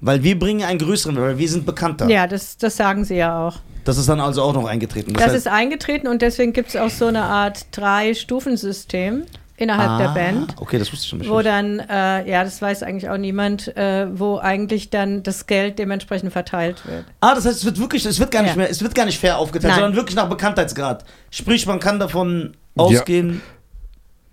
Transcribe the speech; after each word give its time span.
Weil 0.00 0.22
wir 0.22 0.38
bringen 0.38 0.62
einen 0.64 0.78
größeren, 0.78 1.16
weil 1.16 1.36
wir 1.38 1.48
sind 1.48 1.66
bekannter. 1.66 2.08
Ja, 2.08 2.26
das, 2.26 2.56
das 2.56 2.76
sagen 2.76 3.04
sie 3.04 3.16
ja 3.16 3.46
auch. 3.46 3.56
Das 3.84 3.98
ist 3.98 4.08
dann 4.08 4.20
also 4.20 4.42
auch 4.42 4.54
noch 4.54 4.66
eingetreten. 4.66 5.12
Das, 5.14 5.24
heißt- 5.24 5.34
ist 5.34 5.48
eingetreten 5.48 6.06
und 6.08 6.22
deswegen 6.22 6.52
gibt 6.52 6.70
es 6.70 6.76
auch 6.76 6.90
so 6.90 7.06
eine 7.06 7.22
Art 7.22 7.66
Drei-Stufen-System 7.72 9.24
innerhalb 9.56 9.98
der 9.98 10.10
Ah, 10.10 10.14
Band. 10.14 10.54
Okay, 10.58 10.78
das 10.78 10.90
wusste 10.92 11.04
ich 11.04 11.08
schon 11.10 11.18
nicht. 11.18 11.30
Wo 11.30 11.42
dann, 11.42 11.80
äh, 11.80 12.30
ja, 12.30 12.44
das 12.44 12.62
weiß 12.62 12.82
eigentlich 12.82 13.10
auch 13.10 13.18
niemand, 13.18 13.74
äh, 13.76 14.06
wo 14.18 14.38
eigentlich 14.38 14.88
dann 14.90 15.22
das 15.22 15.46
Geld 15.46 15.78
dementsprechend 15.78 16.32
verteilt 16.32 16.82
wird. 16.86 17.04
Ah, 17.20 17.34
das 17.34 17.44
heißt, 17.44 17.58
es 17.58 17.64
wird 17.66 17.78
wirklich, 17.78 18.06
es 18.06 18.18
wird 18.18 18.30
gar 18.30 18.42
nicht 18.42 18.52
Ja. 18.52 18.56
mehr, 18.56 18.70
es 18.70 18.82
wird 18.82 18.94
gar 18.94 19.04
nicht 19.04 19.18
fair 19.18 19.36
aufgeteilt, 19.38 19.72
Nein. 19.72 19.80
sondern 19.80 19.96
wirklich 19.96 20.16
nach 20.16 20.28
Bekanntheitsgrad. 20.30 21.04
Sprich, 21.30 21.66
man 21.66 21.78
kann 21.78 21.98
davon 21.98 22.54
ausgehen. 22.76 23.42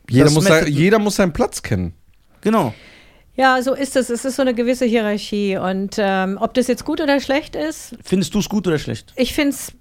Jeder 0.09 0.25
Das 0.25 0.33
muss, 0.33 0.45
sein, 0.45 0.67
jeder 0.67 0.99
muss 0.99 1.17
seinen 1.17 1.33
Platz 1.33 1.61
kennen. 1.61 1.93
Genau. 2.39 2.73
Ja, 3.37 3.61
so 3.61 3.73
ist 3.73 3.95
es. 3.95 4.09
Es 4.09 4.25
ist 4.25 4.35
so 4.35 4.41
eine 4.41 4.53
gewisse 4.55 4.85
Hierarchie. 4.85 5.57
Und 5.57 5.95
ähm, 5.99 6.37
ob 6.41 6.53
das 6.55 6.67
jetzt 6.67 6.83
gut 6.85 6.99
oder 6.99 7.19
schlecht 7.19 7.55
ist, 7.55 7.95
Findest 8.03 8.33
du 8.33 8.39
es 8.39 8.49
gut 8.49 8.67
oder 8.67 8.79
schlecht? 8.79 9.13
ich 9.15 9.33
finde 9.33 9.51
es 9.51 9.71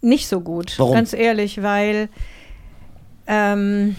nicht 0.00 0.26
so 0.28 0.40
gut. 0.40 0.74
Warum? 0.78 0.94
Ganz 0.94 1.12
ehrlich, 1.12 1.62
weil, 1.62 2.08
ähm, 3.26 3.96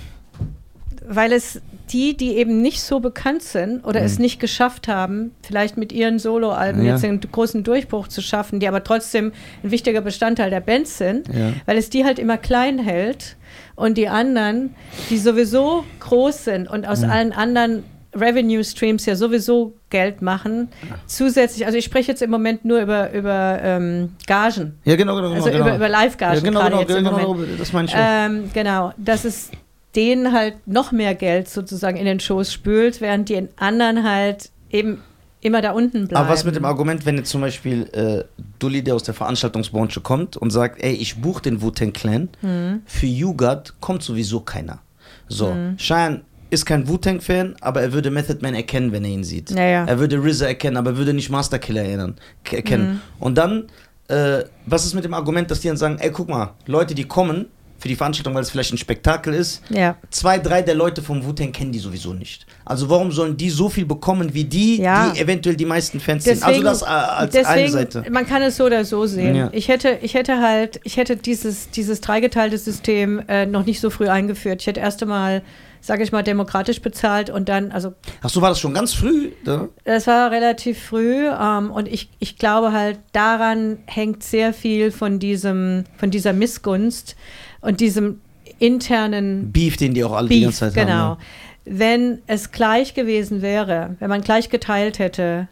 weil 1.07 1.31
es 1.31 1.61
die, 1.91 2.15
die 2.17 2.37
eben 2.37 2.61
nicht 2.61 2.81
so 2.81 2.99
bekannt 3.01 3.43
sind 3.43 3.85
oder 3.85 4.01
es 4.01 4.17
nicht 4.17 4.39
geschafft 4.39 4.87
haben, 4.87 5.31
vielleicht 5.43 5.77
mit 5.77 5.91
ihren 5.91 6.17
Soloalben 6.17 6.81
Mhm. 6.81 6.87
Ja. 6.87 6.93
jetzt 6.93 7.03
einen 7.05 7.19
großen 7.19 7.63
Durchbruch 7.63 8.07
zu 8.07 8.21
schaffen, 8.21 8.59
die 8.59 8.67
aber 8.67 8.83
trotzdem 8.83 9.31
ein 9.63 9.71
wichtiger 9.71 10.01
Bestandteil 10.01 10.49
der 10.49 10.61
Band 10.61 10.87
sind, 10.87 11.27
Ja. 11.27 11.53
weil 11.65 11.77
es 11.77 11.89
die 11.89 12.03
halt 12.05 12.19
immer 12.19 12.37
klein 12.37 12.79
hält 12.79 13.35
und 13.75 13.97
die 13.97 14.07
anderen, 14.07 14.73
die 15.09 15.17
sowieso 15.17 15.83
groß 15.99 16.45
sind 16.45 16.69
und 16.69 16.87
aus 16.87 17.03
allen 17.03 17.31
anderen 17.33 17.83
Revenue 18.15 18.63
Streams 18.63 19.05
ja 19.05 19.15
sowieso 19.15 19.73
Geld 19.89 20.21
machen, 20.21 20.69
zusätzlich, 21.07 21.65
also 21.65 21.77
ich 21.77 21.85
spreche 21.85 22.11
jetzt 22.11 22.21
im 22.21 22.29
Moment 22.31 22.65
nur 22.65 22.79
über, 22.81 23.11
über 23.11 23.59
ähm, 23.61 24.13
Gagen, 24.27 24.79
Ja, 24.85 24.95
genau, 24.95 25.15
genau. 25.15 25.31
also 25.33 25.49
genau. 25.49 25.65
über, 25.65 25.75
über 25.75 25.89
Live-Gagen 25.89 26.35
ja, 26.35 26.41
genau, 26.41 26.63
genau, 26.63 26.79
jetzt 26.81 26.89
im 26.91 27.03
genau, 27.03 27.33
Moment. 27.33 27.59
das 27.59 27.73
meine 27.73 27.87
ich. 27.87 27.93
Ähm, 27.97 28.49
genau, 28.53 28.93
dass 28.97 29.25
es 29.25 29.49
denen 29.95 30.31
halt 30.33 30.55
noch 30.67 30.91
mehr 30.91 31.13
Geld 31.15 31.47
sozusagen 31.49 31.97
in 31.97 32.05
den 32.05 32.19
Shows 32.19 32.51
spült, 32.51 32.99
während 33.01 33.29
die 33.29 33.47
anderen 33.57 34.03
halt 34.09 34.49
eben 34.71 35.01
immer 35.41 35.61
da 35.61 35.71
unten 35.71 36.07
bleiben. 36.07 36.15
Aber 36.25 36.29
was 36.33 36.45
mit 36.45 36.55
dem 36.55 36.65
Argument, 36.65 37.05
wenn 37.05 37.17
jetzt 37.17 37.29
zum 37.29 37.41
Beispiel 37.41 37.83
äh, 37.91 38.23
Dulli, 38.59 38.81
der 38.83 38.95
aus 38.95 39.03
der 39.03 39.13
Veranstaltungsbranche 39.13 40.01
kommt 40.01 40.37
und 40.37 40.51
sagt, 40.51 40.81
ey, 40.81 40.93
ich 40.93 41.17
buche 41.21 41.41
den 41.43 41.61
Wu-Tang 41.61 41.93
Clan, 41.93 42.29
Hm. 42.41 42.81
für 42.85 43.05
YouGod 43.07 43.73
kommt 43.81 44.01
sowieso 44.03 44.39
keiner. 44.39 44.79
So, 45.27 45.55
Cheyenne 45.77 46.21
ist 46.53 46.65
kein 46.65 46.87
Wu-Tang-Fan, 46.87 47.55
aber 47.61 47.81
er 47.81 47.93
würde 47.93 48.11
Method 48.11 48.39
Man 48.41 48.53
erkennen, 48.55 48.91
wenn 48.91 49.03
er 49.03 49.11
ihn 49.11 49.23
sieht. 49.23 49.51
Naja. 49.51 49.85
Er 49.85 49.99
würde 49.99 50.17
RZA 50.17 50.45
erkennen, 50.47 50.77
aber 50.77 50.91
er 50.91 50.97
würde 50.97 51.13
nicht 51.13 51.29
Master 51.29 51.59
Killer 51.59 51.81
erinnern, 51.81 52.15
erkennen. 52.49 52.87
Mhm. 52.93 53.01
Und 53.19 53.37
dann, 53.37 53.65
äh, 54.07 54.43
was 54.65 54.85
ist 54.85 54.93
mit 54.93 55.03
dem 55.03 55.13
Argument, 55.13 55.49
dass 55.51 55.59
die 55.61 55.67
dann 55.67 55.77
sagen, 55.77 55.97
ey, 55.99 56.11
guck 56.11 56.29
mal, 56.29 56.53
Leute, 56.65 56.93
die 56.95 57.03
kommen 57.05 57.47
für 57.79 57.89
die 57.89 57.95
Veranstaltung, 57.97 58.33
weil 58.33 58.43
es 58.43 58.49
vielleicht 58.49 58.71
ein 58.71 58.77
Spektakel 58.77 59.33
ist, 59.33 59.61
Ja, 59.69 59.97
zwei, 60.09 60.39
drei 60.39 60.61
der 60.61 60.73
Leute 60.73 61.01
vom 61.01 61.25
Wu-Tang 61.25 61.51
kennen 61.51 61.73
die 61.73 61.79
sowieso 61.79 62.13
nicht. 62.13 62.45
Also 62.63 62.89
warum 62.89 63.11
sollen 63.11 63.35
die 63.35 63.49
so 63.49 63.67
viel 63.67 63.85
bekommen 63.85 64.33
wie 64.33 64.45
die, 64.45 64.81
Ja. 64.81 65.09
die 65.09 65.19
eventuell 65.19 65.57
die 65.57 65.65
meisten 65.65 65.99
Fans 65.99 66.23
sind? 66.23 66.41
Also 66.43 66.63
das 66.63 66.81
äh, 66.81 66.85
als 66.85 67.35
eine 67.35 67.43
deswegen, 67.43 67.71
Seite. 67.73 68.05
man 68.09 68.25
kann 68.25 68.41
es 68.41 68.55
so 68.55 68.65
oder 68.67 68.85
so 68.85 69.05
sehen. 69.05 69.35
Ja. 69.35 69.49
Ich 69.51 69.67
hätte, 69.67 69.97
ich 70.01 70.13
hätte 70.13 70.39
halt, 70.39 70.79
ich 70.85 70.95
hätte 70.95 71.17
dieses, 71.17 71.71
dieses 71.71 71.99
dreigeteilte 71.99 72.57
System 72.57 73.21
äh, 73.27 73.45
noch 73.45 73.65
nicht 73.65 73.81
so 73.81 73.89
früh 73.89 74.07
eingeführt. 74.07 74.61
Ich 74.61 74.67
hätte 74.67 74.79
erst 74.79 75.01
einmal, 75.03 75.41
sage 75.83 76.01
ich 76.01 76.13
mal, 76.13 76.23
demokratisch 76.23 76.81
bezahlt 76.81 77.29
und 77.29 77.49
dann, 77.49 77.73
also 77.73 77.93
Ach 78.21 78.29
so, 78.29 78.41
war 78.41 78.47
das 78.47 78.59
schon 78.59 78.73
ganz 78.73 78.93
früh? 78.93 79.33
Da? 79.43 79.67
Das 79.83 80.07
war 80.07 80.31
relativ 80.31 80.81
früh 80.81 81.27
ähm, 81.27 81.71
und 81.71 81.89
ich, 81.89 82.09
ich 82.19 82.37
glaube 82.37 82.71
halt, 82.71 82.99
daran 83.11 83.79
hängt 83.85 84.23
sehr 84.23 84.53
viel 84.53 84.91
von 84.91 85.19
diesem, 85.19 85.83
von 85.97 86.09
dieser 86.09 86.31
Missgunst 86.31 87.17
und 87.59 87.81
diesem 87.81 88.21
internen 88.59 89.51
Beef, 89.51 89.75
den 89.75 89.93
die 89.93 90.05
auch 90.05 90.13
alle 90.13 90.29
die 90.29 90.35
Beef, 90.35 90.43
ganze 90.45 90.59
Zeit 90.59 90.73
genau. 90.73 90.93
haben. 90.93 91.19
ne? 91.65 91.79
Wenn 91.79 92.21
es 92.27 92.51
gleich 92.51 92.93
gewesen 92.93 93.41
wäre, 93.41 93.97
wenn 93.99 94.09
man 94.09 94.21
gleich 94.21 94.49
geteilt 94.49 94.99
hätte, 94.99 95.49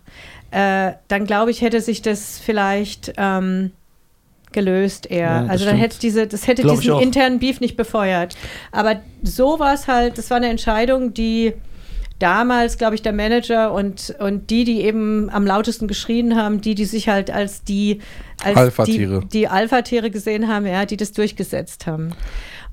äh, 0.52 0.94
dann 1.09 1.25
glaube 1.25 1.52
ich, 1.52 1.62
hätte 1.62 1.81
sich 1.81 2.02
das 2.02 2.40
vielleicht 2.40 3.14
ähm, 3.18 3.72
gelöst 4.54 5.10
eher. 5.10 5.20
Ja, 5.28 5.46
also 5.48 5.66
dann 5.66 5.78
hätte 5.78 6.00
diese, 6.00 6.28
das 6.28 6.48
hätte 6.48 6.64
Glaub 6.64 6.80
diesen 6.80 7.00
internen 7.00 7.40
Beef 7.40 7.60
nicht 7.60 7.78
befeuert. 7.78 8.36
Aber 8.72 9.02
so 9.24 9.60
war 9.60 9.74
es 9.74 9.88
halt, 9.88 10.18
das 10.18 10.30
war 10.30 10.38
eine 10.38 10.50
Entscheidung, 10.50 11.14
die 11.14 11.54
damals, 12.20 12.78
glaube 12.78 12.96
ich, 12.96 13.02
der 13.02 13.14
Manager 13.14 13.74
und, 13.74 14.16
und 14.20 14.50
die, 14.50 14.64
die 14.64 14.82
eben 14.82 15.30
am 15.32 15.46
lautesten 15.46 15.88
geschrien 15.88 16.36
haben, 16.36 16.62
die, 16.62 16.76
die 16.76 16.86
sich 16.86 17.10
halt 17.10 17.32
als 17.32 17.64
die 17.64 18.00
als 18.44 18.58
Alpha-Tiere. 18.58 19.22
die, 19.22 19.40
die 19.40 19.48
Alpha-Tiere 19.48 20.12
gesehen 20.12 20.48
haben, 20.48 20.66
ja, 20.66 20.86
die 20.86 20.98
das 20.98 21.12
durchgesetzt 21.14 21.88
haben. 21.88 22.14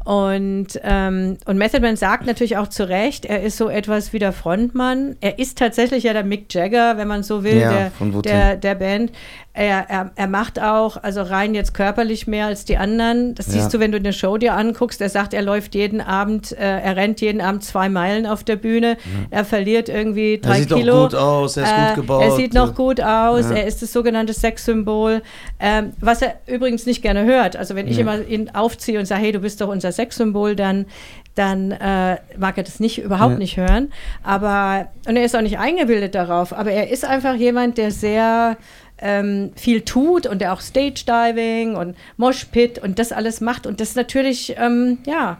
Und, 0.04 0.80
ähm, 0.84 1.36
und 1.44 1.58
Method 1.58 1.82
Man 1.82 1.96
sagt 1.96 2.24
natürlich 2.24 2.56
auch 2.56 2.68
zu 2.68 2.88
Recht, 2.88 3.26
er 3.26 3.42
ist 3.42 3.58
so 3.58 3.68
etwas 3.68 4.14
wie 4.14 4.18
der 4.18 4.32
Frontmann. 4.32 5.16
Er 5.20 5.38
ist 5.38 5.58
tatsächlich 5.58 6.04
ja 6.04 6.14
der 6.14 6.24
Mick 6.24 6.52
Jagger, 6.54 6.96
wenn 6.96 7.08
man 7.08 7.22
so 7.22 7.44
will, 7.44 7.58
Ja, 7.58 7.90
der, 8.00 8.22
der, 8.22 8.56
der 8.56 8.74
Band. 8.74 9.12
Er, 9.60 9.86
er, 9.90 10.10
er 10.14 10.28
macht 10.28 10.60
auch, 10.62 11.02
also 11.02 11.20
rein 11.20 11.52
jetzt 11.52 11.74
körperlich 11.74 12.28
mehr 12.28 12.46
als 12.46 12.64
die 12.64 12.76
anderen. 12.76 13.34
Das 13.34 13.48
Ja. 13.48 13.54
siehst 13.54 13.74
du, 13.74 13.80
wenn 13.80 13.90
du 13.90 13.98
eine 13.98 14.12
Show 14.12 14.36
dir 14.36 14.54
anguckst. 14.54 15.00
Er 15.00 15.08
sagt, 15.08 15.34
er 15.34 15.42
läuft 15.42 15.74
jeden 15.74 16.00
Abend, 16.00 16.52
äh, 16.52 16.80
er 16.80 16.94
rennt 16.94 17.20
jeden 17.20 17.40
Abend 17.40 17.64
zwei 17.64 17.88
Meilen 17.88 18.24
auf 18.24 18.44
der 18.44 18.54
Bühne. 18.54 18.96
Er 19.30 19.44
verliert 19.44 19.88
irgendwie 19.88 20.38
drei 20.40 20.50
Er 20.50 20.62
sieht 20.62 20.72
Kilo. 20.74 21.02
gut 21.02 21.16
aus, 21.16 21.56
er 21.56 21.64
ist 21.64 21.72
Äh, 21.72 21.86
gut 21.86 21.94
gebaut. 21.96 22.22
Er 22.22 22.30
sieht 22.30 22.54
noch 22.54 22.74
gut 22.76 23.00
aus, 23.00 23.50
Ja. 23.50 23.56
er 23.56 23.66
ist 23.66 23.82
das 23.82 23.92
sogenannte 23.92 24.32
Sexsymbol, 24.32 25.22
ähm, 25.58 25.92
was 26.00 26.22
er 26.22 26.34
übrigens 26.46 26.86
nicht 26.86 27.02
gerne 27.02 27.24
hört. 27.24 27.56
Also 27.56 27.74
wenn 27.74 27.88
ich 27.88 27.96
Ja. 27.96 28.02
immer 28.02 28.24
ihn 28.28 28.50
aufziehe 28.54 29.00
und 29.00 29.06
sage, 29.06 29.22
hey, 29.22 29.32
du 29.32 29.40
bist 29.40 29.60
doch 29.60 29.68
unser 29.68 29.90
Sexsymbol, 29.90 30.54
dann, 30.54 30.86
dann 31.34 31.72
äh, 31.72 32.18
mag 32.38 32.56
er 32.58 32.62
das 32.62 32.78
nicht, 32.78 32.98
überhaupt 33.02 33.32
Ja. 33.32 33.38
nicht 33.38 33.56
hören. 33.56 33.92
Aber, 34.22 34.86
und 35.08 35.16
er 35.16 35.24
ist 35.24 35.34
auch 35.34 35.40
nicht 35.42 35.58
eingebildet 35.58 36.14
darauf, 36.14 36.52
aber 36.52 36.70
er 36.70 36.90
ist 36.90 37.04
einfach 37.04 37.34
jemand, 37.34 37.76
der 37.76 37.90
sehr 37.90 38.56
ähm, 39.00 39.52
viel 39.56 39.82
tut 39.82 40.26
und 40.26 40.40
der 40.40 40.52
auch 40.52 40.60
Stage 40.60 41.04
Diving 41.06 41.76
und 41.76 41.96
Moshpit 42.16 42.78
und 42.78 42.98
das 42.98 43.12
alles 43.12 43.40
macht 43.40 43.66
und 43.66 43.80
das 43.80 43.94
natürlich, 43.94 44.54
ähm, 44.58 44.98
ja, 45.06 45.38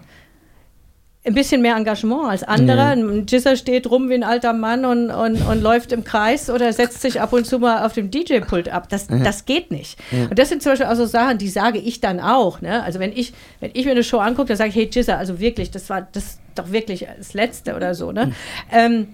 ein 1.29 1.35
bisschen 1.35 1.61
mehr 1.61 1.77
Engagement 1.77 2.31
als 2.31 2.43
andere. 2.43 2.79
Ja. 2.79 2.91
Ein 2.91 3.27
Jizzer 3.27 3.57
steht 3.57 3.91
rum 3.91 4.09
wie 4.09 4.15
ein 4.15 4.25
alter 4.25 4.53
Mann 4.53 4.85
und, 4.85 5.11
und, 5.11 5.43
und 5.43 5.63
läuft 5.63 5.93
im 5.93 6.05
Kreis 6.05 6.49
oder 6.49 6.73
setzt 6.73 7.03
sich 7.03 7.21
ab 7.21 7.33
und 7.33 7.47
zu 7.47 7.59
mal 7.59 7.85
auf 7.85 7.93
dem 7.93 8.11
DJ-Pult 8.11 8.69
ab. 8.69 8.89
Das, 8.89 9.09
das 9.09 9.45
geht 9.45 9.71
nicht. 9.71 9.99
Und 10.13 10.39
das 10.39 10.49
sind 10.49 10.63
zum 10.63 10.73
Beispiel 10.73 10.87
auch 10.87 10.95
so 10.95 11.07
Sachen, 11.07 11.39
die 11.39 11.49
sage 11.49 11.79
ich 11.79 12.01
dann 12.01 12.21
auch. 12.21 12.61
Ne? 12.61 12.83
Also 12.83 12.99
wenn 12.99 13.13
ich, 13.13 13.35
wenn 13.61 13.71
ich 13.75 13.85
mir 13.85 13.91
eine 13.91 14.05
Show 14.05 14.19
angucke, 14.19 14.49
dann 14.49 14.57
sage 14.57 14.71
ich, 14.71 14.77
hey 14.77 14.89
Jizzer, 14.91 15.19
also 15.19 15.39
wirklich, 15.39 15.71
das 15.71 15.91
war 15.91 16.09
das 16.13 16.25
ist 16.25 16.41
doch 16.55 16.73
wirklich 16.73 17.07
das 17.19 17.35
Letzte 17.35 17.77
oder 17.77 17.95
so. 17.95 18.13
Ne? 18.13 18.33
Ähm, 18.73 19.09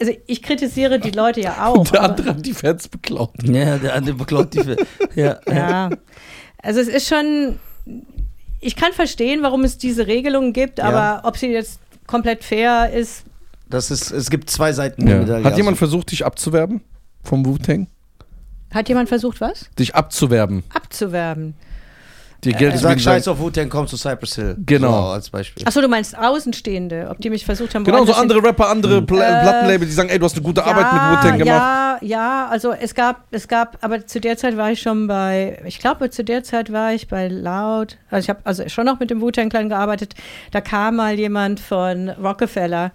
also 0.00 0.12
ich 0.26 0.42
kritisiere 0.42 0.98
die 0.98 1.10
Leute 1.10 1.40
ja 1.40 1.66
auch. 1.66 1.76
Und 1.78 1.92
der 1.92 2.00
aber- 2.02 2.10
andere 2.10 2.28
hat 2.30 2.46
die 2.46 2.54
Fans 2.54 2.88
beklaut. 2.88 3.30
Ja, 3.42 3.76
der 3.78 3.94
andere 3.94 4.14
beklaut 4.16 4.54
die. 4.54 4.76
ja. 5.14 5.38
Ja. 5.46 5.90
Also 6.62 6.80
es 6.80 6.88
ist 6.88 7.08
schon, 7.08 7.58
ich 8.60 8.76
kann 8.76 8.92
verstehen, 8.92 9.42
warum 9.42 9.64
es 9.64 9.78
diese 9.78 10.06
Regelungen 10.06 10.52
gibt, 10.52 10.78
Ja. 10.78 10.84
aber 10.84 11.28
ob 11.28 11.36
sie 11.36 11.48
jetzt 11.48 11.80
komplett 12.06 12.44
fair 12.44 12.90
ist, 12.92 13.24
Das 13.68 13.90
ist, 13.90 14.10
es 14.10 14.30
gibt 14.30 14.50
zwei 14.50 14.72
Seiten 14.72 15.06
Ja. 15.06 15.20
Hat 15.20 15.56
jemand 15.56 15.74
also, 15.74 15.76
versucht, 15.76 16.10
dich 16.10 16.24
abzuwerben? 16.26 16.80
Vom 17.22 17.44
Wu-Tang? 17.46 17.86
hat 18.72 18.88
jemand 18.88 19.08
versucht, 19.08 19.40
was? 19.40 19.68
Dich 19.78 19.94
abzuwerben. 19.96 20.62
Abzuwerben. 20.72 21.54
Dir 22.44 22.54
Geld 22.54 22.74
ist 22.74 22.80
Sag 22.80 22.92
wegen 22.92 23.00
Scheiß 23.00 23.28
auf 23.28 23.38
Wu-Tang, 23.38 23.68
komm 23.68 23.86
zu 23.86 23.96
Cypress 23.96 24.34
Hill. 24.36 24.56
Genau. 24.64 24.90
So, 24.90 25.08
als 25.08 25.30
Beispiel. 25.30 25.66
Achso, 25.66 25.80
du 25.80 25.88
meinst 25.88 26.16
Außenstehende, 26.16 27.08
ob 27.10 27.18
die 27.20 27.28
mich 27.28 27.44
versucht 27.44 27.74
haben, 27.74 27.84
Genau, 27.84 28.04
so 28.04 28.14
andere 28.14 28.42
Rapper, 28.42 28.68
andere 28.68 29.02
Pla 29.02 29.40
Äh, 29.40 29.42
Plattenlabel, 29.42 29.86
die 29.86 29.92
sagen, 29.92 30.08
ey, 30.08 30.18
du 30.18 30.24
hast 30.24 30.34
eine 30.36 30.42
gute 30.42 30.64
Arbeit 30.64 30.92
mit 30.92 31.02
Wu-Tang 31.02 31.38
gemacht. 31.38 31.46
Ja, 31.46 31.98
ja, 32.00 32.48
also 32.50 32.72
es 32.72 32.94
gab, 32.94 33.24
es 33.30 33.46
gab, 33.46 33.78
aber 33.82 34.06
zu 34.06 34.20
der 34.20 34.36
Zeit 34.36 34.56
war 34.56 34.70
ich 34.70 34.80
schon 34.80 35.06
bei, 35.06 35.60
ich 35.66 35.78
glaube, 35.78 36.10
zu 36.10 36.24
der 36.24 36.42
Zeit 36.42 36.72
war 36.72 36.94
ich 36.94 37.08
bei 37.08 37.28
Loud, 37.28 37.98
also 38.10 38.24
ich 38.24 38.30
habe 38.30 38.40
also 38.44 38.68
schon 38.68 38.86
noch 38.86 39.00
mit 39.00 39.10
dem 39.10 39.20
Wu-Tang 39.20 39.50
Clan 39.50 39.68
gearbeitet. 39.68 40.14
Da 40.50 40.60
kam 40.60 40.96
mal 40.96 41.18
jemand 41.18 41.60
von 41.60 42.08
Rockefeller 42.08 42.92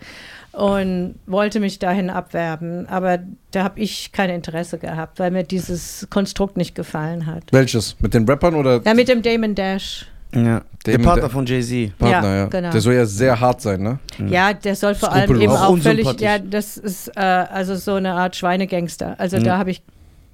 und 0.56 1.16
wollte 1.25 1.60
mich 1.60 1.80
dahin 1.80 2.10
abwerben, 2.10 2.88
aber 2.88 3.19
da 3.52 3.63
habe 3.63 3.80
ich 3.80 4.12
kein 4.12 4.30
Interesse 4.30 4.78
gehabt, 4.78 5.19
weil 5.19 5.31
mir 5.31 5.44
dieses 5.44 6.07
Konstrukt 6.10 6.56
nicht 6.57 6.75
gefallen 6.75 7.25
hat. 7.25 7.44
Welches? 7.52 7.96
Mit 8.00 8.13
den 8.13 8.25
Rappern 8.25 8.56
oder 8.56 8.81
Ja, 8.86 8.94
mit 8.94 9.07
dem 9.10 9.22
Damon 9.22 9.54
Dash. 9.54 10.06
Ja. 10.34 10.62
Der 10.86 10.98
Dem- 10.98 11.04
Partner 11.04 11.30
von 11.30 11.46
Jay-Z. 11.46 11.98
Partner, 11.98 12.28
Ja, 12.30 12.36
ja? 12.36 12.46
genau. 12.48 12.72
Der 12.72 12.81
soll 12.81 12.94
ja 12.94 13.06
sehr 13.06 13.40
hart 13.40 13.62
sein, 13.62 13.81
ne? 13.81 14.00
Ja, 14.30 14.54
der 14.54 14.75
soll 14.75 14.96
vor 14.96 15.12
allem 15.12 15.42
eben 15.42 15.52
Auch 15.52 15.69
auch 15.69 15.78
völlig, 15.78 16.19
ja, 16.22 16.40
das 16.40 16.78
ist 16.78 17.10
äh, 17.16 17.19
also 17.19 17.75
so 17.75 17.96
eine 17.96 18.13
Art 18.13 18.36
Schweinegangster. 18.36 19.16
Also 19.19 19.40
da 19.40 19.57
habe 19.57 19.72
ich 19.72 19.81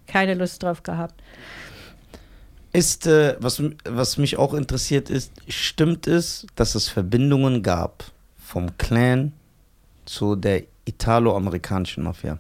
keine 0.07 0.33
Lust 0.33 0.61
drauf 0.63 0.83
gehabt. 0.83 1.15
Ist, 2.73 3.05
äh, 3.05 3.35
was, 3.39 3.61
was 3.89 4.17
mich 4.17 4.37
auch 4.37 4.53
interessiert 4.53 5.09
ist, 5.09 5.31
stimmt 5.47 6.07
es, 6.07 6.47
dass 6.55 6.75
es 6.75 6.87
Verbindungen 6.89 7.63
gab 7.63 8.05
vom 8.37 8.77
Clan 8.77 9.33
zu 10.05 10.35
der 10.35 10.63
italo-amerikanischen 10.85 12.03
Mafia? 12.03 12.39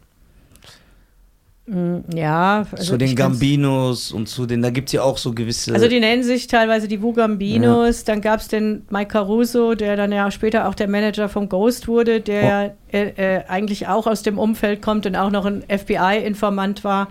Ja, 2.13 2.65
zu 2.75 2.97
den 2.97 3.15
Gambinos 3.15 4.11
und 4.11 4.27
zu 4.27 4.45
den, 4.45 4.61
da 4.61 4.71
gibt 4.71 4.89
es 4.89 4.93
ja 4.93 5.03
auch 5.03 5.17
so 5.17 5.31
gewisse. 5.31 5.73
Also 5.73 5.87
die 5.87 6.01
nennen 6.01 6.23
sich 6.23 6.47
teilweise 6.47 6.87
die 6.89 7.01
Wugambinos. 7.01 8.03
Dann 8.03 8.19
gab 8.19 8.41
es 8.41 8.49
den 8.49 8.81
Mike 8.89 9.11
Caruso, 9.11 9.75
der 9.75 9.95
dann 9.95 10.11
ja 10.11 10.31
später 10.31 10.67
auch 10.67 10.75
der 10.75 10.89
Manager 10.89 11.29
vom 11.29 11.47
Ghost 11.47 11.87
wurde, 11.87 12.19
der 12.19 12.75
äh, 12.91 13.37
äh, 13.37 13.43
eigentlich 13.47 13.87
auch 13.87 14.05
aus 14.05 14.21
dem 14.21 14.37
Umfeld 14.37 14.81
kommt 14.81 15.05
und 15.05 15.15
auch 15.15 15.29
noch 15.29 15.45
ein 15.45 15.63
FBI-Informant 15.69 16.83
war 16.83 17.07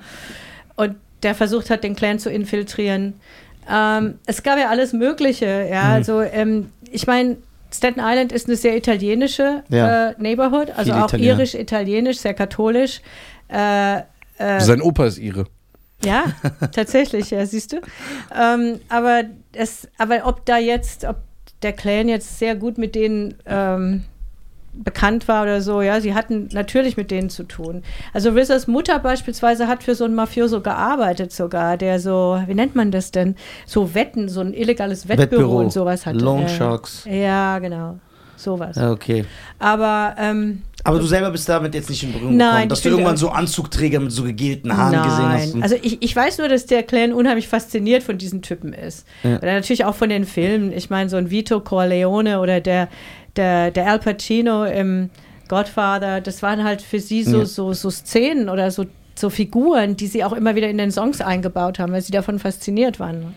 und 0.76 0.96
der 1.22 1.34
versucht 1.34 1.70
hat, 1.70 1.82
den 1.82 1.96
Clan 1.96 2.18
zu 2.18 2.28
infiltrieren. 2.30 3.14
Ähm, 3.70 4.18
es 4.26 4.42
gab 4.42 4.58
ja 4.58 4.68
alles 4.68 4.92
Mögliche. 4.92 5.68
Ja, 5.70 5.92
also 5.92 6.20
ähm, 6.20 6.70
ich 6.90 7.06
meine, 7.06 7.36
Staten 7.72 8.00
Island 8.00 8.32
ist 8.32 8.46
eine 8.46 8.56
sehr 8.56 8.76
italienische 8.76 9.62
Ja. 9.68 10.10
äh, 10.10 10.14
Neighborhood, 10.18 10.70
also 10.70 10.92
Viele 10.92 11.04
auch 11.04 11.12
irisch-italienisch, 11.12 12.18
sehr 12.18 12.34
katholisch. 12.34 13.00
Äh, 13.48 13.98
äh, 14.38 14.60
Sein 14.60 14.80
Opa 14.82 15.06
ist 15.06 15.18
ihre. 15.18 15.44
ja, 16.04 16.24
tatsächlich, 16.72 17.30
ja, 17.30 17.44
siehst 17.46 17.72
du. 17.72 17.80
Ähm, 18.34 18.80
aber, 18.88 19.22
es, 19.52 19.88
aber 19.98 20.26
ob 20.26 20.44
da 20.46 20.58
jetzt, 20.58 21.04
ob 21.04 21.16
der 21.62 21.72
Clan 21.74 22.08
jetzt 22.08 22.38
sehr 22.38 22.54
gut 22.56 22.78
mit 22.78 22.94
denen 22.94 23.34
ähm, 23.46 24.04
bekannt 24.72 25.28
war 25.28 25.42
oder 25.42 25.60
so, 25.60 25.82
ja, 25.82 26.00
sie 26.00 26.14
hatten 26.14 26.48
natürlich 26.52 26.96
mit 26.96 27.10
denen 27.10 27.30
zu 27.30 27.44
tun. 27.44 27.82
Also 28.12 28.30
Rizzas 28.30 28.66
Mutter 28.66 28.98
beispielsweise 28.98 29.68
hat 29.68 29.82
für 29.82 29.94
so 29.94 30.04
einen 30.04 30.14
Mafioso 30.14 30.60
gearbeitet 30.60 31.32
sogar, 31.32 31.76
der 31.76 32.00
so, 32.00 32.40
wie 32.46 32.54
nennt 32.54 32.74
man 32.76 32.90
das 32.90 33.10
denn? 33.10 33.36
So 33.66 33.94
Wetten, 33.94 34.28
so 34.28 34.40
ein 34.40 34.54
illegales 34.54 35.08
Wettbüro, 35.08 35.30
Wettbüro. 35.30 35.58
und 35.58 35.72
sowas 35.72 36.06
hatte. 36.06 36.18
Loan 36.18 36.42
ja. 36.42 36.48
Sharks. 36.48 37.04
Ja, 37.10 37.58
genau. 37.58 37.98
Sowas. 38.36 38.76
Ja, 38.76 38.90
okay. 38.90 39.26
Aber 39.58 40.14
ähm, 40.18 40.62
Aber 40.84 40.98
du 40.98 41.06
selber 41.06 41.30
bist 41.30 41.48
damit 41.48 41.74
jetzt 41.74 41.90
nicht 41.90 42.02
in 42.02 42.12
Berührung 42.12 42.36
Nein, 42.36 42.50
gekommen, 42.52 42.68
dass 42.70 42.82
du 42.82 42.88
irgendwann 42.88 43.16
so 43.16 43.28
Anzugträger 43.30 44.00
mit 44.00 44.12
so 44.12 44.22
gegelten 44.24 44.76
Haaren 44.76 45.02
gesehen 45.02 45.28
hast. 45.28 45.54
und- 45.54 45.62
Also 45.62 45.76
ich, 45.82 46.02
ich 46.02 46.14
weiß 46.16 46.38
nur, 46.38 46.48
dass 46.48 46.66
der 46.66 46.82
Clan 46.82 47.12
unheimlich 47.12 47.48
fasziniert 47.48 48.02
von 48.02 48.18
diesen 48.18 48.42
Typen 48.42 48.72
ist. 48.72 49.06
Ja. 49.22 49.36
Oder 49.38 49.52
natürlich 49.54 49.84
auch 49.84 49.94
von 49.94 50.08
den 50.08 50.24
Filmen. 50.24 50.72
Ich 50.72 50.88
meine, 50.90 51.10
so 51.10 51.16
ein 51.16 51.30
Vito 51.30 51.60
Corleone 51.60 52.40
oder 52.40 52.60
der, 52.60 52.88
der, 53.36 53.70
der 53.70 53.90
Al 53.90 53.98
Pacino 53.98 54.64
im 54.64 55.10
Godfather, 55.48 56.20
das 56.20 56.42
waren 56.42 56.64
halt 56.64 56.80
für 56.80 57.00
sie 57.00 57.24
so, 57.24 57.38
Ja. 57.40 57.44
so, 57.44 57.72
so 57.72 57.90
Szenen 57.90 58.48
oder 58.48 58.70
so, 58.70 58.86
so 59.16 59.28
Figuren, 59.30 59.96
die 59.96 60.06
sie 60.06 60.24
auch 60.24 60.32
immer 60.32 60.54
wieder 60.54 60.68
in 60.68 60.78
den 60.78 60.92
Songs 60.92 61.20
eingebaut 61.20 61.78
haben, 61.78 61.92
weil 61.92 62.02
sie 62.02 62.12
davon 62.12 62.38
fasziniert 62.38 63.00
waren. 63.00 63.34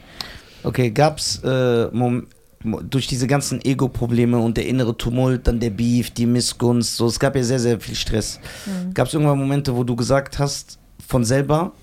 Okay, 0.63 0.91
gab's 0.91 1.41
äh, 1.43 1.87
Mom 1.91 2.15
mo- 2.17 2.23
durch 2.63 3.07
diese 3.07 3.27
ganzen 3.27 3.63
Ego-Probleme 3.63 4.37
und 4.37 4.57
der 4.57 4.67
innere 4.67 4.97
Tumult, 4.97 5.47
dann 5.47 5.59
der 5.59 5.69
Beef, 5.69 6.11
die 6.11 6.25
Missgunst, 6.25 6.95
so, 6.95 7.07
es 7.07 7.19
gab 7.19 7.35
ja 7.35 7.43
sehr, 7.43 7.59
sehr 7.59 7.79
viel 7.79 7.95
Stress. 7.95 8.39
Mhm. 8.65 8.93
Gab 8.93 9.07
es 9.07 9.13
irgendwann 9.13 9.37
Momente, 9.37 9.75
wo 9.75 9.83
du 9.83 9.95
gesagt 9.95 10.39
hast, 10.39 10.79
von 11.05 11.25
selber, 11.25 11.73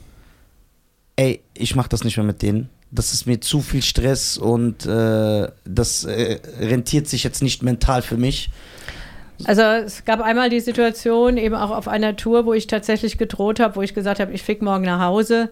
ey, 1.17 1.43
ich 1.55 1.77
mach 1.77 1.89
das 1.89 2.05
nicht 2.05 2.17
mehr 2.17 2.27
mit 2.27 2.43
denen. 2.43 2.69
Das 2.91 3.13
ist 3.13 3.27
mir 3.27 3.41
zu 3.41 3.61
viel 3.61 3.83
Stress 3.83 4.37
und 4.37 4.85
äh, 4.87 5.49
das 5.65 6.05
äh, 6.05 6.41
rentiert 6.59 7.07
sich 7.09 7.23
jetzt 7.23 7.43
nicht 7.43 7.63
mental 7.63 8.03
für 8.03 8.17
mich. 8.17 8.51
Also 9.45 9.63
es 9.63 10.05
gab 10.05 10.21
einmal 10.21 10.51
die 10.51 10.61
Situation, 10.61 11.37
eben 11.37 11.55
auch 11.55 11.71
auf 11.71 11.89
einer 11.89 12.17
Tour, 12.17 12.47
wo 12.47 12.53
ich 12.53 12.67
tatsächlich 12.67 13.17
gedroht 13.17 13.61
habe, 13.61 13.77
wo 13.77 13.83
ich 13.83 13.95
gesagt 13.95 14.21
habe, 14.21 14.33
ich 14.33 14.43
flieg 14.43 14.61
morgen 14.61 14.85
nach 14.85 15.01
Hause. 15.01 15.51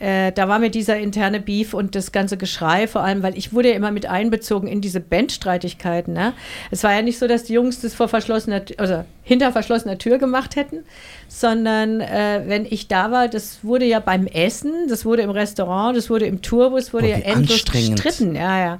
Äh, 0.00 0.30
da 0.32 0.48
war 0.48 0.60
mir 0.60 0.70
dieser 0.70 0.96
interne 0.98 1.40
Beef 1.40 1.74
und 1.74 1.94
das 1.94 2.12
ganze 2.12 2.36
Geschrei, 2.36 2.86
vor 2.86 3.02
allem, 3.02 3.22
weil 3.22 3.36
ich 3.36 3.52
wurde 3.52 3.70
ja 3.70 3.74
immer 3.74 3.90
mit 3.90 4.06
einbezogen 4.06 4.68
in 4.68 4.80
diese 4.80 5.00
Bandstreitigkeiten. 5.00 6.14
Ne? 6.14 6.34
Es 6.70 6.84
war 6.84 6.92
ja 6.92 7.02
nicht 7.02 7.18
so, 7.18 7.26
dass 7.26 7.44
die 7.44 7.54
Jungs 7.54 7.80
das 7.80 7.94
vor 7.94 8.08
verschlossener, 8.08 8.62
also 8.76 9.04
hinter 9.24 9.50
verschlossener 9.50 9.98
Tür 9.98 10.18
gemacht 10.18 10.54
hätten, 10.54 10.84
sondern 11.26 12.00
äh, 12.00 12.42
wenn 12.46 12.64
ich 12.64 12.86
da 12.86 13.10
war, 13.10 13.28
das 13.28 13.64
wurde 13.64 13.86
ja 13.86 13.98
beim 13.98 14.26
Essen, 14.26 14.72
das 14.88 15.04
wurde 15.04 15.22
im 15.22 15.30
Restaurant, 15.30 15.96
das 15.96 16.08
wurde 16.10 16.26
im 16.26 16.42
Tourbus, 16.42 16.92
wurde 16.92 17.06
Oh, 17.06 17.10
ja 17.10 17.18
endlos 17.18 17.64
gestritten. 17.64 18.36
Ja, 18.36 18.58
ja. 18.58 18.78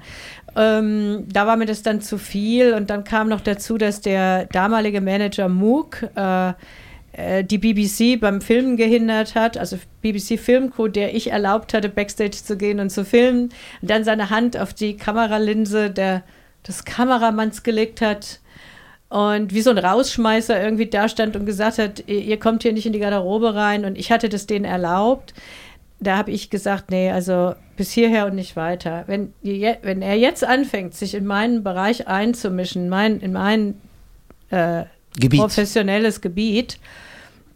Ähm, 0.57 1.25
da 1.33 1.47
war 1.47 1.57
mir 1.57 1.67
das 1.67 1.83
dann 1.83 2.01
zu 2.01 2.17
viel 2.19 2.75
und 2.75 2.91
dann 2.91 3.05
kam 3.05 3.29
noch 3.29 3.41
dazu, 3.41 3.77
dass 3.77 4.01
der 4.01 4.47
damalige 4.47 5.01
Manager 5.01 5.49
Mook 5.49 6.09
äh, 6.17 6.49
äh, 6.51 6.53
die 7.17 7.59
BBC 7.59 8.21
beim 8.21 8.41
Filmen 8.41 8.77
gehindert 8.77 9.35
hat, 9.35 9.57
also 9.57 9.79
BBC 10.03 10.39
Filmcrew, 10.39 10.89
der 10.89 11.15
ich 11.15 11.31
erlaubt 11.31 11.75
hatte, 11.75 11.89
Backstage 11.89 12.43
zu 12.45 12.57
gehen 12.57 12.81
und 12.81 12.91
zu 12.91 13.05
filmen, 13.05 13.51
und 13.81 13.91
dann 13.91 14.05
seine 14.05 14.31
Hand 14.31 14.57
auf 14.57 14.75
die 14.75 14.97
Kameralinse 14.97 15.91
der, 15.91 16.23
des 16.67 16.85
Kameramanns 16.85 17.63
gelegt 17.63 18.01
hat 18.01 18.41
und 19.09 19.55
wie 19.55 19.63
so 19.63 19.71
ein 19.71 19.79
Rausschmeißer 19.79 20.63
irgendwie 20.63 20.87
da 20.87 21.09
stand 21.09 21.35
und 21.35 21.47
gesagt 21.47 21.79
hat, 21.79 22.07
ihr, 22.07 22.39
kommt 22.39 22.63
hier 22.63 22.73
nicht 22.73 22.87
in 22.87 22.93
die 22.93 22.99
Garderobe 22.99 23.55
rein 23.55 23.85
und 23.85 23.97
ich 23.97 24.13
hatte 24.13 24.29
das 24.29 24.47
denen 24.47 24.67
erlaubt. 24.67 25.33
Da 25.99 26.17
habe 26.17 26.31
ich 26.31 26.51
gesagt, 26.51 26.91
nee, 26.91 27.11
also 27.11 27.55
bis 27.77 27.91
hierher 27.91 28.27
und 28.27 28.35
nicht 28.35 28.55
weiter. 28.55 29.05
Wenn, 29.07 29.33
wenn 29.43 30.03
er 30.03 30.17
jetzt 30.17 30.45
anfängt, 30.45 30.95
sich 30.95 31.15
in 31.15 31.27
meinen 31.27 31.65
Bereich 31.65 32.07
einzumischen, 32.07 32.89
mein, 32.89 33.19
in 33.21 33.33
mein 33.33 33.81
äh, 34.51 34.85
Gebiet. 35.19 35.41
professionelles 35.41 36.21
Gebiet, 36.21 36.79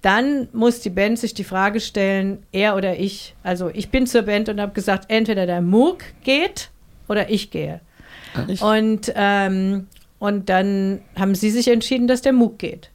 dann 0.03 0.49
muss 0.53 0.81
die 0.81 0.91
Band 0.91 1.19
sich 1.19 1.33
die 1.35 1.45
Frage 1.45 1.79
stellen, 1.81 2.43
er 2.51 2.77
oder 2.77 2.99
ich. 2.99 3.35
Also 3.43 3.71
ich 3.73 3.91
bin 3.91 4.07
zur 4.07 4.23
Band 4.23 4.49
und 4.49 4.61
habe 4.61 4.73
gesagt, 4.73 5.05
entweder 5.09 5.47
der 5.47 5.61
Moog 5.61 5.99
geht 6.25 6.71
oder 7.09 7.31
ich 7.31 7.51
gehe. 7.51 7.81
Ich- 8.49 8.63
Und, 8.63 9.13
ähm, 9.15 9.87
und 10.19 10.49
dann 10.49 11.01
haben 11.19 11.35
sie 11.35 11.51
sich 11.51 11.69
entschieden, 11.69 12.09
dass 12.09 12.23
der 12.23 12.33
Moog 12.33 12.59
geht. 12.59 12.91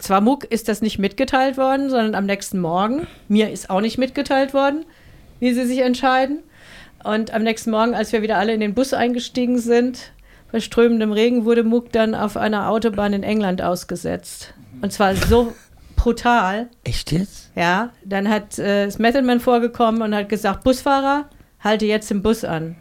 Zwar 0.00 0.20
Moog 0.20 0.44
ist 0.44 0.68
das 0.68 0.82
nicht 0.82 0.98
mitgeteilt 0.98 1.56
worden, 1.56 1.88
sondern 1.88 2.14
am 2.14 2.26
nächsten 2.26 2.58
Morgen. 2.60 3.06
Mir 3.28 3.50
ist 3.50 3.70
auch 3.70 3.80
nicht 3.80 3.96
mitgeteilt 3.98 4.52
worden, 4.52 4.84
wie 5.40 5.52
sie 5.52 5.66
sich 5.66 5.78
entscheiden. 5.80 6.40
Und 7.04 7.32
am 7.32 7.44
nächsten 7.44 7.70
Morgen, 7.70 7.94
als 7.94 8.12
wir 8.12 8.22
wieder 8.22 8.38
alle 8.38 8.52
in 8.52 8.60
den 8.60 8.74
Bus 8.74 8.92
eingestiegen 8.92 9.58
sind, 9.58 10.12
bei 10.50 10.60
strömendem 10.60 11.12
Regen, 11.12 11.44
wurde 11.44 11.64
Moog 11.64 11.92
dann 11.92 12.14
auf 12.14 12.36
einer 12.36 12.70
Autobahn 12.70 13.12
in 13.12 13.22
England 13.22 13.62
ausgesetzt. 13.62 14.54
Und 14.80 14.92
zwar 14.92 15.14
so 15.14 15.52
brutal. 15.96 16.68
Echt 16.84 17.12
jetzt? 17.12 17.50
Ja, 17.54 17.90
dann 18.04 18.28
hat 18.28 18.58
äh, 18.58 18.86
das 18.86 18.98
Method 18.98 19.22
Man 19.22 19.40
vorgekommen 19.40 20.02
und 20.02 20.14
hat 20.14 20.28
gesagt, 20.28 20.64
Busfahrer, 20.64 21.28
halte 21.60 21.86
jetzt 21.86 22.10
den 22.10 22.22
Bus 22.22 22.44
an. 22.44 22.76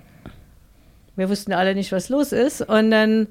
Wir 1.16 1.30
wussten 1.30 1.52
alle 1.52 1.74
nicht, 1.74 1.92
was 1.92 2.10
los 2.10 2.32
ist. 2.32 2.62
Und 2.62 2.92
dann 2.92 3.28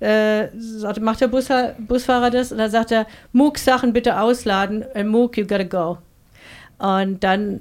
äh, 0.00 0.48
sagte, 0.56 1.00
macht 1.00 1.20
der 1.20 1.28
Busha 1.28 1.74
Busfahrer 1.78 2.30
das 2.30 2.52
und 2.52 2.58
dann 2.58 2.70
sagt 2.70 2.92
er, 2.92 3.06
Mook 3.32 3.58
Sachen 3.58 3.92
bitte 3.92 4.20
ausladen. 4.20 4.84
And 4.94 5.10
Mook, 5.10 5.36
you 5.36 5.46
gotta 5.46 5.64
go. 5.64 5.98
Und 6.78 7.22
dann 7.24 7.60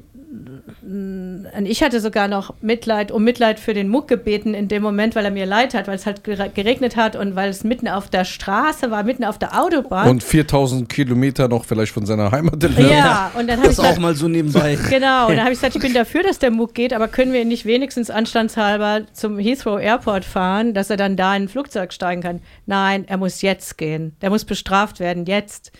und 0.81 1.65
ich 1.65 1.83
hatte 1.83 1.99
sogar 1.99 2.27
noch 2.27 2.53
Mitleid, 2.61 3.11
um 3.11 3.23
Mitleid 3.23 3.59
für 3.59 3.73
den 3.73 3.87
Muck 3.87 4.07
gebeten 4.07 4.53
in 4.53 4.67
dem 4.67 4.81
Moment, 4.81 5.15
weil 5.15 5.25
er 5.25 5.31
mir 5.31 5.45
leid 5.45 5.73
hat, 5.73 5.87
weil 5.87 5.95
es 5.95 6.05
halt 6.05 6.21
gere- 6.25 6.49
geregnet 6.49 6.95
hat 6.95 7.15
und 7.15 7.35
weil 7.35 7.49
es 7.49 7.63
mitten 7.63 7.87
auf 7.87 8.09
der 8.09 8.25
Straße 8.25 8.89
war, 8.91 9.03
mitten 9.03 9.23
auf 9.23 9.37
der 9.37 9.59
Autobahn. 9.61 10.09
Und 10.09 10.23
4000 10.23 10.89
Kilometer 10.89 11.47
noch 11.47 11.65
vielleicht 11.65 11.91
von 11.91 12.05
seiner 12.05 12.31
Heimat 12.31 12.63
entfernt. 12.63 12.89
ja, 12.91 13.31
und 13.37 13.47
dann 13.47 13.57
habe 13.57 13.69
ich 13.69 13.75
Das 13.75 13.79
auch 13.79 13.83
gesagt, 13.83 14.01
mal 14.01 14.15
so 14.15 14.27
nebenbei. 14.27 14.77
Genau, 14.89 15.27
und 15.27 15.35
dann 15.35 15.41
habe 15.45 15.53
ich 15.53 15.59
gesagt, 15.59 15.75
ich 15.75 15.81
bin 15.81 15.93
dafür, 15.93 16.23
dass 16.23 16.39
der 16.39 16.51
MOOC 16.51 16.73
geht, 16.73 16.93
aber 16.93 17.07
können 17.07 17.33
wir 17.33 17.41
ihn 17.41 17.47
nicht 17.47 17.65
wenigstens 17.65 18.09
anstandshalber 18.09 19.01
zum 19.13 19.37
Heathrow 19.39 19.79
Airport 19.79 20.25
fahren, 20.25 20.73
dass 20.73 20.89
er 20.89 20.97
dann 20.97 21.15
da 21.15 21.35
in 21.35 21.43
ein 21.43 21.47
Flugzeug 21.49 21.93
steigen 21.93 22.21
kann? 22.21 22.41
Nein, 22.65 23.05
er 23.07 23.17
muss 23.17 23.41
jetzt 23.41 23.77
gehen. 23.77 24.15
Der 24.21 24.29
muss 24.29 24.45
bestraft 24.45 24.99
werden, 24.99 25.25
jetzt. 25.25 25.71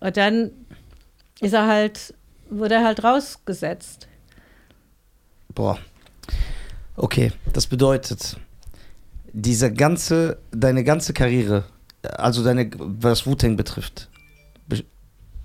Und 0.00 0.16
dann 0.16 0.50
ist 1.40 1.52
er 1.54 1.66
halt, 1.66 2.14
wurde 2.50 2.76
er 2.76 2.84
halt 2.84 3.02
rausgesetzt. 3.04 4.08
Boah. 5.54 5.78
Okay, 6.96 7.32
das 7.52 7.66
bedeutet, 7.66 8.36
diese 9.32 9.72
ganze, 9.72 10.38
deine 10.50 10.82
ganze 10.84 11.12
Karriere, 11.12 11.64
also 12.02 12.42
deine, 12.44 12.70
was 12.78 13.26
Wu-Tang 13.26 13.56
betrifft, 13.56 14.08
be 14.66 14.84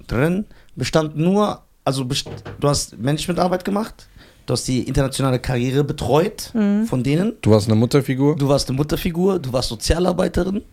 drin 0.08 0.46
bestand 0.76 1.16
nur, 1.16 1.62
also 1.86 2.06
best 2.06 2.28
du 2.60 2.68
hast 2.68 2.98
Managementarbeit 2.98 3.64
gemacht, 3.64 4.08
du 4.46 4.54
hast 4.54 4.68
die 4.68 4.84
internationale 4.88 5.40
Karriere 5.40 5.84
betreut 5.84 6.52
Mhm. 6.54 6.86
von 6.88 7.04
denen, 7.04 7.34
Du 7.42 7.52
warst 7.52 7.68
eine 7.68 7.76
Mutterfigur. 7.76 8.36
du 8.36 8.48
warst 8.50 8.70
eine 8.70 8.78
Mutterfigur, 8.78 9.40
du 9.40 9.54
warst 9.54 9.70
Sozialarbeiterin, 9.70 10.64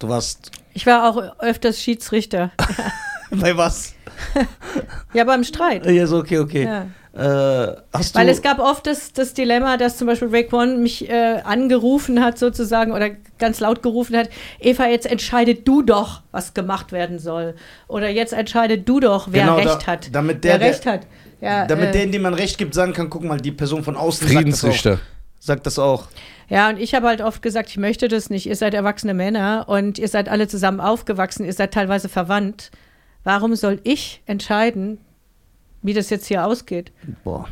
du 0.00 0.08
warst, 0.08 0.50
Ich 0.74 0.86
war 0.86 1.08
auch 1.08 1.16
öfters 1.40 1.80
Schiedsrichter. 1.80 2.50
bei 3.40 3.56
was? 3.56 3.94
Ja, 5.12 5.24
beim 5.24 5.44
Streit. 5.44 5.86
Ja, 5.86 6.06
so, 6.06 6.18
okay, 6.18 6.38
okay. 6.38 6.64
Ja. 6.64 6.86
Äh, 7.14 7.76
hast 7.94 8.14
du, 8.14 8.18
Weil 8.18 8.28
es 8.28 8.42
gab 8.42 8.58
oft 8.58 8.86
das, 8.86 9.12
das 9.14 9.32
Dilemma, 9.32 9.78
dass 9.78 9.96
zum 9.96 10.06
Beispiel 10.06 10.28
Raekwon 10.30 10.82
mich 10.82 11.08
äh, 11.08 11.40
angerufen 11.44 12.22
hat 12.22 12.38
sozusagen 12.38 12.92
oder 12.92 13.10
ganz 13.38 13.58
laut 13.60 13.82
gerufen 13.82 14.16
hat, 14.16 14.28
Eva, 14.60 14.86
jetzt 14.86 15.06
entscheide 15.06 15.54
du 15.54 15.80
doch, 15.82 16.20
was 16.30 16.52
gemacht 16.52 16.92
werden 16.92 17.18
soll. 17.18 17.54
Oder 17.88 18.10
jetzt 18.10 18.34
entscheide 18.34 18.76
du 18.76 19.00
doch, 19.00 19.28
wer 19.30 19.42
Genau, 19.44 19.56
Recht 19.56 19.68
da- 19.82 19.86
hat. 19.86 20.14
damit 20.14 20.44
der- 20.44 20.60
wer 20.60 20.68
Recht 20.68 20.84
hat. 20.84 21.06
Ja, 21.40 21.66
damit 21.66 21.88
äh, 21.90 21.92
der, 21.92 22.06
dem 22.06 22.22
man 22.22 22.34
Recht 22.34 22.58
gibt, 22.58 22.74
sagen 22.74 22.92
kann, 22.92 23.08
guck 23.08 23.22
mal, 23.24 23.38
die 23.40 23.52
Person 23.52 23.82
von 23.82 23.96
außen 23.96 24.26
sagt 24.28 24.34
das 24.34 24.36
auch. 24.36 24.38
Friedensrichter. 24.68 24.98
Sagt 25.38 25.66
das 25.66 25.78
auch. 25.78 26.08
ja, 26.48 26.68
und 26.68 26.78
ich 26.78 26.94
habe 26.94 27.06
halt 27.06 27.20
oft 27.22 27.40
gesagt, 27.40 27.68
ich 27.70 27.76
möchte 27.78 28.08
das 28.08 28.28
nicht. 28.30 28.46
Ihr 28.46 28.56
seid 28.56 28.74
erwachsene 28.74 29.14
Männer 29.14 29.64
und 29.68 29.98
ihr 29.98 30.08
seid 30.08 30.28
alle 30.28 30.48
zusammen 30.48 30.80
aufgewachsen, 30.80 31.44
ihr 31.46 31.52
seid 31.52 31.72
teilweise 31.72 32.08
verwandt. 32.10 32.70
Warum 33.26 33.56
soll 33.56 33.80
ich 33.82 34.22
entscheiden, 34.26 34.98
wie 35.82 35.94
das 35.94 36.10
jetzt 36.10 36.26
hier 36.26 36.46
ausgeht? 36.46 36.92
Boah. 37.24 37.48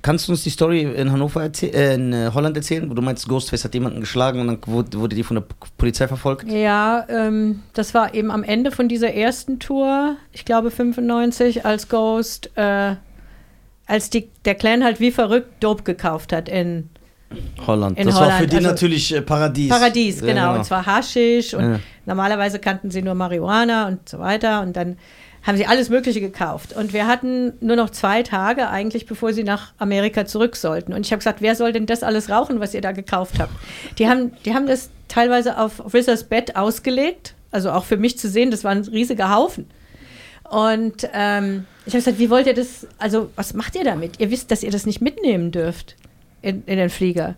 Kannst 0.00 0.26
du 0.26 0.32
uns 0.32 0.42
die 0.42 0.48
Story 0.48 0.80
in 0.80 1.12
Hannover 1.12 1.44
äh, 1.44 1.94
in 1.94 2.14
äh, 2.14 2.30
Holland 2.32 2.56
erzählen, 2.56 2.88
wo 2.88 2.94
du 2.94 3.02
meinst, 3.02 3.28
Ghostface 3.28 3.62
hat 3.64 3.74
jemanden 3.74 4.00
geschlagen 4.00 4.40
und 4.40 4.46
dann 4.46 4.58
wurde, 4.66 5.14
die 5.14 5.22
von 5.22 5.34
der 5.34 5.44
Polizei 5.76 6.08
verfolgt? 6.08 6.50
Ja, 6.50 7.04
ähm, 7.10 7.62
das 7.74 7.92
war 7.92 8.14
eben 8.14 8.30
am 8.30 8.42
Ende 8.42 8.70
von 8.70 8.88
dieser 8.88 9.12
ersten 9.12 9.58
Tour, 9.58 10.16
ich 10.32 10.46
glaube 10.46 10.70
95, 10.70 11.66
als 11.66 11.90
Ghost, 11.90 12.50
äh, 12.56 12.96
als 13.86 14.08
die, 14.08 14.30
der 14.46 14.54
Clan 14.54 14.82
halt 14.82 14.98
wie 14.98 15.10
verrückt 15.10 15.62
Dope 15.62 15.82
gekauft 15.82 16.32
hat 16.32 16.48
in 16.48 16.88
Holland. 17.66 17.98
In 17.98 18.06
das 18.06 18.14
war 18.16 18.22
für 18.26 18.34
Holland, 18.34 18.52
die 18.52 18.56
also- 18.56 18.68
natürlich 18.68 19.14
äh, 19.14 19.22
Paradies. 19.22 19.68
Paradies, 19.68 20.20
Ja, 20.20 20.26
genau. 20.26 20.54
Und 20.54 20.64
zwar 20.64 20.86
Haschisch 20.86 21.54
und 21.54 21.72
Ja. 21.72 21.80
normalerweise 22.06 22.58
kannten 22.58 22.90
sie 22.90 23.02
nur 23.02 23.14
Marihuana 23.14 23.88
und 23.88 24.08
so 24.08 24.18
weiter. 24.18 24.62
Und 24.62 24.76
dann 24.76 24.96
haben 25.44 25.56
sie 25.56 25.66
alles 25.66 25.88
Mögliche 25.88 26.20
gekauft. 26.20 26.72
Und 26.72 26.92
wir 26.92 27.06
hatten 27.08 27.52
nur 27.60 27.74
noch 27.76 27.90
zwei 27.90 28.22
Tage 28.22 28.68
eigentlich, 28.68 29.06
bevor 29.06 29.32
sie 29.32 29.42
nach 29.42 29.72
Amerika 29.78 30.24
zurück 30.24 30.54
sollten. 30.56 30.92
Und 30.92 31.04
ich 31.04 31.10
habe 31.12 31.18
gesagt, 31.18 31.40
wer 31.42 31.56
soll 31.56 31.72
denn 31.72 31.86
das 31.86 32.02
alles 32.04 32.30
rauchen, 32.30 32.60
was 32.60 32.74
ihr 32.74 32.80
da 32.80 32.92
gekauft 32.92 33.40
habt? 33.40 33.52
Die 33.98 34.08
haben, 34.08 34.32
die 34.44 34.54
haben 34.54 34.66
das 34.66 34.90
teilweise 35.08 35.58
auf 35.58 35.92
Rissers 35.92 36.24
Bett 36.24 36.54
ausgelegt. 36.56 37.34
Also 37.50 37.70
auch 37.72 37.84
für 37.84 37.96
mich 37.96 38.18
zu 38.18 38.28
sehen, 38.28 38.50
das 38.52 38.62
war 38.64 38.70
ein 38.70 38.82
riesiger 38.82 39.34
Haufen. 39.34 39.66
Und 40.48 41.08
ähm, 41.12 41.64
ich 41.86 41.92
habe 41.94 41.98
gesagt, 42.04 42.18
wie 42.18 42.30
wollt 42.30 42.46
ihr 42.46 42.54
das, 42.54 42.86
also 42.98 43.30
was 43.36 43.52
macht 43.54 43.74
ihr 43.74 43.84
damit? 43.84 44.20
Ihr 44.20 44.30
wisst, 44.30 44.50
dass 44.50 44.62
ihr 44.62 44.70
das 44.70 44.86
nicht 44.86 45.00
mitnehmen 45.00 45.50
dürft 45.50 45.96
in, 46.42 46.62
in 46.66 46.76
den 46.76 46.90
Flieger. 46.90 47.36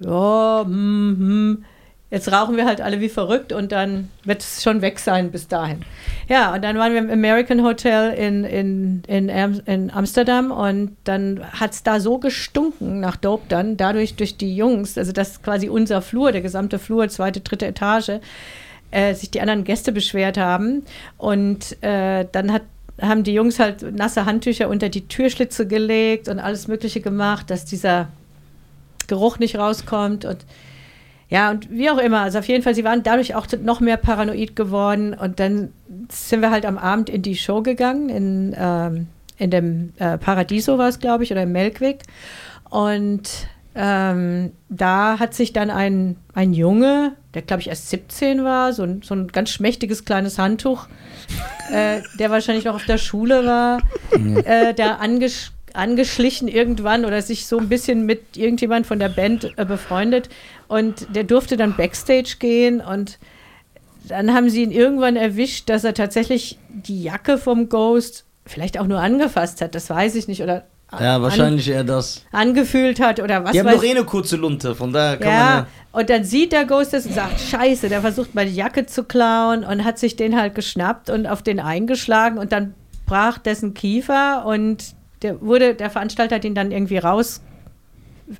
Ja, 0.00 0.62
hm, 0.64 1.16
hm. 1.18 1.64
Jetzt 2.10 2.30
rauchen 2.30 2.58
wir 2.58 2.66
halt 2.66 2.82
alle 2.82 3.00
wie 3.00 3.08
verrückt 3.08 3.54
und 3.54 3.72
dann 3.72 4.10
wird 4.24 4.42
es 4.42 4.62
schon 4.62 4.82
weg 4.82 4.98
sein 4.98 5.30
bis 5.30 5.48
dahin. 5.48 5.80
Ja, 6.28 6.52
und 6.54 6.62
dann 6.62 6.76
waren 6.76 6.92
wir 6.92 6.98
im 7.00 7.08
American 7.08 7.64
Hotel 7.64 8.12
in, 8.12 8.44
in, 8.44 9.02
in, 9.06 9.30
Am- 9.30 9.62
in 9.64 9.90
Amsterdam 9.90 10.50
und 10.50 10.94
dann 11.04 11.40
hat 11.58 11.72
es 11.72 11.82
da 11.84 12.00
so 12.00 12.18
gestunken 12.18 13.00
nach 13.00 13.16
Dope 13.16 13.44
dann, 13.48 13.78
dadurch 13.78 14.14
durch 14.16 14.36
die 14.36 14.54
Jungs, 14.54 14.98
also 14.98 15.12
das 15.12 15.30
ist 15.30 15.42
quasi 15.42 15.70
unser 15.70 16.02
Flur, 16.02 16.32
der 16.32 16.42
gesamte 16.42 16.78
Flur, 16.78 17.08
zweite, 17.08 17.40
dritte 17.40 17.66
Etage, 17.66 18.20
äh, 18.90 19.14
sich 19.14 19.30
die 19.30 19.40
anderen 19.40 19.64
Gäste 19.64 19.90
beschwert 19.90 20.36
haben. 20.36 20.84
Und 21.16 21.82
äh, 21.82 22.26
dann 22.30 22.52
hat, 22.52 22.62
haben 23.00 23.24
die 23.24 23.34
Jungs 23.34 23.58
halt 23.58 23.96
nasse 23.96 24.26
Handtücher 24.26 24.68
unter 24.68 24.88
die 24.88 25.08
Türschlitze 25.08 25.66
gelegt 25.66 26.28
und 26.28 26.38
alles 26.38 26.68
Mögliche 26.68 27.00
gemacht, 27.00 27.50
dass 27.50 27.64
dieser 27.64 28.08
Geruch 29.06 29.38
nicht 29.38 29.56
rauskommt 29.56 30.24
und 30.24 30.44
ja, 31.32 31.50
und 31.50 31.70
wie 31.70 31.88
auch 31.88 31.96
immer. 31.96 32.20
Also 32.20 32.40
auf 32.40 32.46
jeden 32.46 32.62
Fall, 32.62 32.74
sie 32.74 32.84
waren 32.84 33.02
dadurch 33.02 33.34
auch 33.34 33.46
noch 33.62 33.80
mehr 33.80 33.96
paranoid 33.96 34.54
geworden. 34.54 35.14
Und 35.14 35.40
dann 35.40 35.72
sind 36.10 36.42
wir 36.42 36.50
halt 36.50 36.66
am 36.66 36.76
Abend 36.76 37.08
in 37.08 37.22
die 37.22 37.36
Show 37.36 37.62
gegangen, 37.62 38.10
in, 38.10 38.54
ähm, 38.54 39.06
in 39.38 39.50
dem 39.50 39.94
äh, 39.98 40.18
Paradiso 40.18 40.76
war 40.76 40.88
es, 40.88 40.98
glaube 40.98 41.24
ich, 41.24 41.32
oder 41.32 41.44
im 41.44 41.52
Melkweg. 41.52 42.02
Und 42.68 43.48
ähm, 43.74 44.52
da 44.68 45.18
hat 45.18 45.34
sich 45.34 45.52
dann 45.52 45.70
ein, 45.70 46.16
ein 46.34 46.52
Junge, 46.52 47.12
der 47.34 47.42
glaube 47.42 47.62
ich 47.62 47.68
erst 47.68 47.90
17 47.90 48.44
war, 48.44 48.72
so 48.72 48.82
ein, 48.82 49.02
so 49.02 49.14
ein 49.14 49.28
ganz 49.28 49.50
schmächtiges 49.50 50.04
kleines 50.04 50.38
Handtuch, 50.38 50.88
äh, 51.72 52.00
der 52.18 52.30
wahrscheinlich 52.30 52.64
noch 52.64 52.74
auf 52.74 52.84
der 52.84 52.98
Schule 52.98 53.46
war, 53.46 53.78
äh, 54.44 54.74
da 54.74 54.96
angesch 54.96 55.52
angeschlichen 55.74 56.48
irgendwann 56.48 57.06
oder 57.06 57.22
sich 57.22 57.46
so 57.46 57.58
ein 57.58 57.70
bisschen 57.70 58.04
mit 58.04 58.36
irgendjemand 58.36 58.86
von 58.86 58.98
der 58.98 59.08
Band 59.08 59.54
äh, 59.56 59.64
befreundet. 59.64 60.28
Und 60.68 61.16
der 61.16 61.24
durfte 61.24 61.56
dann 61.56 61.76
Backstage 61.76 62.36
gehen 62.38 62.82
und 62.82 63.18
dann 64.06 64.34
haben 64.34 64.50
sie 64.50 64.62
ihn 64.62 64.70
irgendwann 64.70 65.16
erwischt, 65.16 65.70
dass 65.70 65.84
er 65.84 65.94
tatsächlich 65.94 66.58
die 66.68 67.02
Jacke 67.02 67.38
vom 67.38 67.70
Ghost 67.70 68.24
vielleicht 68.44 68.78
auch 68.78 68.86
nur 68.86 69.00
angefasst 69.00 69.60
hat, 69.60 69.74
das 69.74 69.88
weiß 69.88 70.14
ich 70.16 70.28
nicht, 70.28 70.42
oder 70.42 70.64
Ja, 71.00 71.22
wahrscheinlich 71.22 71.68
eher 71.68 71.84
das. 71.84 72.24
an, 72.32 72.48
angefühlt 72.48 73.00
hat 73.00 73.20
oder 73.20 73.44
was 73.44 73.52
Die 73.52 73.60
haben 73.60 73.66
weiß 73.66 73.76
doch 73.76 73.84
eh 73.84 73.90
eine 73.92 74.04
kurze 74.04 74.36
Lunte, 74.36 74.74
von 74.74 74.92
daher 74.92 75.16
kann 75.16 75.28
man 75.28 75.36
ja, 75.36 75.58
ja. 75.58 75.66
und 75.92 76.10
dann 76.10 76.24
sieht 76.24 76.52
der 76.52 76.66
Ghost 76.66 76.92
das 76.92 77.06
und 77.06 77.14
sagt, 77.14 77.40
scheiße, 77.40 77.88
der 77.88 78.02
versucht 78.02 78.34
meine 78.34 78.50
Jacke 78.50 78.86
zu 78.86 79.04
klauen 79.04 79.64
und 79.64 79.84
hat 79.84 79.98
sich 79.98 80.16
den 80.16 80.36
halt 80.36 80.54
geschnappt 80.54 81.08
und 81.08 81.26
auf 81.26 81.42
den 81.42 81.60
eingeschlagen 81.60 82.38
und 82.38 82.52
dann 82.52 82.74
brach 83.06 83.38
dessen 83.38 83.74
Kiefer 83.74 84.44
und 84.46 84.94
der 85.22 85.40
wurde, 85.40 85.74
der 85.74 85.90
Veranstalter 85.90 86.36
hat 86.36 86.44
ihn 86.44 86.54
dann 86.54 86.72
irgendwie 86.72 86.98
raus 86.98 87.40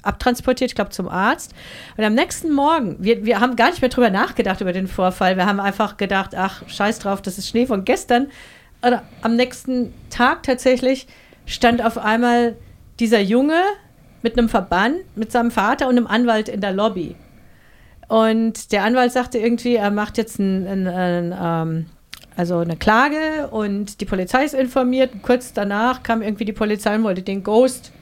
abtransportiert, 0.02 0.70
ich 0.70 0.74
glaube 0.74 0.90
zum 0.90 1.08
Arzt. 1.08 1.54
Und 1.96 2.04
am 2.04 2.14
nächsten 2.14 2.52
Morgen, 2.52 2.96
wir, 2.98 3.24
wir 3.24 3.40
haben 3.40 3.56
gar 3.56 3.70
nicht 3.70 3.82
mehr 3.82 3.90
drüber 3.90 4.10
nachgedacht 4.10 4.60
über 4.60 4.72
den 4.72 4.88
Vorfall. 4.88 5.36
Wir 5.36 5.46
haben 5.46 5.60
einfach 5.60 5.96
gedacht, 5.96 6.34
ach, 6.34 6.62
scheiß 6.66 7.00
drauf, 7.00 7.22
das 7.22 7.38
ist 7.38 7.48
Schnee 7.48 7.66
von 7.66 7.84
gestern. 7.84 8.28
Oder 8.84 9.02
am 9.20 9.36
nächsten 9.36 9.92
Tag 10.10 10.42
tatsächlich 10.42 11.06
stand 11.46 11.84
auf 11.84 11.98
einmal 11.98 12.56
dieser 13.00 13.20
Junge 13.20 13.60
mit 14.22 14.38
einem 14.38 14.48
Verband, 14.48 14.96
mit 15.16 15.32
seinem 15.32 15.50
Vater 15.50 15.88
und 15.88 15.96
einem 15.96 16.06
Anwalt 16.06 16.48
in 16.48 16.60
der 16.60 16.72
Lobby. 16.72 17.16
Und 18.08 18.72
der 18.72 18.84
Anwalt 18.84 19.12
sagte 19.12 19.38
irgendwie, 19.38 19.76
er 19.76 19.90
macht 19.90 20.18
jetzt 20.18 20.38
ein, 20.38 20.66
ein, 20.66 20.86
ein, 20.86 21.34
ähm, 21.40 21.86
also 22.36 22.58
eine 22.58 22.76
Klage 22.76 23.48
und 23.50 24.00
die 24.00 24.04
Polizei 24.04 24.44
ist 24.44 24.54
informiert. 24.54 25.10
Kurz 25.22 25.52
danach 25.52 26.02
kam 26.02 26.22
irgendwie 26.22 26.44
die 26.44 26.52
Polizei 26.52 26.94
und 26.94 27.04
wollte 27.04 27.22
den 27.22 27.42
Ghost 27.42 27.92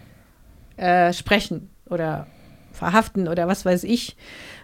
äh, 0.77 1.13
sprechen 1.13 1.71
oder 1.89 2.27
verhaften 2.73 3.29
oder 3.29 3.49
was 3.49 3.65
weiß 3.65 3.85
ich, 3.85 4.17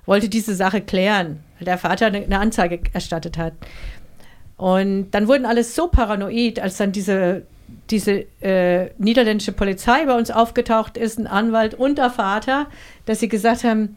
wollte 0.05 0.29
diese 0.29 0.55
Sache 0.55 0.81
klären, 0.81 1.41
weil 1.59 1.67
der 1.67 1.79
Vater 1.79 2.07
eine, 2.07 2.39
Anzeige 2.39 2.81
erstattet 2.93 3.39
hat. 3.39 3.53
Und 4.57 5.11
dann 5.11 5.29
wurden 5.29 5.45
alles 5.45 5.75
so 5.75 5.89
paranoid, 5.89 6.59
als 6.59 6.79
dann 6.79 6.93
diese, 6.93 7.43
diese 7.91 8.27
äh, 8.41 8.91
niederländische 8.99 9.53
Polizei 9.53 10.05
bei 10.07 10.17
uns 10.17 10.31
aufgetaucht 10.31 10.97
ist, 10.97 11.19
ein 11.19 11.27
Anwalt 11.27 11.75
und 11.75 11.99
der 11.99 12.11
Vater, 12.11 12.67
dass 13.05 13.21
sie 13.21 13.29
gesagt 13.29 13.65
haben, 13.65 13.97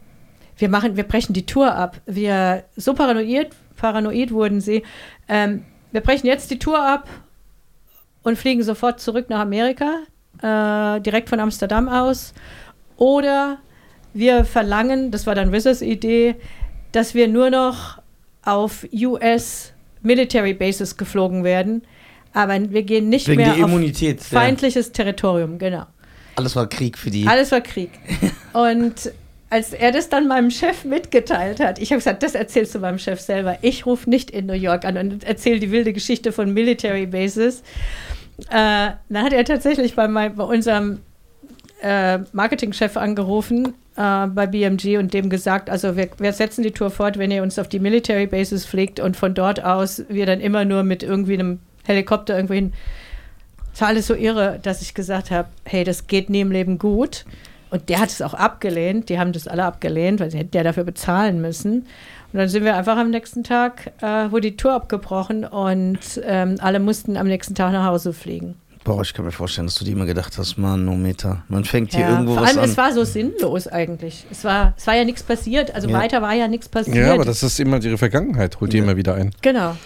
wir 0.56 0.68
machen, 0.68 0.96
wir 0.96 1.04
brechen 1.04 1.32
die 1.32 1.46
Tour 1.46 1.74
ab. 1.74 2.00
Wir 2.06 2.64
so 2.76 2.94
paranoid, 2.94 3.48
paranoid 3.76 4.30
wurden 4.30 4.60
sie. 4.60 4.82
Ähm, 5.28 5.64
wir 5.90 6.02
brechen 6.02 6.26
jetzt 6.26 6.50
die 6.50 6.58
Tour 6.58 6.80
ab 6.80 7.08
und 8.22 8.36
fliegen 8.36 8.62
sofort 8.62 9.00
zurück 9.00 9.30
nach 9.30 9.40
Amerika, 9.40 10.00
äh, 10.42 11.00
direkt 11.00 11.28
von 11.28 11.40
Amsterdam 11.40 11.88
aus. 11.88 12.34
Oder 12.96 13.58
wir 14.12 14.44
verlangen, 14.44 15.10
das 15.10 15.26
war 15.26 15.34
dann 15.34 15.52
Wissers 15.52 15.82
Idee, 15.82 16.36
dass 16.92 17.14
wir 17.14 17.28
nur 17.28 17.50
noch 17.50 18.00
auf 18.44 18.86
US 18.92 19.72
Military 20.02 20.54
Bases 20.54 20.96
geflogen 20.96 21.44
werden. 21.44 21.82
Aber 22.32 22.58
wir 22.70 22.82
gehen 22.82 23.08
nicht 23.08 23.26
Wegen 23.28 23.42
mehr 23.42 23.52
auf 23.52 23.58
Immunität. 23.58 24.20
Ja. 24.20 24.40
feindliches 24.40 24.92
Territorium, 24.92 25.58
genau. 25.58 25.86
Alles 26.36 26.54
war 26.56 26.68
Krieg 26.68 26.96
für 26.96 27.10
die. 27.10 27.26
Alles 27.26 27.50
war 27.52 27.60
Krieg. 27.60 27.90
Und 28.52 29.12
als 29.50 29.72
er 29.72 29.90
das 29.90 30.08
dann 30.08 30.28
meinem 30.28 30.50
Chef 30.50 30.84
mitgeteilt 30.84 31.58
hat, 31.58 31.80
ich 31.80 31.90
habe 31.90 31.98
gesagt, 31.98 32.22
das 32.22 32.36
erzählst 32.36 32.74
du 32.74 32.78
meinem 32.78 33.00
Chef 33.00 33.20
selber. 33.20 33.58
Ich 33.62 33.84
rufe 33.84 34.08
nicht 34.08 34.30
in 34.30 34.46
New 34.46 34.52
York 34.52 34.84
an 34.84 34.96
und 34.96 35.24
erzähle 35.24 35.58
die 35.58 35.72
wilde 35.72 35.92
Geschichte 35.92 36.30
von 36.30 36.54
Military 36.54 37.06
Bases. 37.06 37.62
Äh, 38.48 38.92
dann 39.08 39.24
hat 39.24 39.32
er 39.32 39.44
tatsächlich 39.44 39.96
bei, 39.96 40.06
mein, 40.06 40.36
bei 40.36 40.44
unserem 40.44 41.00
äh, 41.82 42.18
Marketingchef 42.32 42.96
angerufen 42.96 43.74
äh, 43.96 44.26
bei 44.28 44.46
BMG 44.46 44.98
und 44.98 45.12
dem 45.12 45.28
gesagt, 45.28 45.68
also 45.68 45.96
wir, 45.96 46.08
wir 46.18 46.32
setzen 46.32 46.62
die 46.62 46.70
Tour 46.70 46.90
fort, 46.90 47.18
wenn 47.18 47.30
ihr 47.32 47.42
uns 47.42 47.58
auf 47.58 47.68
die 47.68 47.80
Military 47.80 48.26
Bases 48.26 48.64
fliegt 48.64 49.00
und 49.00 49.16
von 49.16 49.34
dort 49.34 49.64
aus 49.64 50.04
wir 50.08 50.26
dann 50.26 50.40
immer 50.40 50.64
nur 50.64 50.84
mit 50.84 51.02
irgendwie 51.02 51.34
einem 51.34 51.58
Helikopter 51.84 52.34
irgendwo 52.36 52.54
hin. 52.54 52.72
Es 53.74 53.80
war 53.80 53.88
alles 53.88 54.06
so 54.06 54.14
irre, 54.14 54.58
dass 54.62 54.82
ich 54.82 54.94
gesagt 54.94 55.30
habe, 55.30 55.48
hey, 55.64 55.84
das 55.84 56.06
geht 56.06 56.28
nie 56.30 56.40
im 56.40 56.50
Leben 56.50 56.78
gut. 56.78 57.24
Und 57.70 57.88
der 57.88 58.00
hat 58.00 58.08
es 58.10 58.20
auch 58.20 58.34
abgelehnt. 58.34 59.08
Die 59.08 59.18
haben 59.18 59.32
das 59.32 59.46
alle 59.46 59.64
abgelehnt, 59.64 60.18
weil 60.20 60.30
sie 60.30 60.38
hätten 60.38 60.56
ja 60.56 60.64
dafür 60.64 60.82
bezahlen 60.84 61.40
müssen. 61.40 61.86
Und 62.32 62.38
dann 62.38 62.48
sind 62.48 62.64
wir 62.64 62.76
einfach 62.76 62.96
am 62.96 63.10
nächsten 63.10 63.44
Tag, 63.44 63.92
äh, 64.02 64.30
wurde 64.30 64.50
die 64.50 64.56
Tour 64.56 64.72
abgebrochen 64.74 65.44
und 65.44 65.98
ähm, 66.24 66.56
alle 66.60 66.80
mussten 66.80 67.16
am 67.16 67.26
nächsten 67.28 67.54
Tag 67.54 67.72
nach 67.72 67.86
Hause 67.86 68.12
fliegen. 68.12 68.54
Boah, 68.82 69.02
ich 69.02 69.12
kann 69.12 69.24
mir 69.24 69.30
vorstellen, 69.30 69.66
dass 69.66 69.74
du 69.76 69.84
dir 69.84 69.92
immer 69.92 70.06
gedacht 70.06 70.36
hast, 70.38 70.56
Manometer. 70.56 71.42
Man 71.48 71.64
fängt 71.64 71.92
hier 71.92 72.00
Ja, 72.00 72.10
irgendwo 72.12 72.34
vor 72.34 72.42
was 72.42 72.50
allem, 72.50 72.58
an. 72.60 72.70
es 72.70 72.76
war 72.76 72.92
so 72.92 73.04
sinnlos 73.04 73.68
eigentlich. 73.68 74.24
Es 74.30 74.42
war, 74.42 74.72
es 74.76 74.86
war 74.86 74.94
ja 74.96 75.04
nichts 75.04 75.22
passiert. 75.22 75.74
Also 75.74 75.88
Ja. 75.88 75.98
weiter 75.98 76.22
war 76.22 76.32
ja 76.34 76.48
nichts 76.48 76.68
passiert. 76.68 76.96
Ja, 76.96 77.12
aber 77.14 77.24
das 77.24 77.42
ist 77.42 77.60
immer 77.60 77.80
ihre 77.82 77.98
Vergangenheit, 77.98 78.58
holt 78.60 78.72
die 78.72 78.78
Ja. 78.78 78.84
immer 78.84 78.96
wieder 78.96 79.14
ein. 79.14 79.32
genau. 79.42 79.76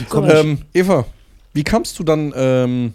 Die 0.00 0.04
kommen 0.04 0.30
Ähm, 0.30 0.58
Eva, 0.72 1.06
wie 1.56 1.64
kamst 1.64 1.98
du 1.98 2.04
dann, 2.04 2.32
ähm, 2.36 2.92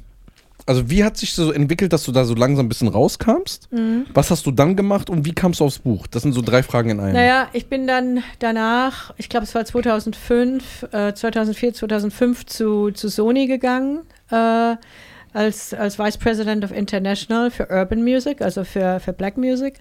also 0.67 0.89
wie 0.89 1.03
hat 1.03 1.17
sich 1.17 1.33
so 1.33 1.51
entwickelt, 1.51 1.91
dass 1.91 2.03
du 2.03 2.11
da 2.11 2.23
so 2.23 2.35
langsam 2.35 2.67
ein 2.67 2.69
bisschen 2.69 2.87
rauskamst? 2.87 3.71
Mhm. 3.71 4.05
Was 4.13 4.29
hast 4.29 4.45
du 4.45 4.51
dann 4.51 4.75
gemacht 4.75 5.09
und 5.09 5.25
wie 5.25 5.33
kamst 5.33 5.59
du 5.59 5.65
aufs 5.65 5.79
Buch? 5.79 6.07
Das 6.07 6.21
sind 6.21 6.33
so 6.33 6.41
drei 6.41 6.61
Fragen 6.61 6.91
in 6.91 6.99
einem. 6.99 7.13
Naja, 7.13 7.49
ich 7.53 7.67
bin 7.67 7.87
dann 7.87 8.23
danach, 8.39 9.13
ich 9.17 9.29
glaube, 9.29 9.45
es 9.45 9.55
war 9.55 9.65
2005, 9.65 10.87
äh, 10.91 11.13
2004, 11.13 11.73
2005 11.73 12.45
zu, 12.45 12.91
zu 12.91 13.09
Sony 13.09 13.47
gegangen. 13.47 14.01
Äh, 14.29 14.75
als, 15.33 15.73
als 15.73 15.97
Vice 15.97 16.17
President 16.17 16.63
of 16.63 16.71
International 16.71 17.51
für 17.51 17.69
Urban 17.69 18.03
Music, 18.03 18.41
also 18.41 18.63
für, 18.63 18.99
für 18.99 19.13
Black 19.13 19.37
Music. 19.37 19.79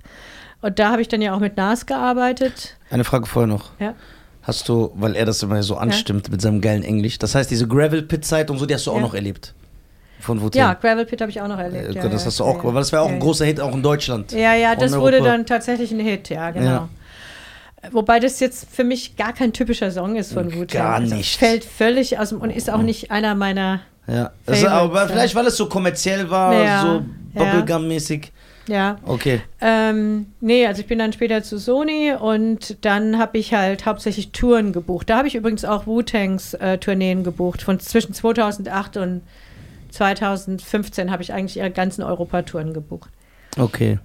Und 0.62 0.78
da 0.78 0.92
habe 0.92 1.02
ich 1.02 1.08
dann 1.08 1.20
ja 1.20 1.34
auch 1.34 1.40
mit 1.40 1.56
Nas 1.56 1.86
gearbeitet. 1.86 2.76
Eine 2.90 3.04
Frage 3.04 3.26
vorher 3.26 3.48
noch. 3.48 3.72
Ja. 3.80 3.94
Hast 4.50 4.68
du, 4.68 4.90
weil 4.96 5.14
er 5.14 5.24
das 5.26 5.42
immer 5.44 5.62
so 5.62 5.76
anstimmt 5.76 6.28
mit 6.28 6.40
seinem 6.42 6.60
geilen 6.60 6.82
Englisch. 6.82 7.20
Das 7.20 7.36
heißt, 7.36 7.48
diese 7.50 7.68
Gravel 7.68 8.02
Pit 8.02 8.24
Zeit 8.24 8.50
und 8.50 8.58
so, 8.58 8.66
die 8.66 8.74
hast 8.74 8.84
du 8.84 8.90
auch 8.90 8.96
Ja. 8.96 9.02
noch 9.02 9.14
erlebt. 9.14 9.54
Von 10.18 10.42
Wu-Tang. 10.42 10.58
Ja, 10.60 10.74
Gravel 10.74 11.06
Pit 11.06 11.20
habe 11.20 11.30
ich 11.30 11.40
auch 11.40 11.46
noch 11.46 11.58
erlebt. 11.58 11.90
Äh, 11.90 11.92
ja, 11.94 12.08
das 12.08 12.22
ja, 12.22 12.26
hast 12.26 12.40
du 12.40 12.44
auch, 12.44 12.64
ja, 12.64 12.74
weil 12.74 12.80
das 12.80 12.90
wäre 12.90 13.02
auch 13.02 13.06
ja, 13.06 13.12
ein 13.12 13.20
ja. 13.20 13.24
großer 13.24 13.44
Hit 13.44 13.60
auch 13.60 13.72
in 13.72 13.82
Deutschland. 13.82 14.32
Ja, 14.32 14.54
ja, 14.54 14.74
das 14.74 14.92
wurde 14.92 15.18
Europa. 15.18 15.30
dann 15.30 15.46
tatsächlich 15.46 15.92
ein 15.92 16.00
Hit, 16.00 16.28
ja, 16.30 16.50
genau. 16.50 16.66
Ja. 16.66 16.88
Wobei 17.92 18.18
das 18.18 18.40
jetzt 18.40 18.66
für 18.70 18.82
mich 18.84 19.16
gar 19.16 19.32
kein 19.32 19.52
typischer 19.52 19.90
Song 19.92 20.16
ist 20.16 20.32
von 20.32 20.52
Wu-Tang. 20.52 20.66
Gar 20.82 20.94
Also 20.96 21.14
nicht. 21.14 21.38
Fällt 21.38 21.64
völlig 21.64 22.18
aus 22.18 22.30
dem 22.30 22.40
und 22.40 22.50
ist 22.50 22.68
auch 22.68 22.82
nicht 22.82 23.10
einer 23.10 23.34
meiner. 23.36 23.80
Ja. 24.06 24.32
Favorites, 24.44 24.64
aber 24.68 25.00
ja. 25.02 25.06
vielleicht, 25.06 25.34
weil 25.36 25.46
es 25.46 25.56
so 25.56 25.68
kommerziell 25.68 26.28
war, 26.28 26.52
Ja, 26.52 26.82
so 26.82 27.04
ja. 27.38 27.40
Bubblegum-mäßig. 27.44 28.32
Ja. 28.66 28.98
Okay. 29.04 29.40
Ähm, 29.60 30.26
nee, 30.40 30.66
also 30.66 30.80
ich 30.80 30.86
bin 30.86 30.98
dann 30.98 31.12
später 31.12 31.42
zu 31.42 31.58
Sony 31.58 32.12
und 32.18 32.84
dann 32.84 33.18
habe 33.18 33.38
ich 33.38 33.54
halt 33.54 33.86
hauptsächlich 33.86 34.32
Touren 34.32 34.72
gebucht. 34.72 35.10
Da 35.10 35.18
habe 35.18 35.28
ich 35.28 35.34
übrigens 35.34 35.64
auch 35.64 35.86
Wu-Tangs 35.86 36.54
äh, 36.54 36.78
Tourneen 36.78 37.24
gebucht. 37.24 37.62
Von 37.62 37.80
zwischen 37.80 38.14
2008 38.14 38.96
und 38.98 39.22
2015 39.90 41.10
habe 41.10 41.22
ich 41.22 41.32
eigentlich 41.32 41.56
ihre 41.56 41.70
ganzen 41.70 42.02
Europatouren 42.02 42.72
gebucht. 42.74 43.10
Okay. 43.58 43.98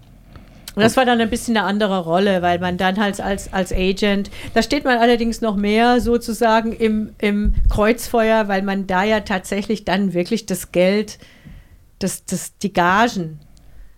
Und 0.76 0.82
das 0.82 0.98
war 0.98 1.06
dann 1.06 1.22
ein 1.22 1.30
bisschen 1.30 1.56
eine 1.56 1.66
andere 1.66 2.04
Rolle, 2.04 2.42
weil 2.42 2.60
man 2.60 2.78
dann 2.78 3.00
halt 3.00 3.22
als, 3.22 3.54
als 3.54 3.72
Agent, 3.72 4.30
da 4.54 4.62
steht 4.62 4.84
man 4.84 4.98
allerdings 4.98 5.40
noch 5.40 5.56
mehr 5.56 6.02
sozusagen 6.02 6.74
im, 6.74 7.14
im 7.18 7.56
Kreuzfeuer, 7.70 8.50
weil 8.50 8.62
man 8.62 8.86
da 8.86 9.04
ja 9.04 9.22
tatsächlich 9.22 9.86
dann 9.86 10.14
wirklich 10.14 10.46
das 10.46 10.74
Geld, 10.74 11.18
das, 12.00 12.26
das, 12.26 12.58
die 12.58 12.74
Gagen 12.74 13.40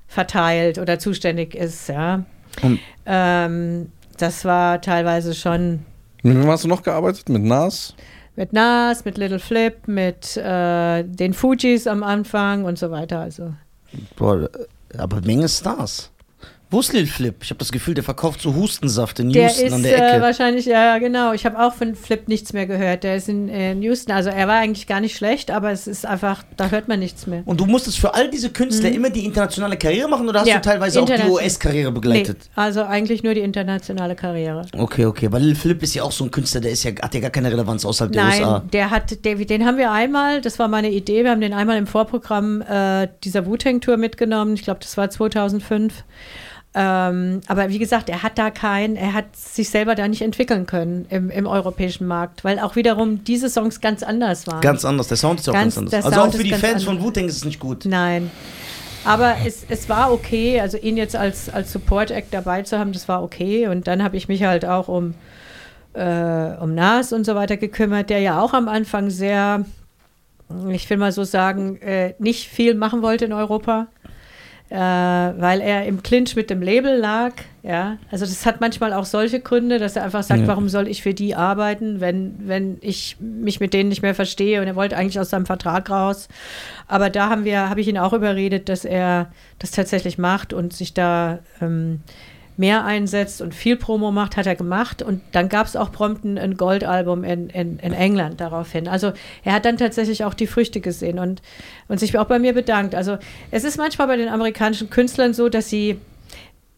verteilt 0.08 0.78
oder 0.78 1.00
zuständig 1.00 1.56
ist, 1.56 1.90
ja. 1.90 2.24
Ähm, 3.06 3.92
das 4.18 4.46
war 4.46 4.82
teilweise 4.82 5.36
schon 5.36 5.86
Mit 6.24 6.38
wem 6.38 6.48
hast 6.48 6.64
du 6.64 6.68
noch 6.68 6.82
gearbeitet? 6.82 7.30
Mit 7.30 7.44
Nas? 7.44 7.94
mit 8.36 8.54
Nas, 8.54 9.04
mit 9.04 9.18
Little 9.18 9.40
Flip, 9.40 9.88
mit 9.88 10.38
äh, 10.38 11.04
den 11.04 11.34
Fujis 11.34 11.88
am 11.88 12.04
Anfang 12.04 12.66
und 12.66 12.78
so 12.78 12.92
weiter. 12.92 13.20
Also 13.20 13.54
Boah, 14.16 14.50
aber 14.98 15.22
Menge 15.22 15.50
Stars. 15.50 16.12
Wo 16.70 16.82
ist 16.82 16.92
Lil 16.92 17.08
Flip? 17.08 17.36
Ich 17.42 17.50
habe 17.50 17.60
das 17.60 17.72
Gefühl, 17.72 17.94
der 17.94 18.04
verkauft 18.04 18.42
so 18.42 18.54
Hustensaft 18.54 19.20
in 19.20 19.32
Der 19.32 19.44
Houston 19.44 19.68
ist 19.68 19.74
an 19.74 19.84
der 19.84 19.98
äh, 19.98 20.12
Ecke. 20.12 20.22
wahrscheinlich, 20.22 20.66
ja, 20.66 20.98
genau. 20.98 21.32
Ich 21.32 21.46
habe 21.46 21.58
auch 21.60 21.74
von 21.74 21.96
Flip 21.96 22.28
nichts 22.28 22.52
mehr 22.52 22.66
gehört. 22.68 23.04
Der 23.06 23.16
ist 23.16 23.30
in, 23.30 23.48
äh, 23.48 23.72
in 23.72 23.82
Houston. 23.84 24.12
Also 24.12 24.30
er 24.32 24.50
war 24.50 24.56
eigentlich 24.58 24.86
gar 24.86 25.00
nicht 25.00 25.16
schlecht, 25.16 25.50
aber 25.50 25.72
es 25.72 25.88
ist 25.88 26.06
einfach, 26.06 26.44
da 26.58 26.70
hört 26.70 26.90
man 26.90 27.00
nichts 27.00 27.26
mehr. 27.26 27.44
Und 27.46 27.62
du 27.62 27.66
musstest 27.66 28.00
für 28.00 28.14
all 28.14 28.30
diese 28.30 28.50
Künstler 28.50 28.92
immer 28.92 29.10
die 29.10 29.24
internationale 29.24 29.78
Karriere 29.78 30.10
machen 30.10 30.28
oder 30.28 30.42
hast 30.42 30.48
Mhm. 30.48 30.52
Ja, 30.52 30.60
du 30.60 30.70
teilweise 30.70 31.02
auch 31.02 31.06
die. 31.06 31.24
US-Karriere 31.24 31.92
begleitet? 31.94 32.38
Nee, 32.40 32.62
also 32.62 32.84
eigentlich 32.84 33.24
nur 33.24 33.34
die 33.34 33.42
internationale 33.42 34.16
Karriere. 34.16 34.64
Okay, 34.78 35.06
okay. 35.06 35.32
Weil 35.32 35.44
Lil 35.44 35.56
Flip 35.56 35.82
ist 35.82 35.94
ja 35.96 36.04
auch 36.04 36.12
so 36.12 36.26
ein 36.26 36.32
Künstler, 36.32 36.60
der 36.60 36.72
ist 36.72 36.84
ja, 36.84 36.92
hat 37.02 37.14
ja 37.14 37.22
gar 37.22 37.30
keine 37.32 37.50
Relevanz 37.50 37.86
außerhalb 37.86 38.12
der 38.12 38.24
Nein, 38.24 38.42
USA. 38.42 38.60
der 38.74 38.92
hat, 38.92 39.24
der, 39.24 39.36
den 39.36 39.66
haben 39.66 39.78
wir 39.78 39.92
einmal, 39.92 40.42
das 40.42 40.60
war 40.60 40.68
meine 40.68 40.92
Idee, 40.92 41.24
wir 41.24 41.32
haben 41.32 41.40
den 41.42 41.54
einmal 41.54 41.78
im 41.78 41.88
Vorprogramm 41.88 42.62
äh, 42.62 43.08
dieser 43.24 43.46
Wu-Tang-Tour 43.46 43.96
mitgenommen. 43.96 44.54
Ich 44.56 44.64
glaube, 44.64 44.82
das 44.82 44.98
war 44.98 45.10
2005. 45.10 46.04
Ähm, 46.79 47.41
aber 47.48 47.69
wie 47.69 47.79
gesagt, 47.79 48.07
er 48.07 48.22
hat 48.22 48.38
da 48.38 48.51
kein, 48.51 48.98
er 48.98 49.13
hat 49.13 49.36
sich 49.36 49.72
selber 49.72 49.96
da 49.96 50.07
nicht 50.07 50.22
entwickeln 50.22 50.67
können 50.67 51.07
im, 51.10 51.31
im 51.31 51.48
europäischen 51.48 52.05
Markt, 52.05 52.43
weil 52.43 52.60
auch 52.60 52.75
wiederum 52.75 53.24
diese 53.24 53.50
Songs 53.50 53.81
ganz 53.81 54.03
anders 54.03 54.46
waren. 54.46 54.62
Ganz 54.62 54.86
anders. 54.86 55.07
Der 55.07 55.17
Sound 55.17 55.39
ist 55.39 55.48
ja 55.48 55.53
auch 55.53 55.55
Ganz- 55.55 55.74
ganz, 55.75 55.89
der 55.89 56.00
anders. 56.00 56.05
Also 56.13 56.22
Sound 56.22 56.34
auch 56.36 56.38
für 56.38 56.43
die 56.43 56.51
Fans 56.51 56.63
anders. 56.65 56.84
von 56.84 57.01
Wu-Tang 57.01 57.25
ist 57.25 57.38
es 57.38 57.46
nicht 57.46 57.60
gut. 57.60 57.86
Nein. 57.86 58.29
Aber 59.05 59.38
es, 59.43 59.65
es 59.69 59.89
war 59.89 60.12
okay, 60.12 60.60
also 60.62 60.77
ihn 60.77 60.98
jetzt 60.98 61.15
als, 61.15 61.50
als 61.50 61.72
Support-Act 61.72 62.31
dabei 62.31 62.62
zu 62.62 62.77
haben, 62.77 62.91
das 62.91 63.07
war 63.07 63.24
okay. 63.24 63.67
Und 63.69 63.88
dann 63.88 64.03
habe 64.03 64.15
ich 64.15 64.27
mich 64.27 64.43
halt 64.43 64.63
auch 64.63 64.88
um, 64.88 65.15
äh, 65.93 66.03
um 66.62 66.75
Nas 66.75 67.12
und 67.12 67.25
so 67.25 67.34
weiter 67.34 67.57
gekümmert, 67.57 68.12
der 68.12 68.19
ja 68.19 68.39
auch 68.39 68.53
am 68.53 68.67
Anfang 68.67 69.10
sehr, 69.10 69.65
ich 70.69 70.88
will 70.91 70.98
mal 70.98 71.12
so 71.12 71.24
sagen, 71.24 71.77
äh, 71.81 72.13
nicht 72.19 72.50
viel 72.50 72.75
machen 72.75 73.01
wollte 73.01 73.25
in 73.25 73.34
Europa. 73.34 73.88
Äh, 74.70 74.76
weil 74.76 75.62
er 75.62 75.86
im 75.86 76.04
Clinch 76.04 76.36
mit 76.36 76.50
dem 76.50 76.62
Label 76.62 76.98
lag, 76.98 77.32
ja. 77.64 77.98
Also 78.12 78.25
das 78.25 78.46
hat 78.46 78.60
manchmal 78.60 78.92
auch 78.92 79.06
solche 79.06 79.40
Gründe, 79.40 79.80
dass 79.80 79.96
er 79.96 80.03
einfach 80.03 80.24
sagt, 80.24 80.42
Ja. 80.42 80.48
warum 80.48 80.68
soll 80.68 80.90
ich 80.90 81.01
für 81.01 81.14
die 81.14 81.36
arbeiten, 81.36 82.01
wenn, 82.01 82.36
wenn 82.40 82.77
ich 82.82 83.16
mich 83.22 83.62
mit 83.62 83.74
denen 83.74 83.88
nicht 83.88 84.01
mehr 84.01 84.14
verstehe 84.14 84.60
und 84.60 84.68
er 84.68 84.75
wollte 84.75 84.98
eigentlich 84.98 85.22
aus 85.22 85.30
seinem 85.30 85.46
Vertrag 85.46 85.90
raus. 85.90 86.27
Aber 86.86 87.10
da 87.10 87.30
haben 87.30 87.46
wir, 87.46 87.70
habe 87.70 87.80
ich 87.80 87.88
ihn 87.88 87.98
auch 87.98 88.12
überredet, 88.12 88.68
dass 88.68 88.84
er 88.84 89.32
das 89.60 89.72
tatsächlich 89.72 90.18
macht 90.18 90.51
und 90.51 90.74
sich 90.74 90.94
da 90.94 91.40
ähm, 91.62 92.01
mehr 92.57 92.83
einsetzt 92.85 93.41
und 93.41 93.53
viel 93.53 93.77
Promo 93.77 94.11
macht, 94.11 94.35
hat 94.35 94.46
er 94.48 94.55
gemacht. 94.55 95.01
Und 95.03 95.22
dann 95.31 95.48
gab 95.48 95.67
es 95.67 95.75
auch 95.75 95.91
prompt 95.91 96.25
ein, 96.25 96.37
ein 96.37 96.57
Goldalbum 96.57 97.24
in, 97.24 97.50
in, 97.51 97.77
in 97.79 97.93
England 97.93 98.41
daraufhin. 98.41 98.87
Also 98.87 99.13
er 99.43 99.53
hat 99.53 99.65
dann 99.65 99.77
tatsächlich 99.77 100.24
auch 100.24 100.33
die 100.33 100.48
Früchte 100.48 100.81
gesehen 100.81 101.20
und, 101.20 101.41
und 101.87 102.00
sich 102.00 102.17
auch 102.17 102.25
bei 102.25 102.39
mir 102.39 102.53
bedankt. 102.53 102.96
Also 102.96 103.17
es 103.51 103.63
ist 103.63 103.77
manchmal 103.77 104.07
bei 104.07 104.17
den 104.17 104.27
amerikanischen 104.29 104.89
Künstlern 104.89 105.33
so, 105.33 105.50
dass 105.50 105.70
sie 105.70 106.00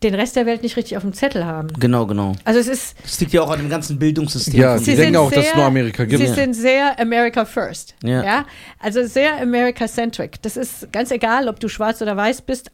den 0.04 0.16
Rest 0.16 0.38
der 0.38 0.46
Welt 0.46 0.64
nicht 0.64 0.78
richtig 0.78 0.96
auf 0.96 1.04
dem 1.04 1.12
Zettel 1.12 1.46
haben. 1.46 1.68
Genau, 1.78 2.06
genau. 2.06 2.34
Also 2.46 2.60
es 2.62 2.68
ist, 2.70 2.96
Das 3.04 3.20
liegt 3.20 3.34
ja 3.34 3.42
auch 3.42 3.50
an 3.50 3.60
dem 3.60 3.68
ganzen 3.70 4.00
Bildungssystem. 4.00 4.58
Ja, 4.58 4.78
Sie 4.78 4.96
denken 4.96 5.18
auch, 5.18 5.30
dass 5.30 5.40
es 5.44 5.46
sehr- 5.50 5.58
nur 5.58 5.66
Amerika 5.66 6.06
gibt. 6.06 6.22
Sie 6.26 6.28
sind 6.34 6.54
sehr 6.54 6.98
America 6.98 7.44
First. 7.44 7.96
Ja. 8.02 8.24
Ja. 8.24 8.46
Also 8.80 9.06
sehr 9.06 9.42
America-centric. 9.42 10.42
Das 10.42 10.56
ist 10.56 10.92
ganz 10.94 11.12
egal, 11.12 11.50
ob 11.50 11.60
du 11.60 11.68
schwarz 11.68 12.02
oder 12.02 12.16
weiß 12.16 12.44
bist. 12.44 12.72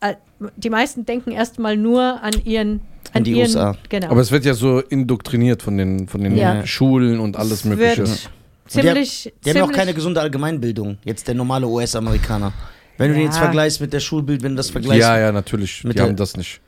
Die 0.56 0.70
meisten 0.70 1.06
denken 1.08 1.32
erstmal 1.32 1.78
nur 1.78 2.22
an 2.22 2.34
ihren. 2.46 2.82
An 3.16 3.20
An 3.20 3.24
die 3.24 3.32
ihren, 3.32 3.42
USA. 3.48 3.76
Genau. 3.90 4.10
Aber 4.12 4.20
es 4.22 4.32
wird 4.32 4.44
ja 4.46 4.54
so 4.54 4.80
indoktriniert 4.80 5.64
von 5.64 5.78
den, 5.78 6.08
von 6.08 6.22
den 6.22 6.36
Ja. 6.36 6.66
Schulen 6.68 7.20
und 7.20 7.38
alles 7.38 7.60
Es 7.60 7.66
Mögliche. 7.66 7.98
wird 8.00 8.30
ziemlich. 8.68 9.34
Die 9.44 9.50
haben 9.50 9.58
ja 9.58 9.64
auch 9.64 9.68
ziemlich- 9.68 9.78
keine 9.78 9.94
gesunde 9.94 10.20
Allgemeinbildung. 10.22 10.98
Jetzt 11.06 11.28
der 11.28 11.36
normale 11.36 11.66
US-Amerikaner. 11.66 12.52
Wenn 12.98 13.08
du 13.10 13.14
den 13.14 13.22
Ja. 13.24 13.28
jetzt 13.30 13.38
vergleichst 13.38 13.80
mit 13.82 13.94
der 13.94 14.00
Schulbild, 14.02 14.44
wenn 14.44 14.52
du 14.52 14.58
das 14.58 14.70
vergleichst. 14.70 15.02
Ja, 15.02 15.18
ja, 15.20 15.32
natürlich. 15.32 15.84
Mit 15.84 15.98
Die 15.98 16.02
haben 16.02 16.16
das 16.16 16.36
nicht. 16.38 16.60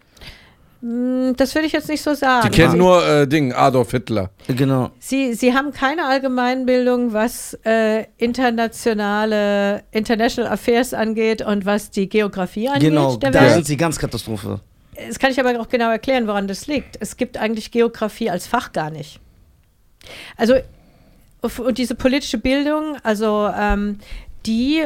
Mm, 0.82 1.34
Das 1.36 1.54
würde 1.56 1.66
ich 1.68 1.74
jetzt 1.74 1.90
nicht 1.90 2.02
so 2.04 2.14
sagen. 2.14 2.50
Die 2.50 2.56
kennen 2.56 2.78
nur 2.78 3.06
äh, 3.06 3.28
Ding, 3.28 3.52
Adolf 3.52 3.92
Hitler. 3.92 4.30
Genau. 4.48 4.92
Sie, 5.00 5.34
Sie 5.34 5.54
haben 5.54 5.72
keine 5.74 6.06
Allgemeinbildung, 6.06 7.14
was 7.14 7.58
äh, 7.66 8.06
internationale 8.18 9.84
International 9.92 10.52
Affairs 10.52 10.94
angeht 10.94 11.42
und 11.42 11.66
was 11.66 11.90
die 11.90 12.08
Geografie 12.08 12.68
angeht. 12.70 12.90
Genau, 12.90 13.16
der 13.18 13.32
da 13.32 13.42
Welt. 13.42 13.54
sind 13.56 13.66
sie 13.66 13.78
ganz 13.78 13.98
Katastrophe. 13.98 14.60
Das 15.08 15.20
kann 15.20 15.32
ich 15.32 15.40
aber 15.40 15.60
auch 15.60 15.70
genau 15.70 15.92
erklären, 15.92 16.28
woran 16.28 16.48
das 16.48 16.68
liegt. 16.68 16.98
Es 17.00 17.18
gibt 17.18 17.38
eigentlich 17.38 17.72
Geografie 17.72 18.30
als 18.30 18.48
Fach 18.48 18.72
gar 18.72 18.90
nicht. 18.90 19.20
Also, 20.38 20.56
und 21.42 21.78
diese 21.78 21.94
politische 21.96 22.38
Bildung, 22.38 22.98
also 23.04 23.50
die, 24.46 24.84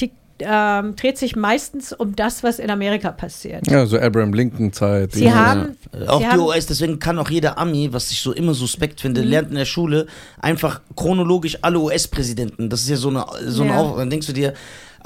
die 0.00 0.10
ähm, 0.40 0.96
dreht 0.96 1.16
sich 1.18 1.36
meistens 1.36 1.92
um 1.92 2.16
das, 2.16 2.42
was 2.42 2.58
in 2.58 2.70
Amerika 2.70 3.12
passiert. 3.12 3.66
Ja, 3.70 3.86
so 3.86 3.98
Abraham 3.98 4.32
Lincoln 4.32 4.72
Zeit. 4.72 5.12
Sie 5.12 5.24
Ja. 5.26 5.34
haben, 5.34 5.76
Äh, 5.92 6.06
Auch 6.08 6.18
Sie 6.18 6.24
die 6.24 6.30
haben- 6.30 6.40
OS, 6.40 6.66
deswegen 6.66 6.98
kann 6.98 7.18
auch 7.18 7.30
jeder 7.30 7.56
Ami, 7.58 7.92
was 7.92 8.10
ich 8.10 8.20
so 8.20 8.32
immer 8.32 8.52
suspekt 8.54 9.00
finde, 9.00 9.22
Mhm. 9.22 9.28
lernt 9.28 9.48
in 9.50 9.56
der 9.56 9.64
Schule 9.64 10.06
einfach 10.40 10.80
chronologisch 10.96 11.58
alle 11.62 11.78
US-Präsidenten. 11.78 12.68
Das 12.68 12.80
ist 12.82 12.88
ja 12.88 12.96
so 12.96 13.08
eine, 13.10 13.24
so 13.46 13.62
eine 13.62 13.72
Ja. 13.72 13.78
Auf 13.78 13.96
dann 13.96 14.10
denkst 14.10 14.26
du 14.26 14.32
dir, 14.32 14.54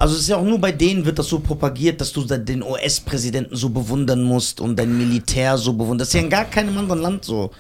also 0.00 0.14
es 0.14 0.22
ist 0.22 0.28
ja 0.28 0.36
auch 0.38 0.44
nur 0.44 0.58
bei 0.58 0.72
denen 0.72 1.04
wird 1.04 1.18
das 1.18 1.28
so 1.28 1.40
propagiert, 1.40 2.00
dass 2.00 2.10
du 2.12 2.24
den 2.24 2.62
US-Präsidenten 2.62 3.54
so 3.54 3.68
bewundern 3.68 4.22
musst 4.22 4.58
und 4.60 4.76
dein 4.78 4.96
Militär 4.96 5.58
so 5.58 5.74
bewundern. 5.74 5.98
Das 5.98 6.08
ist 6.08 6.14
ja 6.14 6.20
in 6.20 6.30
gar 6.30 6.46
keinem 6.46 6.76
anderen 6.78 7.02
Land 7.02 7.24
so. 7.26 7.50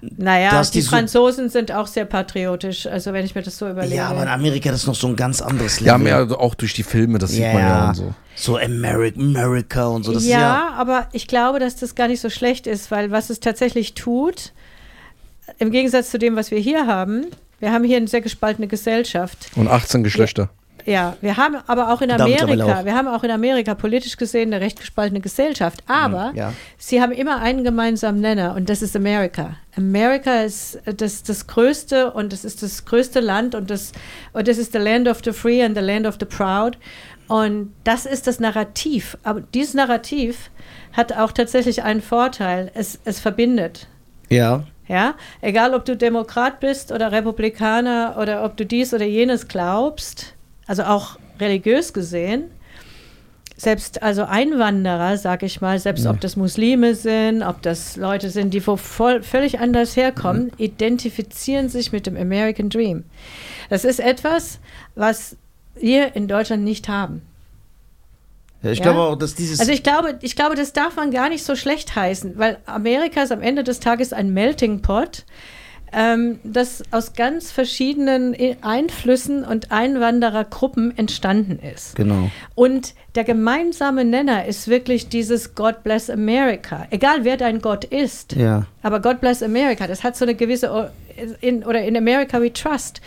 naja, 0.00 0.62
die, 0.62 0.70
die 0.70 0.80
so- 0.80 0.88
Franzosen 0.90 1.50
sind 1.50 1.72
auch 1.72 1.86
sehr 1.86 2.06
patriotisch, 2.06 2.86
also 2.86 3.12
wenn 3.12 3.26
ich 3.26 3.34
mir 3.34 3.42
das 3.42 3.58
so 3.58 3.68
überlege. 3.68 3.96
Ja, 3.96 4.08
aber 4.08 4.22
in 4.22 4.28
Amerika 4.28 4.70
das 4.70 4.80
ist 4.80 4.86
noch 4.86 4.94
so 4.94 5.08
ein 5.08 5.16
ganz 5.16 5.42
anderes 5.42 5.80
Level. 5.80 5.88
Ja, 5.88 5.98
mehr 5.98 6.40
auch 6.40 6.54
durch 6.54 6.72
die 6.72 6.82
Filme, 6.84 7.18
das 7.18 7.32
sieht 7.32 7.40
Ja, 7.42 7.52
man 7.52 7.62
ja 7.62 7.88
und 7.90 7.94
so. 7.96 8.14
So 8.34 8.56
America, 8.56 9.20
America 9.20 9.86
und 9.88 10.04
so. 10.04 10.12
Das 10.14 10.24
ja, 10.24 10.36
ist 10.38 10.42
ja. 10.42 10.72
aber 10.78 11.08
ich 11.12 11.26
glaube, 11.26 11.58
dass 11.60 11.76
das 11.76 11.94
gar 11.94 12.08
nicht 12.08 12.22
so 12.22 12.30
schlecht 12.30 12.66
ist, 12.66 12.90
weil 12.90 13.10
was 13.10 13.28
es 13.28 13.40
tatsächlich 13.40 13.92
tut, 13.92 14.52
im 15.58 15.70
Gegensatz 15.70 16.10
zu 16.10 16.18
dem, 16.18 16.34
was 16.36 16.50
wir 16.50 16.58
hier 16.60 16.86
haben, 16.86 17.26
wir 17.58 17.72
haben 17.72 17.84
hier 17.84 17.98
eine 17.98 18.08
sehr 18.08 18.22
gespaltene 18.22 18.68
Gesellschaft. 18.68 19.50
Und 19.54 19.68
18 19.68 20.02
Geschlechter. 20.02 20.48
Ja, 20.90 21.16
wir 21.20 21.36
haben 21.36 21.56
aber 21.66 21.92
auch 21.92 22.00
in 22.02 22.10
Amerika, 22.10 22.80
auch. 22.80 22.84
wir 22.84 22.94
haben 22.94 23.06
auch 23.08 23.22
in 23.22 23.30
Amerika 23.30 23.74
politisch 23.74 24.16
gesehen 24.16 24.52
eine 24.52 24.60
recht 24.60 24.78
gespaltene 24.80 25.20
Gesellschaft. 25.20 25.84
Aber 25.86 26.32
Mhm, 26.32 26.36
ja. 26.36 26.52
sie 26.78 27.00
haben 27.00 27.12
immer 27.12 27.40
einen 27.40 27.62
gemeinsamen 27.64 28.20
Nenner 28.20 28.54
und 28.56 28.68
das 28.68 28.82
ist 28.82 28.96
Amerika. 28.96 29.56
Amerika 29.76 30.42
ist 30.42 30.80
das, 30.84 31.22
das 31.22 31.46
größte 31.46 32.10
und 32.10 32.32
das 32.32 32.44
ist 32.44 32.62
das 32.62 32.84
größte 32.84 33.20
Land 33.20 33.54
und 33.54 33.70
das, 33.70 33.92
und 34.32 34.48
das 34.48 34.58
ist 34.58 34.72
the 34.72 34.78
land 34.78 35.06
of 35.08 35.20
the 35.24 35.32
free 35.32 35.62
and 35.62 35.76
the 35.76 35.82
land 35.82 36.06
of 36.06 36.16
the 36.18 36.26
proud. 36.26 36.76
Und 37.28 37.72
das 37.84 38.06
ist 38.06 38.26
das 38.26 38.40
Narrativ. 38.40 39.16
Aber 39.22 39.42
dieses 39.54 39.74
Narrativ 39.74 40.50
hat 40.92 41.12
auch 41.16 41.30
tatsächlich 41.30 41.84
einen 41.84 42.02
Vorteil. 42.02 42.72
Es, 42.74 42.98
es 43.04 43.20
verbindet. 43.20 43.86
Ja. 44.28 44.64
Ja, 44.88 45.14
egal 45.40 45.72
ob 45.74 45.84
du 45.84 45.96
Demokrat 45.96 46.58
bist 46.58 46.90
oder 46.90 47.12
Republikaner 47.12 48.16
oder 48.20 48.44
ob 48.44 48.56
du 48.56 48.66
dies 48.66 48.92
oder 48.92 49.04
jenes 49.04 49.46
glaubst, 49.46 50.34
also 50.70 50.84
auch 50.84 51.18
religiös 51.40 51.92
gesehen, 51.92 52.44
selbst 53.56 54.04
also 54.04 54.22
Einwanderer, 54.22 55.18
sag 55.18 55.42
ich 55.42 55.60
mal, 55.60 55.80
selbst 55.80 56.06
ob 56.06 56.20
das 56.20 56.36
Muslime 56.36 56.94
sind, 56.94 57.42
ob 57.42 57.60
das 57.60 57.96
Leute 57.96 58.30
sind, 58.30 58.54
die 58.54 58.64
wo 58.64 58.76
voll, 58.76 59.22
völlig 59.24 59.58
anders 59.58 59.96
herkommen, 59.96 60.52
identifizieren 60.58 61.68
sich 61.68 61.90
mit 61.90 62.06
dem 62.06 62.16
American 62.16 62.70
Dream. 62.70 63.02
Das 63.68 63.84
ist 63.84 63.98
etwas, 63.98 64.60
was 64.94 65.36
wir 65.74 66.14
in 66.14 66.28
Deutschland 66.28 66.62
nicht 66.62 66.88
haben. 66.88 67.22
Ja, 68.62 68.70
ich 68.70 68.78
Ja? 68.78 68.84
glaube 68.84 69.00
auch, 69.00 69.16
dass 69.16 69.34
dieses. 69.34 69.58
Also 69.58 69.72
ich 69.72 69.82
glaube, 69.82 70.18
ich 70.22 70.36
glaube, 70.36 70.54
das 70.54 70.72
darf 70.72 70.94
man 70.94 71.10
gar 71.10 71.28
nicht 71.30 71.44
so 71.44 71.56
schlecht 71.56 71.96
heißen, 71.96 72.38
weil 72.38 72.58
Amerika 72.64 73.22
ist 73.22 73.32
am 73.32 73.42
Ende 73.42 73.64
des 73.64 73.80
Tages 73.80 74.12
ein 74.12 74.32
Melting 74.32 74.82
Pot, 74.82 75.24
ähm, 75.92 76.38
das 76.44 76.82
aus 76.90 77.14
ganz 77.14 77.50
verschiedenen 77.50 78.36
Einflüssen 78.62 79.44
und 79.44 79.72
Einwanderergruppen 79.72 80.96
entstanden 80.96 81.58
ist. 81.58 81.96
genau. 81.96 82.30
Und 82.54 82.94
der 83.14 83.24
gemeinsame 83.24 84.04
Nenner 84.04 84.46
ist 84.46 84.68
wirklich 84.68 85.08
dieses 85.08 85.54
God 85.54 85.82
bless 85.82 86.10
America. 86.10 86.86
Egal 86.90 87.24
wer 87.24 87.36
dein 87.36 87.60
Gott 87.60 87.84
ist. 87.84 88.34
Ja. 88.36 88.66
Aber 88.82 89.00
God 89.00 89.20
bless 89.20 89.42
America, 89.42 89.86
das 89.86 90.04
hat 90.04 90.16
so 90.16 90.24
eine 90.24 90.34
gewisse, 90.34 90.92
in, 91.40 91.64
oder 91.64 91.82
in 91.82 91.96
America 91.96 92.40
we 92.40 92.52
trust, 92.52 93.00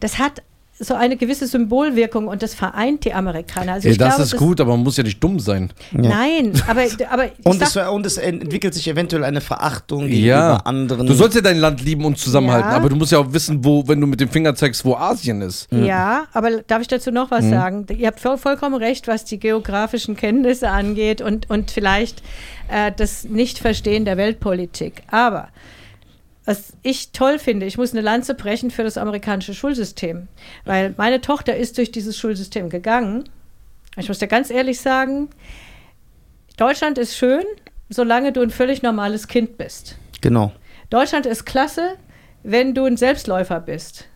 das 0.00 0.18
hat 0.18 0.42
so 0.82 0.94
eine 0.94 1.16
gewisse 1.18 1.46
Symbolwirkung 1.46 2.26
und 2.26 2.42
das 2.42 2.54
vereint 2.54 3.04
die 3.04 3.12
Amerikaner. 3.12 3.74
Also 3.74 3.88
Ja, 3.88 3.92
ich 3.92 3.98
das 3.98 4.08
glaube, 4.16 4.22
ist 4.22 4.36
gut, 4.38 4.60
aber 4.62 4.70
man 4.72 4.82
muss 4.82 4.96
ja 4.96 5.02
nicht 5.02 5.22
dumm 5.22 5.38
sein. 5.38 5.70
Ja. 5.92 6.00
Nein, 6.08 6.52
aber, 6.66 6.84
aber 7.10 7.26
Und 7.44 7.60
es, 7.60 7.76
und 7.76 8.06
es 8.06 8.16
entwickelt 8.16 8.72
sich 8.72 8.88
eventuell 8.88 9.22
eine 9.24 9.42
Verachtung 9.42 10.06
gegenüber 10.08 10.26
Ja. 10.26 10.56
anderen. 10.64 11.06
Du 11.06 11.12
sollst 11.12 11.36
ja 11.36 11.42
dein 11.42 11.58
Land 11.58 11.82
lieben 11.82 12.04
und 12.06 12.18
zusammenhalten, 12.18 12.70
Ja. 12.70 12.76
aber 12.76 12.88
du 12.88 12.96
musst 12.96 13.12
ja 13.12 13.18
auch 13.18 13.30
wissen, 13.32 13.62
wo, 13.62 13.86
wenn 13.86 14.00
du 14.00 14.06
mit 14.06 14.20
dem 14.20 14.30
Finger 14.30 14.54
zeigst, 14.54 14.84
wo 14.84 14.94
Asien 14.94 15.42
ist. 15.42 15.68
ja, 15.70 16.24
aber 16.32 16.62
darf 16.66 16.80
ich 16.80 16.88
dazu 16.88 17.10
noch 17.10 17.26
Mhm. 17.30 17.34
was 17.34 17.50
sagen? 17.50 17.86
Ihr 17.96 18.06
habt 18.06 18.20
voll, 18.20 18.38
vollkommen 18.38 18.76
recht, 18.76 19.06
was 19.06 19.26
die 19.26 19.38
geografischen 19.38 20.16
Kenntnisse 20.16 20.70
angeht 20.70 21.20
und, 21.20 21.50
und 21.50 21.70
vielleicht 21.70 22.22
äh, 22.68 22.90
das 22.96 23.24
Nichtverstehen 23.24 24.06
der 24.06 24.16
Weltpolitik. 24.16 25.02
Aber 25.10 25.48
was 26.44 26.72
ich 26.82 27.12
toll 27.12 27.38
finde, 27.38 27.66
ich 27.66 27.76
muss 27.76 27.92
eine 27.92 28.00
Lanze 28.00 28.34
brechen 28.34 28.70
für 28.70 28.82
das 28.82 28.96
amerikanische 28.96 29.54
Schulsystem, 29.54 30.28
weil 30.64 30.94
meine 30.96 31.20
Tochter 31.20 31.56
ist 31.56 31.78
durch 31.78 31.92
dieses 31.92 32.18
Schulsystem 32.18 32.70
gegangen. 32.70 33.28
Ich 33.96 34.08
muss 34.08 34.18
dir 34.18 34.28
ganz 34.28 34.50
ehrlich 34.50 34.80
sagen, 34.80 35.28
Deutschland 36.56 36.98
ist 36.98 37.16
schön, 37.16 37.44
solange 37.88 38.32
du 38.32 38.40
ein 38.40 38.50
völlig 38.50 38.82
normales 38.82 39.28
Kind 39.28 39.58
bist. 39.58 39.96
genau. 40.20 40.52
Deutschland 40.90 41.24
ist 41.24 41.46
klasse, 41.46 41.96
wenn 42.42 42.74
du 42.74 42.84
ein 42.84 42.96
Selbstläufer 42.96 43.60
bist. 43.60 44.09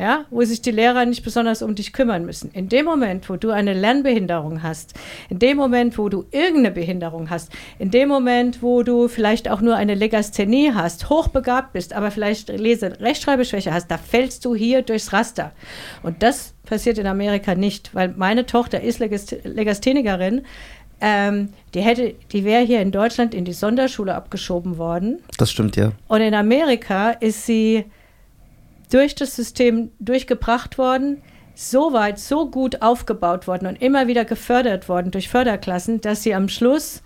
Ja, 0.00 0.24
wo 0.30 0.42
sich 0.44 0.62
die 0.62 0.70
Lehrer 0.70 1.04
nicht 1.04 1.22
besonders 1.22 1.60
um 1.60 1.74
dich 1.74 1.92
kümmern 1.92 2.24
müssen. 2.24 2.50
In 2.52 2.70
dem 2.70 2.86
Moment, 2.86 3.28
wo 3.28 3.36
du 3.36 3.50
eine 3.50 3.74
Lernbehinderung 3.74 4.62
hast, 4.62 4.94
in 5.28 5.38
dem 5.38 5.58
Moment, 5.58 5.98
wo 5.98 6.08
du 6.08 6.24
irgendeine 6.30 6.70
Behinderung 6.70 7.28
hast, 7.28 7.52
in 7.78 7.90
dem 7.90 8.08
Moment, 8.08 8.62
wo 8.62 8.82
du 8.82 9.08
vielleicht 9.08 9.50
auch 9.50 9.60
nur 9.60 9.76
eine 9.76 9.94
Legasthenie 9.94 10.72
hast, 10.74 11.10
hochbegabt 11.10 11.74
bist, 11.74 11.92
aber 11.92 12.10
vielleicht 12.10 12.48
Lese- 12.48 12.98
Rechtschreibeschwäche 12.98 13.74
hast, 13.74 13.90
da 13.90 13.98
fällst 13.98 14.46
du 14.46 14.54
hier 14.54 14.80
durchs 14.80 15.12
Raster. 15.12 15.52
Und 16.02 16.22
das 16.22 16.54
passiert 16.64 16.96
in 16.96 17.06
Amerika 17.06 17.54
nicht, 17.54 17.94
weil 17.94 18.08
meine 18.16 18.46
Tochter 18.46 18.80
ist 18.80 19.00
Legast- 19.00 19.36
Legasthenikerin. 19.44 20.46
Ähm, 21.02 21.50
die 21.74 21.80
hätte, 21.82 22.14
die 22.32 22.44
wäre 22.46 22.62
hier 22.64 22.80
in 22.80 22.90
Deutschland 22.90 23.34
in 23.34 23.44
die 23.44 23.52
Sonderschule 23.52 24.14
abgeschoben 24.14 24.78
worden. 24.78 25.18
Das 25.36 25.50
stimmt 25.50 25.76
ja. 25.76 25.92
Und 26.08 26.22
in 26.22 26.32
Amerika 26.34 27.10
ist 27.10 27.44
sie 27.44 27.84
durch 28.90 29.14
das 29.14 29.36
System 29.36 29.90
durchgebracht 29.98 30.78
worden, 30.78 31.22
so 31.54 31.92
weit, 31.92 32.18
so 32.18 32.50
gut 32.50 32.82
aufgebaut 32.82 33.46
worden 33.46 33.66
und 33.66 33.82
immer 33.82 34.06
wieder 34.06 34.24
gefördert 34.24 34.88
worden 34.88 35.10
durch 35.10 35.28
Förderklassen, 35.28 36.00
dass 36.00 36.22
sie 36.22 36.34
am 36.34 36.48
Schluss 36.48 37.02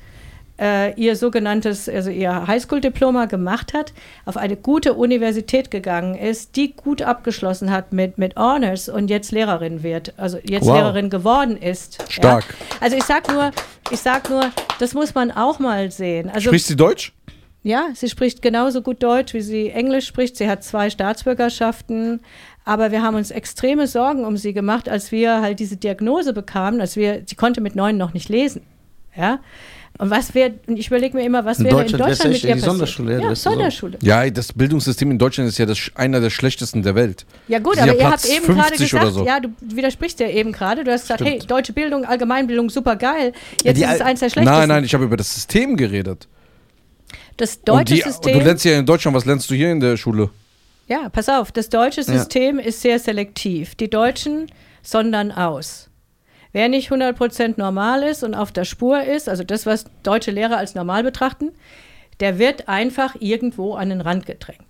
äh, 0.61 0.94
ihr 0.94 1.16
sogenanntes, 1.16 1.88
also 1.88 2.11
ihr 2.11 2.47
Highschool-Diploma 2.47 3.27
gemacht 3.27 3.75
hat, 3.75 3.92
auf 4.25 4.37
eine 4.37 4.57
gute 4.57 4.94
Universität 4.94 5.70
gegangen 5.70 6.14
ist, 6.14 6.57
die 6.57 6.75
gut 6.75 7.03
abgeschlossen 7.03 7.70
hat 7.70 7.92
mit, 7.92 8.18
mit 8.18 8.37
Honors 8.37 8.88
und 8.88 9.09
jetzt 9.09 9.33
Lehrerin 9.33 9.83
wird, 9.83 10.14
also 10.16 10.38
jetzt 10.44 10.66
Wow. 10.66 10.77
Lehrerin 10.77 11.11
geworden 11.11 11.57
ist. 11.57 12.05
Stark. 12.09 12.44
Ja? 12.49 12.77
Also 12.81 12.97
ich 12.97 13.05
sag 13.05 13.29
nur, 13.33 13.51
ich 13.90 14.01
sag 14.01 14.31
nur, 14.31 14.51
das 14.79 14.94
muss 14.94 15.14
man 15.14 15.31
auch 15.33 15.59
mal 15.59 15.90
sehen. 15.90 16.31
Also 16.31 16.51
Sprichst 16.51 16.70
du 16.70 16.77
Deutsch? 16.77 17.12
Ja, 17.64 17.88
sie 17.94 18.11
spricht 18.11 18.42
genauso 18.42 18.83
gut 18.83 19.03
Deutsch, 19.03 19.33
wie 19.33 19.40
sie 19.40 19.70
Englisch 19.70 20.07
spricht. 20.07 20.37
Sie 20.37 20.48
hat 20.48 20.62
zwei 20.62 20.90
Staatsbürgerschaften. 20.90 22.20
Aber 22.66 22.92
wir 22.92 23.03
haben 23.03 23.16
uns 23.16 23.31
extreme 23.31 23.87
Sorgen 23.87 24.24
um 24.24 24.37
sie 24.37 24.53
gemacht, 24.53 24.88
als 24.88 25.11
wir 25.11 25.40
halt 25.40 25.61
diese 25.61 25.77
Diagnose 25.77 26.35
bekamen, 26.35 26.81
als 26.81 26.94
wir, 26.96 27.22
sie 27.27 27.35
konnte 27.35 27.62
mit 27.62 27.74
neun 27.74 27.96
noch 27.96 28.12
nicht 28.12 28.29
lesen. 28.29 28.62
Ja. 29.16 29.40
Und 29.96 30.11
was 30.11 30.35
wäre, 30.35 30.55
ich 30.66 30.88
überlege 30.88 31.16
mir 31.16 31.24
immer, 31.24 31.44
was 31.44 31.59
In 31.59 31.66
wäre 31.66 31.77
Deutschland 31.77 32.03
in 32.03 32.09
wärst 32.09 32.24
du 32.24 32.29
Deutschland 32.29 32.33
mit 32.35 32.44
ihr 32.44 32.50
in 32.50 32.57
die 32.57 32.61
passiert? 32.61 32.72
Sonderschule, 32.72 33.12
ja, 33.12 33.29
ja. 33.29 33.35
Sonderschule. 33.35 33.98
Ja, 34.03 34.31
das 34.31 34.53
Bildungssystem 34.53 35.11
in 35.11 35.18
Deutschland 35.18 35.48
ist 35.48 35.57
ja 35.57 35.66
das, 35.66 35.90
einer 35.94 36.20
der 36.20 36.31
schlechtesten 36.31 36.83
der 36.83 36.94
Welt. 36.94 37.24
Ja 37.48 37.61
gut, 37.61 37.79
aber 37.79 37.92
hat 37.92 37.98
ihr 37.98 38.11
habt 38.11 38.24
eben 38.27 38.46
gerade 38.46 38.77
50 38.77 38.94
oder 38.94 39.05
gesagt, 39.05 39.14
so. 39.14 39.27
ja, 39.27 39.40
du 39.40 39.48
widersprichst 39.61 40.20
ja 40.20 40.29
eben 40.29 40.53
gerade, 40.53 40.85
du 40.85 40.92
hast 40.92 41.03
gesagt, 41.03 41.20
Stimmt. 41.20 41.42
hey, 41.42 41.46
deutsche 41.46 41.72
Bildung, 41.72 42.05
Allgemeinbildung, 42.05 42.68
super 42.70 42.96
geil. 42.96 43.33
Jetzt 43.62 43.79
die 43.79 43.85
ist 43.85 43.92
es 43.94 44.00
eins 44.00 44.20
der 44.20 44.31
schlechtesten. 44.31 44.59
Nein, 44.59 44.68
nein, 44.68 44.85
ich 44.85 44.92
habe 44.94 45.05
über 45.05 45.16
das 45.16 45.33
System 45.33 45.77
geredet. 45.77 46.27
Das 47.37 47.62
deutsche 47.62 47.94
die, 47.94 48.01
System. 48.01 48.38
du 48.38 48.44
lernst 48.44 48.64
ja 48.64 48.79
in 48.79 48.87
Deutschland, 48.87 49.16
was 49.16 49.25
lernst 49.25 49.51
du 49.51 49.55
hier 49.55 49.73
in 49.73 49.81
der 49.81 49.97
Schule? 49.97 50.31
Ja, 50.87 51.09
pass 51.09 51.29
auf, 51.29 51.51
das 51.51 51.68
deutsche 51.68 52.03
System 52.03 52.59
ist 52.59 52.83
sehr 52.83 52.99
selektiv. 52.99 53.75
Die 53.75 53.88
Deutschen 53.88 54.49
sondern 54.85 55.33
aus. 55.33 55.88
Wer 56.53 56.68
nicht 56.68 56.92
100% 56.92 57.55
normal 57.57 58.05
ist 58.05 58.23
und 58.23 58.37
auf 58.37 58.53
der 58.53 58.64
Spur 58.64 59.03
ist, 59.03 59.29
also 59.29 59.42
das, 59.42 59.66
was 59.66 59.87
deutsche 60.05 60.31
Lehrer 60.31 60.57
als 60.57 60.77
normal 60.77 61.03
betrachten, 61.03 61.51
der 62.20 62.38
wird 62.38 62.68
einfach 62.68 63.16
irgendwo 63.18 63.75
an 63.75 63.88
den 63.88 64.01
Rand 64.01 64.27
gedrängt. 64.27 64.61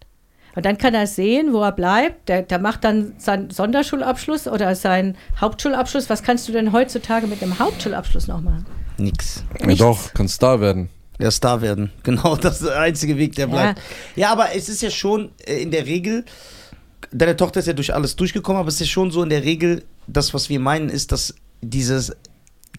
Und 0.55 0.65
dann 0.65 0.79
kann 0.79 0.95
er 0.95 1.07
sehen, 1.07 1.53
wo 1.53 1.61
er 1.63 1.73
bleibt. 1.73 2.29
Der, 2.29 2.43
der 2.43 2.61
macht 2.61 2.85
dann 2.85 3.15
seinen 3.19 3.51
Sonderschulabschluss 3.51 4.47
oder 4.47 4.75
seinen 4.77 5.17
Hauptschulabschluss. 5.41 6.09
Was 6.09 6.23
kannst 6.23 6.49
du 6.49 6.53
denn 6.53 6.73
heutzutage 6.73 7.27
mit 7.27 7.43
einem 7.43 7.59
Hauptschulabschluss 7.59 8.29
noch 8.29 8.41
machen? 8.41 8.65
Nix. 8.97 9.45
Ja, 9.59 9.67
Nichts. 9.67 9.81
doch, 9.81 10.15
kannst 10.15 10.37
Star 10.37 10.61
werden. 10.61 10.89
Ja, 11.19 11.31
Star 11.31 11.63
werden. 11.63 11.91
Genau, 12.03 12.37
das 12.37 12.61
ist 12.61 12.69
der 12.69 12.81
einzige 12.81 13.17
Weg, 13.17 13.35
der 13.35 13.47
bleibt. 13.47 13.81
Ja, 14.17 14.33
aber 14.33 14.55
es 14.55 14.69
ist 14.69 14.83
ja 14.83 14.91
schon 14.91 15.31
äh, 15.47 15.63
in 15.63 15.71
der 15.71 15.87
Regel, 15.87 16.25
deine 17.13 17.37
Tochter 17.37 17.61
ist 17.61 17.67
ja 17.67 17.73
durch 17.73 17.95
alles 17.95 18.17
durchgekommen, 18.17 18.61
aber 18.61 18.69
es 18.69 18.81
ist 18.81 18.91
schon 18.91 19.11
so 19.11 19.23
in 19.23 19.31
der 19.31 19.45
Regel, 19.45 19.85
das, 20.07 20.35
was 20.35 20.49
wir 20.49 20.61
meinen, 20.61 20.89
ist, 20.89 21.13
dass 21.13 21.35
dieses, 21.63 22.13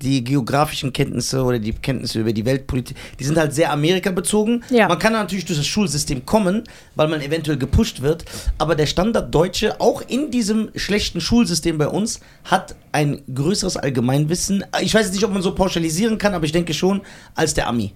die 0.01 0.23
geografischen 0.23 0.91
Kenntnisse 0.93 1.41
oder 1.43 1.57
die 1.57 1.73
Kenntnisse 1.73 2.19
über 2.19 2.33
die 2.33 2.45
Weltpolitik, 2.45 2.97
die 3.19 3.23
sind 3.23 3.37
halt 3.37 3.53
sehr 3.53 3.71
Amerika 3.71 4.11
bezogen. 4.11 4.63
Ja. 4.69 4.87
Man 4.87 4.99
kann 4.99 5.13
natürlich 5.13 5.45
durch 5.45 5.57
das 5.57 5.67
Schulsystem 5.67 6.25
kommen, 6.25 6.63
weil 6.95 7.07
man 7.07 7.21
eventuell 7.21 7.57
gepusht 7.57 8.01
wird, 8.01 8.25
aber 8.57 8.75
der 8.75 8.85
Standarddeutsche, 8.85 9.79
auch 9.79 10.01
in 10.07 10.31
diesem 10.31 10.69
schlechten 10.75 11.21
Schulsystem 11.21 11.77
bei 11.77 11.87
uns, 11.87 12.19
hat 12.43 12.75
ein 12.91 13.21
größeres 13.33 13.77
Allgemeinwissen. 13.77 14.65
Ich 14.81 14.93
weiß 14.93 15.05
jetzt 15.05 15.15
nicht, 15.15 15.25
ob 15.25 15.31
man 15.31 15.41
so 15.41 15.55
pauschalisieren 15.55 16.17
kann, 16.17 16.33
aber 16.33 16.45
ich 16.45 16.51
denke 16.51 16.73
schon, 16.73 17.01
als 17.33 17.53
der 17.53 17.67
Ami. 17.67 17.93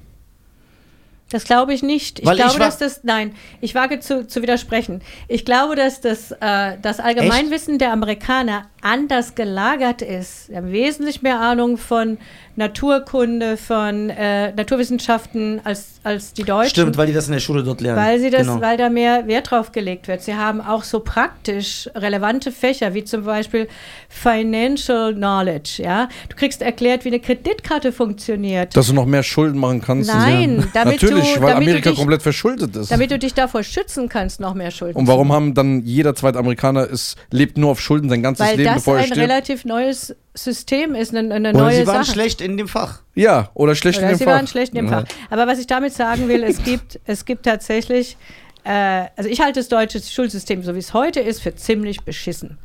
Das 1.31 1.43
glaube 1.43 1.73
ich 1.73 1.83
nicht. 1.83 2.19
Ich 2.19 2.25
Weil 2.25 2.37
ich 2.37 2.41
glaube, 2.43 2.59
war- 2.59 2.65
dass 2.65 2.77
das, 2.79 3.01
nein, 3.03 3.35
ich 3.61 3.75
wage 3.75 3.99
zu, 3.99 4.25
zu 4.27 4.41
widersprechen. 4.41 5.01
Ich 5.27 5.45
glaube, 5.45 5.75
dass 5.75 6.01
das, 6.01 6.31
äh, 6.31 6.77
das 6.81 6.99
Allgemeinwissen 6.99 7.77
der 7.77 7.91
Amerikaner 7.93 8.65
anders 8.81 9.35
gelagert 9.35 10.01
ist. 10.01 10.47
Sie 10.47 10.55
haben 10.57 10.71
wesentlich 10.71 11.21
mehr 11.21 11.39
Ahnung 11.39 11.77
von 11.77 12.17
Naturkunde, 12.59 13.57
von 13.57 14.09
äh, 14.11 14.51
Naturwissenschaften 14.53 15.59
als, 15.63 15.93
als 16.03 16.33
die 16.33 16.43
Deutschen. 16.43 16.69
Stimmt, 16.69 16.97
weil 16.97 17.07
die 17.07 17.13
das 17.13 17.25
in 17.27 17.33
der 17.33 17.39
Schule 17.39 17.63
dort 17.63 17.81
lernen. 17.81 17.97
Weil 17.99 18.19
sie 18.19 18.29
das, 18.29 18.41
Genau. 18.47 18.61
weil 18.61 18.77
da 18.77 18.89
mehr 18.89 19.25
Wert 19.27 19.49
drauf 19.49 19.71
gelegt 19.71 20.07
wird. 20.07 20.21
Sie 20.21 20.35
haben 20.35 20.61
auch 20.61 20.83
so 20.83 20.99
praktisch 20.99 21.89
relevante 21.95 22.51
Fächer, 22.51 22.93
wie 22.93 23.03
zum 23.03 23.23
Beispiel 23.23 23.67
Financial 24.09 25.13
Knowledge, 25.13 25.81
ja. 25.83 26.09
Du 26.29 26.35
kriegst 26.35 26.61
erklärt, 26.61 27.05
wie 27.05 27.09
eine 27.09 27.19
Kreditkarte 27.19 27.91
funktioniert. 27.91 28.75
Dass 28.75 28.87
du 28.87 28.93
noch 28.93 29.05
mehr 29.05 29.23
Schulden 29.23 29.59
machen 29.59 29.81
kannst. 29.81 30.13
Nein, 30.13 30.67
damit 30.73 31.01
Natürlich, 31.01 31.33
du- 31.33 31.41
weil 31.41 31.49
damit 31.53 31.67
du 31.67 31.71
Amerika 31.71 31.89
dich- 31.89 31.99
komplett 31.99 32.21
verschuldet 32.21 32.75
ist. 32.75 32.91
damit 32.91 33.09
du 33.11 33.17
dich 33.17 33.33
davor 33.33 33.63
schützen 33.63 34.09
kannst, 34.09 34.39
noch 34.39 34.53
mehr 34.53 34.71
Schulden 34.71 34.97
Und 34.97 35.07
warum 35.07 35.31
haben 35.31 35.53
dann 35.53 35.81
jeder 35.85 36.13
zweite 36.15 36.37
Amerikaner 36.37 36.85
ist, 36.87 37.15
lebt 37.31 37.57
nur 37.57 37.71
auf 37.71 37.79
Schulden 37.81 38.09
sein 38.09 38.21
ganzes 38.21 38.45
Weil 38.45 38.57
Leben, 38.57 38.65
das 38.67 38.75
bevor 38.75 38.95
er 38.97 38.99
ein 39.01 39.05
stirbt? 39.07 39.21
relativ 39.21 39.65
neues 39.65 40.15
System 40.35 40.95
ist, 40.95 41.13
eine, 41.15 41.33
eine 41.33 41.49
Oder 41.49 41.59
neue 41.59 41.75
sie 41.77 41.87
waren 41.87 42.03
Sache. 42.03 42.13
schlecht 42.13 42.41
in 42.41 42.57
dem 42.57 42.67
Fach. 42.67 43.01
Ja, 43.15 43.49
oder 43.55 43.75
schlecht 43.75 43.97
Oder 43.99 44.07
in 44.07 44.13
dem 44.13 44.17
sie 44.19 44.23
Fach. 44.25 44.31
waren 44.33 44.47
schlecht 44.47 44.73
in 44.73 44.85
dem 44.85 44.91
Ja. 44.91 44.99
Fach. 45.01 45.07
Aber 45.29 45.47
was 45.47 45.59
ich 45.59 45.67
damit 45.67 45.93
sagen 45.93 46.27
will, 46.27 46.43
es 46.43 46.63
gibt, 46.63 46.99
es 47.05 47.25
gibt 47.25 47.43
tatsächlich, 47.45 48.15
äh, 48.63 49.05
also 49.15 49.29
ich 49.29 49.41
halte 49.41 49.59
das 49.59 49.67
deutsche 49.69 49.99
Schulsystem, 50.01 50.63
so 50.63 50.75
wie 50.75 50.79
es 50.79 50.93
heute 50.93 51.19
ist, 51.19 51.41
für 51.41 51.55
ziemlich 51.55 52.01
beschissen. 52.03 52.57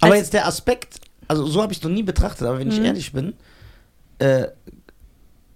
Aber 0.00 0.12
Als- 0.12 0.22
jetzt 0.22 0.32
der 0.34 0.46
Aspekt, 0.46 1.00
also 1.28 1.46
so 1.46 1.62
habe 1.62 1.72
ich 1.72 1.78
es 1.78 1.84
noch 1.84 1.90
nie 1.90 2.02
betrachtet, 2.02 2.46
aber 2.46 2.58
wenn 2.58 2.68
ich 2.70 2.78
Mhm. 2.78 2.84
ehrlich 2.86 3.12
bin, 3.12 3.34
äh, 4.18 4.46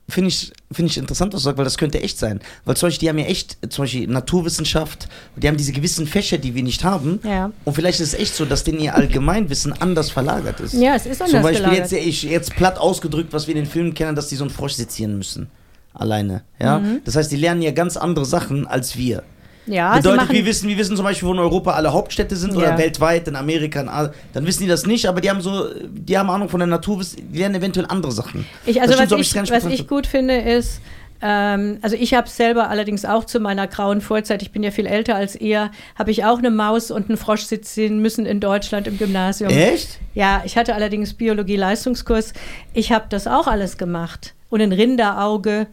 finde 0.08 0.28
ich, 0.28 0.52
finde 0.72 0.90
ich 0.90 0.98
interessant, 0.98 1.34
was 1.34 1.42
du 1.42 1.44
sagst, 1.44 1.58
weil 1.58 1.64
das 1.64 1.76
könnte 1.76 2.00
echt 2.00 2.18
sein. 2.18 2.40
Weil 2.64 2.76
zum 2.76 2.86
Beispiel, 2.88 3.00
die 3.00 3.08
haben 3.10 3.18
ja 3.18 3.26
echt, 3.26 3.58
zum 3.68 3.84
Beispiel 3.84 4.06
Naturwissenschaft, 4.06 5.08
die 5.36 5.46
haben 5.46 5.56
diese 5.56 5.72
gewissen 5.72 6.06
Fächer, 6.06 6.38
die 6.38 6.54
wir 6.54 6.62
nicht 6.62 6.82
haben. 6.84 7.20
Ja. 7.24 7.52
Und 7.64 7.74
vielleicht 7.74 8.00
ist 8.00 8.14
es 8.14 8.20
echt 8.20 8.34
so, 8.34 8.44
dass 8.44 8.64
denen 8.64 8.80
ihr 8.80 8.94
Allgemeinwissen 8.94 9.72
anders 9.74 10.10
verlagert 10.10 10.60
ist. 10.60 10.72
Ja, 10.72 10.94
es 10.94 11.04
ist 11.04 11.20
anders 11.20 11.30
Zum 11.30 11.42
Beispiel 11.42 11.64
gelagert. 11.66 11.92
jetzt, 11.92 12.06
ich, 12.06 12.22
jetzt 12.22 12.56
platt 12.56 12.78
ausgedrückt, 12.78 13.32
was 13.32 13.46
wir 13.46 13.54
in 13.54 13.64
den 13.64 13.70
Filmen 13.70 13.94
kennen, 13.94 14.16
dass 14.16 14.28
die 14.28 14.36
so 14.36 14.44
einen 14.44 14.50
Frosch 14.50 14.74
sezieren 14.74 15.18
müssen. 15.18 15.48
Alleine. 15.92 16.42
Ja? 16.58 16.78
Mhm. 16.78 17.00
Das 17.04 17.16
heißt, 17.16 17.30
die 17.30 17.36
lernen 17.36 17.60
ja 17.60 17.72
ganz 17.72 17.96
andere 17.96 18.24
Sachen 18.24 18.66
als 18.66 18.96
wir. 18.96 19.22
Ja, 19.68 19.96
Bedeutet, 19.96 20.30
wir 20.30 20.44
wissen, 20.46 20.68
wir 20.68 20.76
wissen 20.78 20.96
zum 20.96 21.04
Beispiel, 21.04 21.28
wo 21.28 21.32
in 21.32 21.38
Europa 21.38 21.72
alle 21.72 21.92
Hauptstädte 21.92 22.36
sind 22.36 22.52
Ja. 22.54 22.58
oder 22.58 22.78
weltweit, 22.78 23.28
in 23.28 23.36
Amerika, 23.36 23.80
in 23.80 23.88
Asien. 23.88 24.14
dann 24.32 24.46
wissen 24.46 24.62
die 24.62 24.68
das 24.68 24.86
nicht, 24.86 25.06
aber 25.06 25.20
die 25.20 25.30
haben 25.30 25.40
so, 25.40 25.66
die 25.88 26.16
haben 26.18 26.30
Ahnung 26.30 26.48
von 26.48 26.60
der 26.60 26.66
Natur, 26.66 27.02
die 27.16 27.38
lernen 27.38 27.56
eventuell 27.56 27.86
andere 27.88 28.12
Sachen. 28.12 28.46
Ich, 28.66 28.80
also 28.80 28.94
stimmt, 28.94 29.10
was, 29.10 29.20
ich, 29.20 29.50
was 29.50 29.64
ich 29.66 29.86
gut 29.88 30.06
finde 30.06 30.38
ist, 30.38 30.80
ähm, 31.20 31.78
also 31.82 31.96
ich 31.96 32.14
habe 32.14 32.28
selber 32.28 32.70
allerdings 32.70 33.04
auch 33.04 33.24
zu 33.24 33.40
meiner 33.40 33.66
grauen 33.66 34.00
Vorzeit, 34.00 34.42
ich 34.42 34.52
bin 34.52 34.62
ja 34.62 34.70
viel 34.70 34.86
älter 34.86 35.16
als 35.16 35.34
ihr, 35.34 35.70
habe 35.98 36.10
ich 36.10 36.24
auch 36.24 36.38
eine 36.38 36.50
Maus 36.50 36.90
und 36.90 37.08
einen 37.08 37.18
Frosch 37.18 37.42
sitzen 37.42 38.00
müssen 38.00 38.24
in 38.24 38.40
Deutschland 38.40 38.86
im 38.86 38.98
Gymnasium. 38.98 39.50
Echt? 39.50 39.98
Ja, 40.14 40.42
ich 40.44 40.56
hatte 40.56 40.74
allerdings 40.74 41.14
Biologie-Leistungskurs. 41.14 42.34
Ich 42.72 42.92
habe 42.92 43.06
das 43.08 43.26
auch 43.26 43.46
alles 43.46 43.78
gemacht. 43.78 44.34
Und 44.48 44.60
ein 44.62 44.72
Rinderauge. 44.72 45.66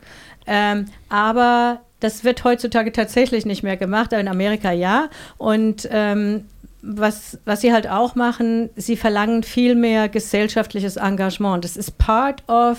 Ähm, 0.48 0.86
aber 1.10 1.82
das 2.06 2.24
wird 2.24 2.44
heutzutage 2.44 2.92
tatsächlich 2.92 3.46
nicht 3.46 3.64
mehr 3.64 3.78
gemacht, 3.78 4.14
aber 4.14 4.22
in 4.22 4.28
Amerika 4.28 4.72
ja. 4.72 5.10
Und 5.38 5.90
ähm, 5.92 6.46
was, 6.84 7.40
was 7.46 7.62
sie 7.62 7.74
halt 7.74 7.90
auch 7.90 8.14
machen, 8.14 8.70
sie 8.76 8.96
verlangen 8.96 9.42
viel 9.42 9.74
mehr 9.74 10.08
gesellschaftliches 10.08 10.98
Engagement. 10.98 11.64
Das 11.64 11.76
ist 11.76 11.98
part 11.98 12.48
of 12.48 12.78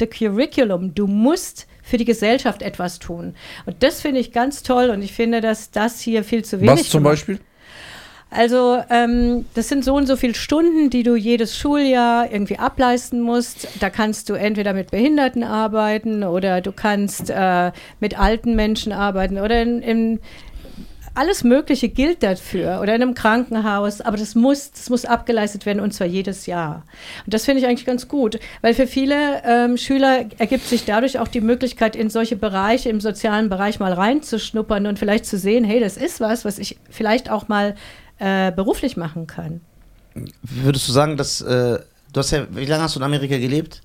the 0.00 0.06
curriculum. 0.06 0.92
Du 0.92 1.06
musst 1.06 1.68
für 1.82 1.98
die 1.98 2.04
Gesellschaft 2.04 2.62
etwas 2.62 2.98
tun. 2.98 3.34
Und 3.64 3.82
das 3.84 4.00
finde 4.00 4.20
ich 4.20 4.32
ganz 4.32 4.64
toll 4.64 4.90
und 4.90 5.02
ich 5.02 5.12
finde, 5.12 5.40
dass 5.40 5.70
das 5.70 6.00
hier 6.00 6.24
viel 6.24 6.44
zu 6.44 6.60
wenig 6.60 6.80
Was 6.80 6.88
zum 6.88 7.04
Beispiel? 7.04 7.38
Also 8.34 8.82
ähm, 8.88 9.44
das 9.54 9.68
sind 9.68 9.84
so 9.84 9.94
und 9.94 10.06
so 10.06 10.16
viele 10.16 10.34
Stunden, 10.34 10.90
die 10.90 11.02
du 11.02 11.16
jedes 11.16 11.56
Schuljahr 11.56 12.30
irgendwie 12.32 12.58
ableisten 12.58 13.20
musst. 13.20 13.68
Da 13.80 13.90
kannst 13.90 14.28
du 14.28 14.34
entweder 14.34 14.72
mit 14.72 14.90
Behinderten 14.90 15.44
arbeiten 15.44 16.24
oder 16.24 16.60
du 16.60 16.72
kannst 16.72 17.30
äh, 17.30 17.72
mit 18.00 18.18
alten 18.18 18.56
Menschen 18.56 18.92
arbeiten 18.92 19.38
oder 19.38 19.60
in, 19.60 19.82
in 19.82 20.20
alles 21.14 21.44
Mögliche 21.44 21.88
gilt 21.90 22.22
dafür 22.22 22.80
oder 22.80 22.94
in 22.94 23.02
einem 23.02 23.14
Krankenhaus, 23.14 24.00
aber 24.00 24.16
das 24.16 24.34
muss, 24.34 24.70
das 24.70 24.88
muss 24.88 25.04
abgeleistet 25.04 25.66
werden 25.66 25.80
und 25.80 25.92
zwar 25.92 26.06
jedes 26.06 26.46
Jahr. 26.46 26.84
Und 27.26 27.34
das 27.34 27.44
finde 27.44 27.60
ich 27.60 27.66
eigentlich 27.66 27.84
ganz 27.84 28.08
gut, 28.08 28.38
weil 28.62 28.72
für 28.72 28.86
viele 28.86 29.42
ähm, 29.44 29.76
Schüler 29.76 30.24
ergibt 30.38 30.66
sich 30.66 30.86
dadurch 30.86 31.18
auch 31.18 31.28
die 31.28 31.42
Möglichkeit, 31.42 31.96
in 31.96 32.08
solche 32.08 32.36
Bereiche, 32.36 32.88
im 32.88 33.00
sozialen 33.00 33.50
Bereich 33.50 33.78
mal 33.78 33.92
reinzuschnuppern 33.92 34.86
und 34.86 34.98
vielleicht 34.98 35.26
zu 35.26 35.36
sehen, 35.36 35.64
hey, 35.64 35.80
das 35.80 35.98
ist 35.98 36.20
was, 36.20 36.46
was 36.46 36.58
ich 36.58 36.78
vielleicht 36.88 37.30
auch 37.30 37.48
mal 37.48 37.74
äh, 38.22 38.52
beruflich 38.52 38.96
machen 38.96 39.26
kann. 39.26 39.60
Würdest 40.42 40.86
du 40.88 40.92
sagen, 40.92 41.16
dass, 41.16 41.40
äh, 41.40 41.78
du 42.12 42.18
hast 42.20 42.30
ja, 42.30 42.46
wie 42.50 42.64
lange 42.66 42.84
hast 42.84 42.94
du 42.94 43.00
in 43.00 43.04
Amerika 43.04 43.36
gelebt? 43.36 43.82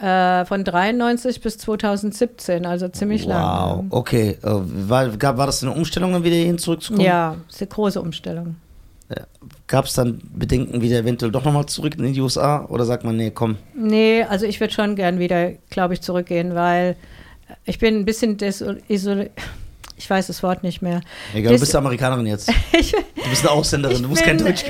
Äh, 0.00 0.44
von 0.46 0.64
93 0.64 1.40
bis 1.40 1.58
2017, 1.58 2.66
also 2.66 2.88
ziemlich 2.88 3.22
Wow, 3.24 3.28
lang. 3.28 3.86
okay. 3.90 4.36
Äh, 4.42 4.48
War, 4.88 5.08
gab, 5.10 5.36
war 5.36 5.46
das 5.46 5.62
eine 5.62 5.72
Umstellung, 5.72 6.12
dann 6.12 6.24
wieder 6.24 6.34
hierhin 6.34 6.58
zurückzukommen? 6.58 7.04
Ja, 7.04 7.36
ist 7.48 7.60
eine 7.60 7.68
große 7.68 8.00
Umstellung. 8.00 8.56
Gab 9.66 9.84
es 9.84 9.92
dann 9.92 10.20
Bedenken, 10.34 10.80
wieder 10.80 10.98
eventuell 10.98 11.30
doch 11.30 11.44
nochmal 11.44 11.66
zurück 11.66 11.96
in 11.98 12.12
die 12.14 12.20
USA? 12.20 12.64
Oder 12.64 12.86
sagt 12.86 13.04
man, 13.04 13.16
nee, 13.16 13.30
komm. 13.30 13.58
Nee, 13.76 14.22
also 14.24 14.46
ich 14.46 14.58
würde 14.58 14.72
schon 14.72 14.96
gern 14.96 15.18
wieder, 15.18 15.52
glaube 15.70 15.92
ich, 15.94 16.00
zurückgehen, 16.00 16.54
weil 16.54 16.96
ich 17.66 17.78
bin 17.78 17.94
ein 17.96 18.04
bisschen 18.06 18.38
isoliert. 18.88 19.30
Ich 20.02 20.10
weiß 20.10 20.26
das 20.26 20.42
Wort 20.42 20.64
nicht 20.64 20.82
mehr. 20.82 21.00
Egal, 21.32 21.52
du 21.54 21.60
bist 21.60 21.76
Amerikanerin 21.76 22.26
jetzt. 22.26 22.50
Ich, 22.72 22.90
Du 23.14 23.30
bist 23.30 23.46
eine 23.46 23.52
Ausländerin, 23.52 24.02
du 24.02 24.08
musst 24.08 24.24
kein 24.24 24.36
Deutsch. 24.36 24.64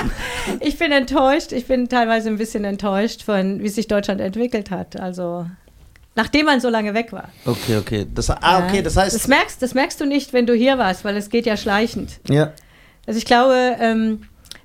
ich 0.60 0.76
bin 0.76 0.90
enttäuscht. 0.90 1.52
Ich 1.52 1.66
bin 1.66 1.88
teilweise 1.88 2.28
ein 2.28 2.36
bisschen 2.36 2.64
enttäuscht 2.64 3.22
von, 3.22 3.62
wie 3.62 3.68
sich 3.68 3.86
Deutschland 3.86 4.20
entwickelt 4.20 4.72
hat. 4.72 4.98
Also, 4.98 5.46
nachdem 6.16 6.46
man 6.46 6.60
so 6.60 6.68
lange 6.68 6.94
weg 6.94 7.12
war. 7.12 7.28
Okay, 7.46 7.76
okay. 7.76 8.06
Das, 8.12 8.28
ah, 8.28 8.66
okay, 8.66 8.82
das 8.82 8.96
heißt. 8.96 9.14
Das 9.14 9.28
merkst, 9.28 9.62
das 9.62 9.74
merkst 9.74 10.00
du 10.00 10.04
nicht, 10.04 10.32
wenn 10.32 10.46
du 10.46 10.54
hier 10.54 10.78
warst, 10.78 11.04
weil 11.04 11.16
es 11.16 11.30
geht 11.30 11.46
ja 11.46 11.56
schleichend. 11.56 12.18
ja. 12.28 12.52
Also 13.06 13.18
ich 13.18 13.24
glaube, 13.24 13.76
ähm, 13.80 14.22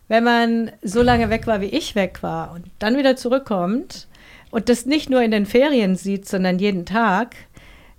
wenn 0.08 0.23
man 0.23 0.71
so 0.84 1.01
lange 1.03 1.30
weg 1.30 1.45
war, 1.47 1.62
wie 1.62 1.65
ich 1.65 1.95
weg 1.95 2.23
war 2.23 2.53
und 2.53 2.65
dann 2.80 2.97
wieder 2.97 3.15
zurückkommt 3.15 4.08
und 4.51 4.69
das 4.69 4.86
nicht 4.86 5.10
nur 5.10 5.21
in 5.21 5.32
den 5.32 5.45
Ferien 5.47 5.95
sieht, 5.95 6.27
sondern 6.27 6.60
jeden 6.60 6.86
Tag, 6.86 7.36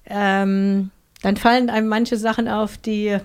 ähm, 0.08 0.90
dann 1.22 1.36
fallen 1.36 1.70
einem 1.70 1.88
manche 1.88 2.16
Sachen 2.16 2.48
auf, 2.48 2.76
die, 2.78 3.16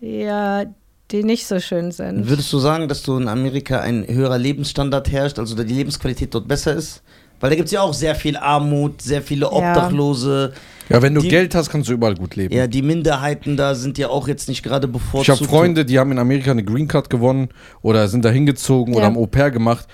die, 0.00 0.22
äh, 0.22 0.66
die 1.10 1.24
nicht 1.24 1.46
so 1.46 1.58
schön 1.60 1.90
sind. 1.92 2.28
Würdest 2.28 2.52
du 2.52 2.58
sagen, 2.58 2.88
dass 2.88 3.02
du 3.02 3.16
in 3.18 3.28
Amerika 3.28 3.80
ein 3.80 4.06
höherer 4.06 4.38
Lebensstandard 4.38 5.10
herrscht, 5.10 5.38
also 5.38 5.54
die 5.62 5.74
Lebensqualität 5.74 6.34
dort 6.34 6.46
besser 6.48 6.74
ist? 6.74 7.02
Weil 7.40 7.50
da 7.50 7.56
gibt 7.56 7.66
es 7.66 7.72
ja 7.72 7.82
auch 7.82 7.94
sehr 7.94 8.16
viel 8.16 8.36
Armut, 8.36 9.00
sehr 9.00 9.22
viele 9.22 9.48
Obdachlose. 9.52 10.52
Ja, 10.88 11.00
wenn 11.02 11.14
du 11.14 11.20
Die- 11.20 11.28
Geld 11.28 11.54
hast, 11.54 11.70
kannst 11.70 11.88
du 11.88 11.92
überall 11.92 12.16
gut 12.16 12.34
leben. 12.34 12.52
Ja, 12.52 12.66
die 12.66 12.82
Minderheiten 12.82 13.56
da 13.56 13.74
sind 13.76 13.96
ja 13.96 14.08
auch 14.08 14.26
jetzt 14.26 14.48
nicht 14.48 14.62
gerade 14.64 14.86
ich 14.88 14.92
bevorzugt. 14.92 15.38
habe 15.38 15.48
Freunde, 15.48 15.84
die 15.84 15.98
haben 16.00 16.10
in 16.10 16.18
Amerika 16.18 16.50
eine 16.50 16.64
Green 16.64 16.88
Card 16.88 17.10
gewonnen 17.10 17.50
oder 17.80 18.08
sind 18.08 18.24
da 18.24 18.30
hingezogen 18.30 18.94
oder 18.94 19.02
Ja. 19.02 19.06
haben 19.08 19.16
Au 19.16 19.26
pair 19.26 19.50
gemacht. 19.52 19.86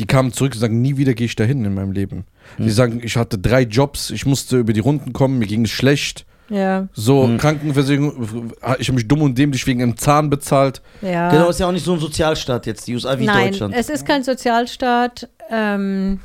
Die 0.00 0.06
kamen 0.06 0.32
zurück 0.32 0.54
und 0.54 0.60
sagen, 0.60 0.80
nie 0.80 0.96
wieder 0.96 1.14
gehe 1.14 1.26
ich 1.26 1.36
dahin 1.36 1.64
in 1.64 1.74
meinem 1.74 1.92
Leben. 1.92 2.24
Hm. 2.56 2.64
Die 2.64 2.70
sagen, 2.72 3.00
ich 3.04 3.16
hatte 3.16 3.38
drei 3.38 3.62
Jobs, 3.62 4.10
ich 4.10 4.26
musste 4.26 4.56
über 4.58 4.72
die 4.72 4.80
Runden 4.80 5.12
kommen, 5.12 5.38
mir 5.38 5.46
ging 5.46 5.64
es 5.66 5.70
schlecht. 5.70 6.24
Ja, 6.48 6.88
So, 6.94 7.24
Hm. 7.28 7.38
Krankenversicherung, 7.38 8.50
ich 8.80 8.88
habe 8.88 8.96
mich 8.96 9.06
dumm 9.06 9.22
und 9.22 9.38
dämlich 9.38 9.64
wegen 9.68 9.82
einem 9.82 9.96
Zahn 9.96 10.30
bezahlt. 10.30 10.82
ja. 11.00 11.30
Genau, 11.30 11.48
ist 11.50 11.60
ja 11.60 11.68
auch 11.68 11.72
nicht 11.72 11.84
so 11.84 11.92
ein 11.92 12.00
Sozialstaat 12.00 12.66
jetzt, 12.66 12.88
die 12.88 12.94
USA 12.94 13.16
wie 13.20 13.26
Nein, 13.26 13.50
Deutschland. 13.52 13.74
es 13.76 13.88
ist 13.88 14.04
kein 14.04 14.24
Sozialstaat. 14.24 15.28
Ähm, 15.48 16.18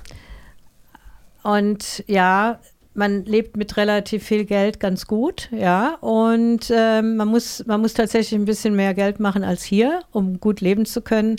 und 1.43 2.03
ja, 2.07 2.59
man 2.95 3.25
lebt 3.25 3.57
mit 3.57 3.77
relativ 3.77 4.23
viel 4.23 4.45
Geld 4.45 4.79
ganz 4.79 5.05
gut, 5.05 5.49
ja. 5.51 5.95
Und 6.01 6.71
ähm, 6.73 7.17
man, 7.17 7.27
muss, 7.27 7.63
man 7.67 7.81
muss 7.81 7.93
tatsächlich 7.93 8.39
ein 8.39 8.45
bisschen 8.45 8.75
mehr 8.75 8.93
Geld 8.93 9.19
machen 9.19 9.43
als 9.43 9.63
hier, 9.63 10.01
um 10.11 10.39
gut 10.39 10.61
leben 10.61 10.85
zu 10.85 11.01
können. 11.01 11.35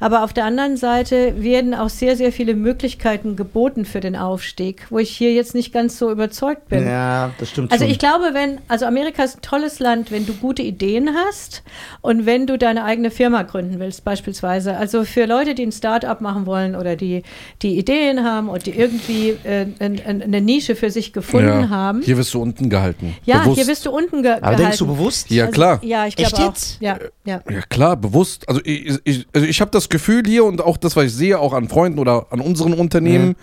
Aber 0.00 0.22
auf 0.22 0.32
der 0.32 0.44
anderen 0.44 0.76
Seite 0.76 1.42
werden 1.42 1.74
auch 1.74 1.88
sehr, 1.88 2.16
sehr 2.16 2.30
viele 2.30 2.54
Möglichkeiten 2.54 3.36
geboten 3.36 3.84
für 3.86 4.00
den 4.00 4.16
Aufstieg, 4.16 4.86
wo 4.90 4.98
ich 4.98 5.10
hier 5.10 5.32
jetzt 5.32 5.54
nicht 5.54 5.72
ganz 5.72 5.98
so 5.98 6.10
überzeugt 6.10 6.68
bin. 6.68 6.84
ja, 6.86 7.30
das 7.38 7.50
stimmt 7.50 7.72
Also 7.72 7.84
schon. 7.84 7.90
ich 7.92 7.98
glaube, 7.98 8.30
wenn, 8.34 8.58
also 8.68 8.84
Amerika 8.84 9.24
ist 9.24 9.38
ein 9.38 9.42
tolles 9.42 9.78
Land, 9.78 10.10
wenn 10.10 10.26
du 10.26 10.34
gute 10.34 10.62
Ideen 10.62 11.10
hast 11.14 11.62
und 12.02 12.26
wenn 12.26 12.46
du 12.46 12.58
deine 12.58 12.84
eigene 12.84 13.10
Firma 13.10 13.42
gründen 13.44 13.80
willst, 13.80 14.04
beispielsweise. 14.04 14.76
Also 14.76 15.04
für 15.04 15.24
Leute, 15.24 15.54
die 15.54 15.64
ein 15.64 15.72
Start-up 15.72 16.20
machen 16.20 16.44
wollen 16.44 16.76
oder 16.76 16.96
die, 16.96 17.22
die 17.62 17.78
Ideen 17.78 18.24
haben 18.24 18.48
und 18.50 18.66
die 18.66 18.72
irgendwie 18.78 19.30
äh, 19.44 19.66
ein- 19.78 20.00
ein- 20.04 20.22
eine 20.22 20.40
Nische 20.42 20.76
für 20.76 20.90
sich 20.90 20.97
gefunden 21.12 21.46
Ja. 21.62 21.68
haben. 21.68 22.02
Hier 22.02 22.16
wirst 22.16 22.34
du 22.34 22.40
unten 22.42 22.68
gehalten. 22.70 23.14
ja, 23.24 23.38
Bewusst. 23.40 23.56
hier 23.58 23.66
bist 23.66 23.86
du 23.86 23.90
unten 23.90 24.22
ge 24.22 24.32
Aber 24.32 24.40
gehalten. 24.40 24.62
denkst 24.62 24.78
du 24.78 24.86
bewusst? 24.86 25.30
Ja, 25.30 25.46
klar. 25.46 25.80
Ja, 25.82 26.06
ich 26.06 26.16
glaube 26.16 26.36
auch. 26.36 26.46
jetzt? 26.48 26.76
Ja, 26.80 26.98
ja. 27.24 27.40
Ja, 27.48 27.60
klar, 27.68 27.96
bewusst. 27.96 28.48
Also 28.48 28.60
ich, 28.64 28.98
ich, 29.04 29.26
also 29.32 29.46
ich 29.46 29.60
habe 29.60 29.70
das 29.70 29.88
Gefühl 29.88 30.22
hier 30.26 30.44
und 30.44 30.60
auch 30.60 30.76
das, 30.76 30.96
was 30.96 31.04
ich 31.06 31.14
sehe, 31.14 31.38
auch 31.38 31.52
an 31.52 31.68
Freunden 31.68 31.98
oder 31.98 32.26
an 32.30 32.40
unseren 32.40 32.74
Unternehmen, 32.74 33.36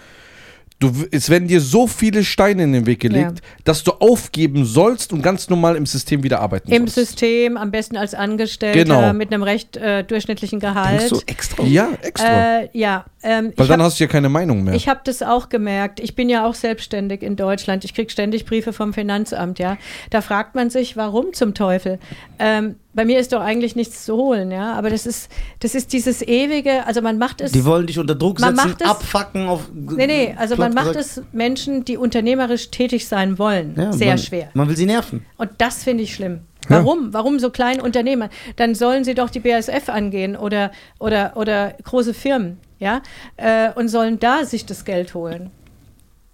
du, 0.79 0.91
es 1.11 1.29
werden 1.29 1.47
dir 1.47 1.61
so 1.61 1.88
viele 1.88 2.23
Steine 2.23 2.63
in 2.63 2.73
den 2.73 2.85
Weg 2.85 2.99
gelegt, 2.99 3.41
dass 3.63 3.83
du 3.83 3.91
aufgeben 3.93 4.65
sollst 4.65 5.13
und 5.13 5.21
ganz 5.21 5.49
normal 5.49 5.75
im 5.75 5.85
System 5.85 6.23
wieder 6.23 6.41
arbeiten 6.41 6.71
Im 6.71 6.88
sollst. 6.88 6.95
System, 7.11 7.57
am 7.57 7.71
besten 7.71 7.97
als 7.97 8.13
Angestellter, 8.13 8.77
Genau. 8.79 9.13
mit 9.13 9.33
einem 9.33 9.43
recht 9.43 9.77
äh, 9.77 10.03
durchschnittlichen 10.03 10.59
Gehalt. 10.59 10.99
Denkst 11.01 11.09
du 11.13 11.21
extra? 11.31 11.63
Ja, 11.63 11.89
extra. 12.01 12.59
äh, 12.61 12.69
ja, 12.73 13.05
ähm, 13.23 13.53
Weil 13.55 13.67
dann 13.67 13.79
hab- 13.79 13.85
hast 13.88 13.99
du 13.99 14.03
ja 14.03 14.09
keine 14.09 14.29
Meinung 14.29 14.63
mehr. 14.63 14.73
Ich 14.75 14.88
habe 14.89 15.01
das 15.03 15.23
auch 15.23 15.49
gemerkt. 15.49 15.99
Ich 15.99 16.15
bin 16.15 16.29
ja 16.29 16.45
auch 16.45 16.55
selbstständig 16.55 17.21
in 17.23 17.35
Deutschland. 17.35 17.83
Ich 17.85 17.93
kriege 17.93 18.09
ständig 18.11 18.45
Briefe 18.45 18.73
vom 18.73 18.93
Finanzamt, 18.93 19.59
ja. 19.59 19.77
Da 20.09 20.21
fragt 20.21 20.55
man 20.55 20.69
sich, 20.69 20.97
warum 20.97 21.33
zum 21.33 21.53
Teufel? 21.53 21.99
Ähm, 22.38 22.75
bei 22.95 23.05
mir 23.05 23.19
ist 23.19 23.34
doch 23.34 23.41
eigentlich 23.41 23.75
nichts 23.75 24.05
zu 24.05 24.15
holen, 24.15 24.49
ja. 24.51 24.73
Aber 24.73 24.89
das 24.89 25.05
ist, 25.05 25.29
das 25.60 25.75
ist 25.75 25.93
dieses 25.93 26.21
ewige, 26.21 26.86
also 26.88 27.01
man 27.01 27.17
macht 27.17 27.41
es. 27.41 27.51
Die 27.51 27.65
wollen 27.65 27.86
dich 27.86 27.99
unter 27.99 28.15
Druck 28.15 28.39
Man 28.39 28.55
setzen, 28.55 28.69
macht 28.69 28.81
es- 28.81 28.88
abfacken 28.89 29.47
auf. 29.47 29.69
nee, 29.73 30.08
nee, 30.08 30.36
also 30.38 30.55
man 30.55 30.73
macht 30.73 30.93
gesagt. 30.93 31.05
es 31.17 31.21
Menschen, 31.34 31.86
die 31.86 31.97
unternehmerisch 31.97 32.71
tätig 32.71 33.08
sein 33.08 33.38
wollen, 33.38 33.75
Ja, 33.77 33.91
sehr 33.91 34.08
man, 34.10 34.17
schwer. 34.17 34.49
Man 34.53 34.67
will 34.69 34.77
sie 34.77 34.86
nerven. 34.86 35.25
Und 35.38 35.49
das 35.60 35.84
finde 35.84 36.03
ich 36.03 36.15
schlimm. 36.15 36.39
Ja. 36.69 36.77
Warum? 36.77 37.13
Warum 37.13 37.38
so 37.38 37.51
kleine 37.51 37.84
Unternehmer? 37.84 38.29
Dann 38.55 38.73
sollen 38.73 39.03
sie 39.03 39.13
doch 39.13 39.29
die 39.29 39.39
BASF 39.39 39.88
angehen 39.89 40.36
oder, 40.36 40.71
oder, 40.97 41.34
oder 41.36 41.75
große 41.84 42.13
Firmen, 42.15 42.58
ja, 42.79 43.01
äh, 43.38 43.71
und 43.75 43.89
sollen 43.89 44.19
da 44.19 44.45
sich 44.45 44.65
das 44.65 44.84
Geld 44.86 45.13
holen. 45.13 45.51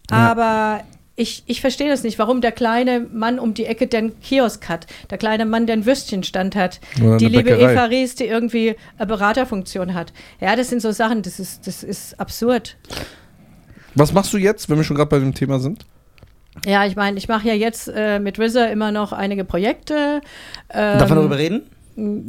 Ja. 0.10 0.18
Aber 0.32 0.84
ich, 1.16 1.44
ich 1.46 1.62
verstehe 1.62 1.90
das 1.90 2.04
nicht, 2.04 2.18
warum 2.20 2.42
der 2.42 2.52
kleine 2.52 3.02
Mann 3.12 3.38
um 3.38 3.54
die 3.54 3.66
Ecke 3.66 3.88
den 3.88 4.20
Kiosk 4.22 4.70
hat, 4.70 4.88
der 5.10 5.18
kleine 5.18 5.46
Mann, 5.46 5.68
der 5.68 5.74
einen 5.74 5.86
Würstchenstand 5.86 6.56
hat, 6.56 6.80
Oder 7.04 7.18
die 7.18 7.26
liebe 7.26 7.44
Bäckerei. 7.44 7.74
Eva 7.74 7.86
Ries, 7.86 8.16
die 8.16 8.26
irgendwie 8.26 8.76
eine 8.98 9.08
Beraterfunktion 9.08 9.94
hat. 9.94 10.14
Ja, 10.40 10.56
das 10.56 10.70
sind 10.70 10.82
so 10.82 10.92
Sachen, 10.92 11.22
das 11.22 11.40
ist, 11.40 11.68
das 11.68 11.84
ist 11.84 12.20
absurd. 12.20 12.78
Was 13.94 14.14
machst 14.14 14.34
du 14.34 14.38
jetzt, 14.38 14.70
wenn 14.70 14.78
wir 14.78 14.84
schon 14.84 14.96
gerade 14.96 15.10
bei 15.10 15.20
dem 15.20 15.34
Thema 15.34 15.60
sind? 15.60 15.86
Ja, 16.66 16.86
ich 16.86 16.96
meine, 16.96 17.18
ich 17.18 17.28
mache 17.28 17.48
ja 17.48 17.54
jetzt 17.54 17.88
äh, 17.94 18.20
mit 18.20 18.40
RZA 18.40 18.66
immer 18.66 18.92
noch 18.92 19.14
einige 19.14 19.46
Projekte. 19.46 20.22
Ähm, 20.70 21.00
Darf 21.00 21.10
man 21.10 21.18
darüber 21.18 21.38
reden? 21.38 21.64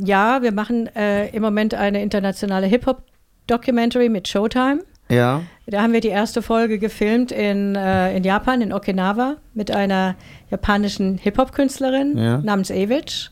Ja, 0.05 0.43
wir 0.43 0.53
machen 0.53 0.89
äh, 0.95 1.29
im 1.29 1.43
Moment 1.43 1.75
eine 1.75 2.03
internationale 2.03 2.67
Hip-Hop-Documentary 2.67 4.09
mit 4.09 4.29
Showtime. 4.29 4.81
Ja. 5.09 5.43
Da 5.73 5.81
haben 5.81 5.95
wir 5.95 6.03
die 6.03 6.09
erste 6.09 6.43
Folge 6.43 6.79
gefilmt 6.79 7.33
in, 7.33 7.77
äh, 7.77 8.15
in 8.15 8.25
Japan, 8.25 8.61
in 8.61 8.75
Okinawa, 8.75 9.37
mit 9.55 9.71
einer 9.71 10.17
japanischen 10.51 11.17
Hip-Hop-Künstlerin 11.17 12.19
Ja. 12.19 12.39
namens 12.43 12.71
Evich. 12.71 13.31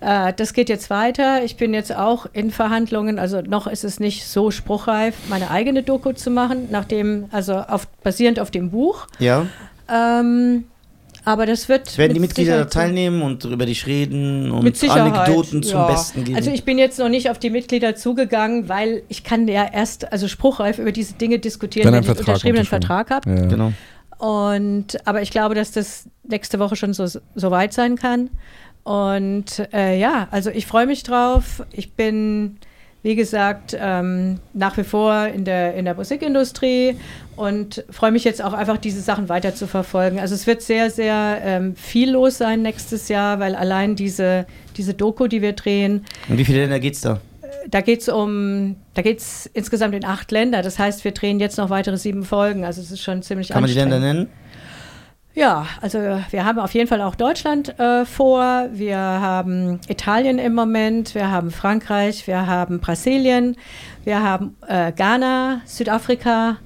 Äh, 0.00 0.32
das 0.34 0.54
geht 0.54 0.70
jetzt 0.70 0.88
weiter. 0.88 1.44
Ich 1.44 1.58
bin 1.58 1.74
jetzt 1.74 1.94
auch 1.94 2.24
in 2.32 2.50
Verhandlungen, 2.50 3.18
also 3.18 3.42
noch 3.42 3.66
ist 3.66 3.84
es 3.84 4.00
nicht 4.00 4.26
so 4.26 4.50
spruchreif, 4.50 5.14
meine 5.28 5.50
eigene 5.50 5.82
Doku 5.82 6.12
zu 6.12 6.30
machen, 6.30 6.68
nachdem, 6.70 7.26
also 7.30 7.56
auf, 7.56 7.86
basierend 8.02 8.40
auf 8.40 8.50
dem 8.50 8.70
Buch. 8.70 9.06
Ja. 9.18 9.44
Ähm, 9.92 10.64
aber 11.24 11.46
das 11.46 11.68
wird. 11.68 11.96
Werden 11.98 12.14
die 12.14 12.20
mit 12.20 12.30
Mitglieder 12.30 12.58
da 12.58 12.64
teilnehmen 12.64 13.22
und 13.22 13.44
über 13.44 13.66
dich 13.66 13.86
reden 13.86 14.50
und. 14.50 14.82
Anekdoten 14.90 15.62
zum 15.62 15.78
ja. 15.78 15.86
Besten 15.86 16.24
geben? 16.24 16.36
Also 16.36 16.50
ich 16.50 16.64
bin 16.64 16.78
jetzt 16.78 16.98
noch 16.98 17.08
nicht 17.08 17.30
auf 17.30 17.38
die 17.38 17.50
Mitglieder 17.50 17.94
zugegangen, 17.94 18.68
weil 18.68 19.02
ich 19.08 19.24
kann 19.24 19.46
ja 19.48 19.66
erst, 19.72 20.12
also 20.12 20.28
spruchreif 20.28 20.78
über 20.78 20.92
diese 20.92 21.14
Dinge 21.14 21.38
diskutieren, 21.38 21.86
Wenn 21.86 21.94
wenn, 21.94 22.00
ich 22.00 22.06
Vertrag 22.06 22.28
unterschriebenen 22.28 22.66
unterschrieben. 22.66 22.86
Vertrag 22.86 23.10
habe. 23.10 23.30
Ja. 23.30 23.46
genau. 23.46 23.72
Und 24.18 24.98
aber 25.04 25.22
ich 25.22 25.30
glaube, 25.30 25.54
dass 25.54 25.72
das 25.72 26.04
nächste 26.22 26.58
Woche 26.58 26.76
schon 26.76 26.94
so, 26.94 27.06
so 27.06 27.50
weit 27.50 27.72
sein 27.72 27.96
kann. 27.96 28.30
Und 28.84 29.68
äh, 29.72 29.98
ja, 29.98 30.28
also 30.30 30.50
ich 30.50 30.66
freue 30.66 30.86
mich 30.86 31.02
drauf. 31.02 31.64
Ich 31.72 31.92
bin, 31.92 32.58
wie 33.02 33.16
gesagt, 33.16 33.76
ähm, 33.78 34.38
nach 34.52 34.76
wie 34.76 34.84
vor 34.84 35.26
in 35.26 35.44
der, 35.44 35.74
in 35.74 35.84
der 35.84 35.94
Musikindustrie 35.94 36.96
und 37.36 37.84
freue 37.90 38.12
mich 38.12 38.24
jetzt 38.24 38.42
auch 38.42 38.52
einfach, 38.52 38.78
diese 38.78 39.00
Sachen 39.00 39.28
weiter 39.28 39.54
zu 39.54 39.66
verfolgen. 39.66 40.20
Also 40.20 40.34
es 40.34 40.46
wird 40.46 40.62
sehr, 40.62 40.90
sehr 40.90 41.40
ähm, 41.44 41.74
viel 41.74 42.12
los 42.12 42.38
sein 42.38 42.62
nächstes 42.62 43.08
Jahr, 43.08 43.40
weil 43.40 43.56
allein 43.56 43.96
diese, 43.96 44.46
diese 44.76 44.94
Doku, 44.94 45.26
die 45.26 45.42
wir 45.42 45.52
drehen, 45.52 46.04
Und 46.28 46.38
wie 46.38 46.44
viele 46.44 46.60
Länder 46.60 46.78
geht's 46.78 47.00
da? 47.00 47.20
da 47.68 47.80
geht 47.80 48.00
es 48.00 48.08
um, 48.08 48.76
da 48.94 49.02
geht 49.02 49.20
es 49.20 49.46
insgesamt 49.52 49.94
in 49.94 50.04
acht 50.04 50.30
Länder. 50.30 50.62
Das 50.62 50.78
heißt, 50.78 51.04
wir 51.04 51.12
drehen 51.12 51.40
jetzt 51.40 51.58
noch 51.58 51.70
weitere 51.70 51.96
sieben 51.96 52.24
Folgen. 52.24 52.64
Also 52.64 52.80
es 52.80 52.90
ist 52.90 53.02
schon 53.02 53.22
ziemlich 53.22 53.48
Kann 53.48 53.62
man 53.62 53.70
die. 53.70 53.76
Länder 53.76 54.00
nennen? 54.00 54.28
Ja, 55.34 55.66
also 55.80 55.98
wir 56.30 56.44
haben 56.44 56.58
auf 56.58 56.74
jeden 56.74 56.88
Fall 56.88 57.00
auch 57.00 57.14
Deutschland 57.14 57.78
äh, 57.78 58.04
vor. 58.04 58.66
Wir 58.72 58.98
haben 58.98 59.80
Italien 59.88 60.38
im 60.38 60.54
Moment, 60.54 61.14
wir 61.14 61.30
haben 61.30 61.50
Frankreich, 61.50 62.26
wir 62.26 62.46
haben 62.46 62.80
Brasilien, 62.80 63.56
wir 64.04 64.22
haben 64.22 64.56
äh, 64.68 64.92
Ghana, 64.92 65.62
Südafrika, 65.64 66.56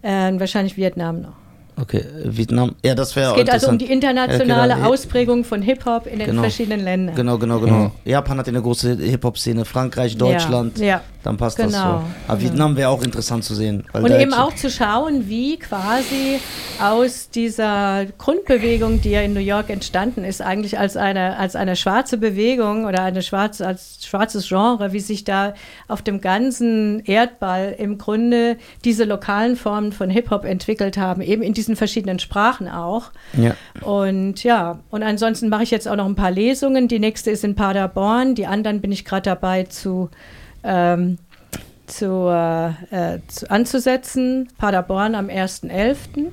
äh, 0.00 0.28
und 0.30 0.40
wahrscheinlich 0.40 0.76
Vietnam 0.76 1.20
noch. 1.20 1.32
Okay, 1.80 2.04
Vietnam. 2.24 2.76
Ja, 2.84 2.94
das 2.94 3.16
wäre 3.16 3.32
Es 3.32 3.36
geht 3.36 3.50
also 3.50 3.68
um 3.68 3.78
die 3.78 3.90
internationale 3.90 4.70
Ja, 4.70 4.76
genau. 4.76 4.90
Ausprägung 4.90 5.44
von 5.44 5.60
Hip-Hop 5.60 6.06
in 6.06 6.20
den 6.20 6.28
Genau. 6.30 6.42
verschiedenen 6.42 6.84
Ländern. 6.84 7.16
Genau, 7.16 7.36
genau, 7.36 7.58
genau. 7.58 7.74
Mhm. 7.76 7.90
Japan 8.04 8.38
hat 8.38 8.46
ja 8.46 8.52
eine 8.52 8.62
große 8.62 8.96
Hip-Hop-Szene. 8.96 9.64
Frankreich, 9.64 10.16
Deutschland. 10.16 10.78
Ja, 10.78 10.84
ja. 10.86 11.00
Dann 11.24 11.38
passt 11.38 11.58
das 11.58 11.72
so. 11.72 11.78
Genau, 11.78 12.04
Aber 12.28 12.40
Vietnam 12.42 12.76
wäre 12.76 12.90
auch 12.90 13.02
interessant 13.02 13.44
zu 13.44 13.54
sehen. 13.54 13.84
Und 13.94 14.10
eben 14.10 14.34
auch 14.34 14.54
zu 14.54 14.68
schauen, 14.68 15.26
wie 15.26 15.58
quasi 15.58 16.38
aus 16.78 17.30
dieser 17.30 18.04
Grundbewegung, 18.18 19.00
die 19.00 19.12
ja 19.12 19.22
in 19.22 19.32
New 19.32 19.40
York 19.40 19.70
entstanden 19.70 20.22
ist, 20.22 20.42
eigentlich 20.42 20.78
als 20.78 20.98
eine, 20.98 21.38
als 21.38 21.56
eine 21.56 21.76
schwarze 21.76 22.18
Bewegung 22.18 22.84
oder 22.84 23.02
eine 23.02 23.22
schwarze, 23.22 23.66
als 23.66 24.04
schwarzes 24.04 24.48
Genre, 24.48 24.92
wie 24.92 25.00
sich 25.00 25.24
da 25.24 25.54
auf 25.88 26.02
dem 26.02 26.20
ganzen 26.20 27.00
Erdball 27.06 27.74
im 27.78 27.96
Grunde 27.96 28.58
diese 28.84 29.04
lokalen 29.04 29.56
Formen 29.56 29.92
von 29.92 30.10
Hip-Hop 30.10 30.44
entwickelt 30.44 30.98
haben, 30.98 31.22
eben 31.22 31.40
in 31.40 31.54
diesen 31.54 31.74
verschiedenen 31.74 32.18
Sprachen 32.18 32.68
auch. 32.68 33.12
Ja. 33.32 33.56
Und 33.80 34.44
ja, 34.44 34.80
und 34.90 35.02
ansonsten 35.02 35.48
mache 35.48 35.62
ich 35.62 35.70
jetzt 35.70 35.88
auch 35.88 35.96
noch 35.96 36.04
ein 36.04 36.16
paar 36.16 36.32
Lesungen. 36.32 36.86
Die 36.86 36.98
nächste 36.98 37.30
ist 37.30 37.44
in 37.44 37.54
Paderborn, 37.54 38.34
die 38.34 38.46
anderen 38.46 38.82
bin 38.82 38.92
ich 38.92 39.06
gerade 39.06 39.22
dabei 39.22 39.62
zu, 39.62 40.10
ähm, 40.64 41.18
zu, 41.86 42.28
äh, 42.28 43.14
äh, 43.14 43.20
zu 43.28 43.50
anzusetzen. 43.50 44.48
Paderborn 44.58 45.14
am 45.14 45.28
1.11. 45.28 46.32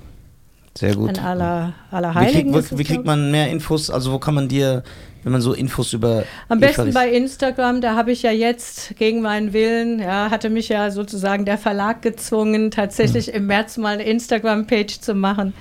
Sehr 0.78 0.96
gut. 0.96 1.20
an 1.20 1.26
aller, 1.26 1.74
aller 1.92 2.10
Wie, 2.10 2.14
krieg, 2.14 2.36
Heiligen. 2.36 2.54
wo, 2.54 2.78
wie 2.78 2.84
kriegt 2.84 3.06
man 3.06 3.32
mehr 3.32 3.50
Infos? 3.50 3.90
Also 3.90 4.14
wo 4.14 4.20
kann 4.20 4.34
man 4.34 4.48
dir, 4.48 4.84
wenn 5.24 5.32
man 5.32 5.42
so 5.42 5.54
Infos 5.54 5.94
über 5.94 6.24
Am 6.50 6.58
Eva 6.60 6.68
besten 6.68 6.86
liest? 6.86 6.96
bei 6.96 7.10
Instagram, 7.12 7.82
da 7.82 7.96
habe 7.96 8.12
ich 8.12 8.24
ja 8.24 8.32
jetzt 8.32 8.96
gegen 8.98 9.22
meinen 9.22 9.54
Willen, 9.54 10.00
ja, 10.00 10.30
hatte 10.32 10.50
mich 10.50 10.70
ja 10.70 10.92
sozusagen 10.92 11.46
der 11.46 11.58
Verlag 11.58 12.02
gezwungen, 12.02 12.72
tatsächlich 12.72 13.28
Hm. 13.28 13.34
im 13.36 13.46
März 13.48 13.78
mal 13.78 13.94
eine 13.96 14.04
Instagram-Page 14.04 15.00
zu 15.02 15.14
machen. 15.14 15.54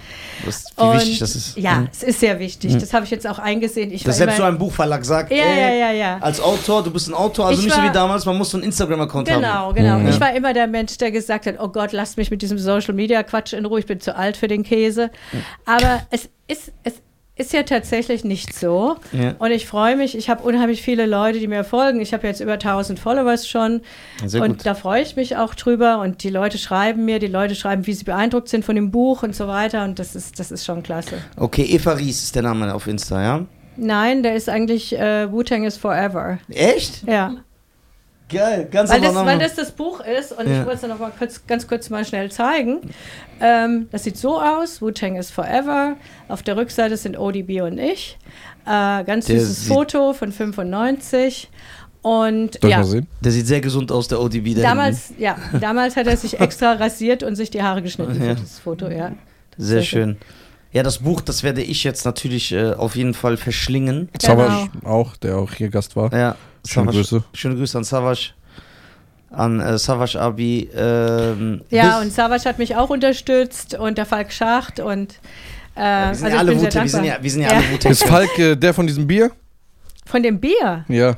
was, 0.45 0.65
wie 0.77 0.83
Und 0.83 0.95
wichtig 0.95 1.19
das 1.19 1.37
ist? 1.37 1.57
Ja, 1.59 1.81
Mhm. 1.81 1.89
es 1.93 2.03
ist 2.03 2.21
sehr 2.21 2.39
wichtig. 2.39 2.77
Das 2.79 2.95
habe 2.95 3.05
ich 3.05 3.11
jetzt 3.11 3.27
auch 3.27 3.39
eingesehen. 3.39 3.93
Ich 3.93 4.05
Dass 4.05 4.17
selbst 4.17 4.37
so 4.37 4.43
immer- 4.43 4.53
ein 4.53 4.59
Buchverlag 4.59 5.05
sagt, 5.05 5.31
Ja, 5.31 5.37
ey, 5.45 5.61
ja, 5.79 5.87
ja, 5.89 5.93
ja. 5.93 6.19
als 6.21 6.41
Autor, 6.41 6.83
du 6.83 6.91
bist 6.91 7.09
ein 7.09 7.15
Autor, 7.15 7.47
also 7.49 7.59
Ich 7.59 7.67
nicht 7.67 7.75
so 7.75 7.83
war- 7.83 7.89
wie 7.89 7.93
damals, 7.93 8.25
man 8.25 8.39
muss 8.39 8.51
so 8.51 8.57
einen 8.57 8.65
Instagram-Account 8.65 9.31
haben. 9.31 9.43
Genau, 9.43 9.73
genau. 9.75 9.99
Mhm. 9.99 10.09
Ich 10.09 10.19
war 10.21 10.35
immer 10.35 10.55
der 10.55 10.67
Mensch, 10.67 10.97
der 10.97 11.11
gesagt 11.11 11.45
hat, 11.47 11.57
oh 11.59 11.69
Gott, 11.69 11.93
lasst 11.93 12.17
mich 12.17 12.31
mit 12.31 12.41
diesem 12.41 12.59
Social 12.59 12.95
Media 12.95 13.23
Quatsch 13.23 13.53
in 13.53 13.67
Ruhe, 13.67 13.81
ich 13.81 13.87
bin 13.87 14.01
zu 14.01 14.17
alt 14.17 14.37
für 14.39 14.49
den 14.49 14.63
Käse. 14.63 15.11
Aber 15.67 16.01
es 16.11 16.31
ist, 16.49 16.73
es 16.85 16.95
ist 17.41 17.53
ja 17.53 17.63
tatsächlich 17.63 18.23
nicht 18.23 18.55
so. 18.55 18.97
Ja. 19.13 19.35
Und 19.39 19.51
ich 19.51 19.67
freue 19.67 19.97
mich, 19.97 20.17
ich 20.17 20.29
habe 20.29 20.43
unheimlich 20.43 20.83
viele 20.83 21.07
Leute, 21.07 21.39
die 21.39 21.49
mir 21.49 21.65
folgen. 21.65 22.01
Ich 22.01 22.13
habe 22.13 22.27
jetzt 22.27 22.41
über 22.41 22.53
1000 22.53 22.99
Followers 22.99 23.49
schon. 23.49 23.81
Sehr 24.25 24.43
und 24.43 24.59
gut. 24.59 24.67
da 24.67 24.75
freue 24.75 25.03
ich 25.03 25.17
mich 25.17 25.37
auch 25.37 25.55
drüber. 25.55 26.01
Und 26.01 26.23
die 26.23 26.31
Leute 26.31 26.59
schreiben 26.59 27.05
mir, 27.05 27.19
die 27.19 27.27
Leute 27.27 27.55
schreiben, 27.55 27.87
wie 27.87 27.95
sie 27.95 28.05
beeindruckt 28.05 28.49
sind 28.49 28.65
von 28.65 28.77
dem 28.77 28.91
Buch 28.91 29.23
und 29.23 29.35
so 29.35 29.49
weiter. 29.49 29.85
Und 29.85 29.99
das 29.99 30.15
ist, 30.15 30.39
das 30.39 30.51
ist 30.51 30.65
schon 30.65 30.83
klasse. 30.83 31.17
Okay, 31.37 31.65
Eva 31.65 31.93
Ries 31.93 32.23
ist 32.23 32.35
der 32.35 32.43
Name 32.43 32.75
auf 32.75 32.87
Insta, 32.87 33.23
ja? 33.23 33.47
Nein, 33.77 34.23
der 34.23 34.35
ist 34.35 34.49
eigentlich 34.49 34.99
äh, 34.99 35.33
Wu-Tang 35.33 35.65
is 35.65 35.79
Forever. 35.79 36.39
Echt? 36.51 37.03
Ja. 37.07 37.37
Geil, 38.31 38.69
ganz 38.71 38.91
Weil 38.91 39.01
das, 39.01 39.15
weil 39.15 39.39
das 39.39 39.55
das 39.57 39.73
Buch 39.73 40.01
ist 40.01 40.33
und 40.33 40.47
Ja. 40.49 40.61
ich 40.61 40.67
wollte 40.67 40.83
es 40.85 40.89
noch 40.91 40.99
mal 40.99 41.13
kurz, 41.19 41.47
ganz 41.47 41.67
kurz 41.67 41.91
mal 41.91 42.05
schnell 42.05 42.31
zeigen. 42.31 42.79
Ähm, 43.41 43.89
das 43.91 44.05
sieht 44.05 44.17
so 44.17 44.41
aus: 44.41 44.81
Wu-Tang 44.81 45.17
is 45.17 45.31
Forever. 45.31 45.97
Auf 46.29 46.43
der 46.43 46.57
Rückseite 46.57 46.97
sind 46.97 47.19
ODB 47.19 47.63
und 47.63 47.79
ich. 47.79 48.19
Äh, 48.67 49.05
ganz 49.05 49.27
Der 49.27 49.41
süßes 49.41 49.67
Foto 49.69 50.13
von 50.13 50.33
95. 50.33 51.49
Und 52.03 52.59
Soll 52.63 52.71
ja? 52.71 52.83
Der 53.21 53.33
sieht 53.33 53.47
sehr 53.47 53.61
gesund 53.61 53.93
aus, 53.93 54.09
der 54.09 54.21
ODB. 54.21 54.55
da 54.55 54.63
damals, 54.63 55.13
ja, 55.19 55.37
damals 55.61 55.97
hat 55.97 56.07
er 56.07 56.17
sich 56.17 56.41
extra 56.41 56.73
rasiert 56.73 57.23
und 57.23 57.37
sich 57.37 57.51
die 57.51 57.63
Haare 57.63 57.83
geschnitten 57.83 58.15
Ja. 58.15 58.31
für 58.31 58.35
dieses 58.37 58.59
Foto, 58.59 58.87
ja. 58.89 59.07
hinten. 59.09 59.19
Sehr 59.59 59.77
Sehr 59.79 59.83
schön. 59.83 60.17
Ja, 60.73 60.83
das 60.83 60.99
Buch, 61.01 61.21
das 61.21 61.43
werde 61.43 61.63
ich 61.63 61.83
jetzt 61.85 62.05
natürlich 62.07 62.53
äh, 62.53 62.73
auf 62.73 62.95
jeden 62.97 63.13
Fall 63.13 63.37
verschlingen. 63.37 64.09
Genau. 64.19 64.37
Savage 64.37 64.71
auch, 64.85 65.17
der 65.17 65.37
auch 65.37 65.53
hier 65.53 65.69
Gast 65.69 65.97
war. 65.97 66.13
Ja, 66.17 66.37
Schöne 66.67 66.87
Savage- 66.93 66.97
Grüße. 66.99 67.25
Schöne 67.35 67.55
Grüße 67.57 67.79
an 67.79 67.85
Savage. 67.85 68.31
An 69.31 69.61
äh, 69.61 69.79
Savage 69.79 70.21
Abi. 70.21 70.69
Ähm, 70.75 71.63
Ja, 71.71 72.01
und 72.01 72.13
Savage 72.13 72.45
hat 72.49 72.59
mich 72.59 72.75
auch 72.77 72.91
unterstützt 72.91 73.75
und 73.75 73.97
der 73.99 74.07
Falk 74.07 74.33
Schacht 74.33 74.81
und 74.81 75.15
äh, 75.77 75.81
wir 76.09 76.15
sind 76.15 76.25
also 76.25 76.27
ja 76.27 76.39
alle 76.39 76.61
Wu-Tang, 76.61 76.83
wir 76.83 76.89
sind 76.91 77.05
ja, 77.05 77.19
wir 77.21 77.31
sind 77.31 77.43
ja 77.43 77.49
alle 77.49 77.71
Wu-Tang. 77.71 77.93
Ist 77.93 78.05
Falk 78.05 78.39
äh, 78.39 78.57
der 78.57 78.75
von 78.75 78.87
diesem 78.89 79.07
Bier? 79.07 79.31
Von 80.05 80.23
dem 80.25 80.41
Bier. 80.41 80.85
Ja. 80.89 81.17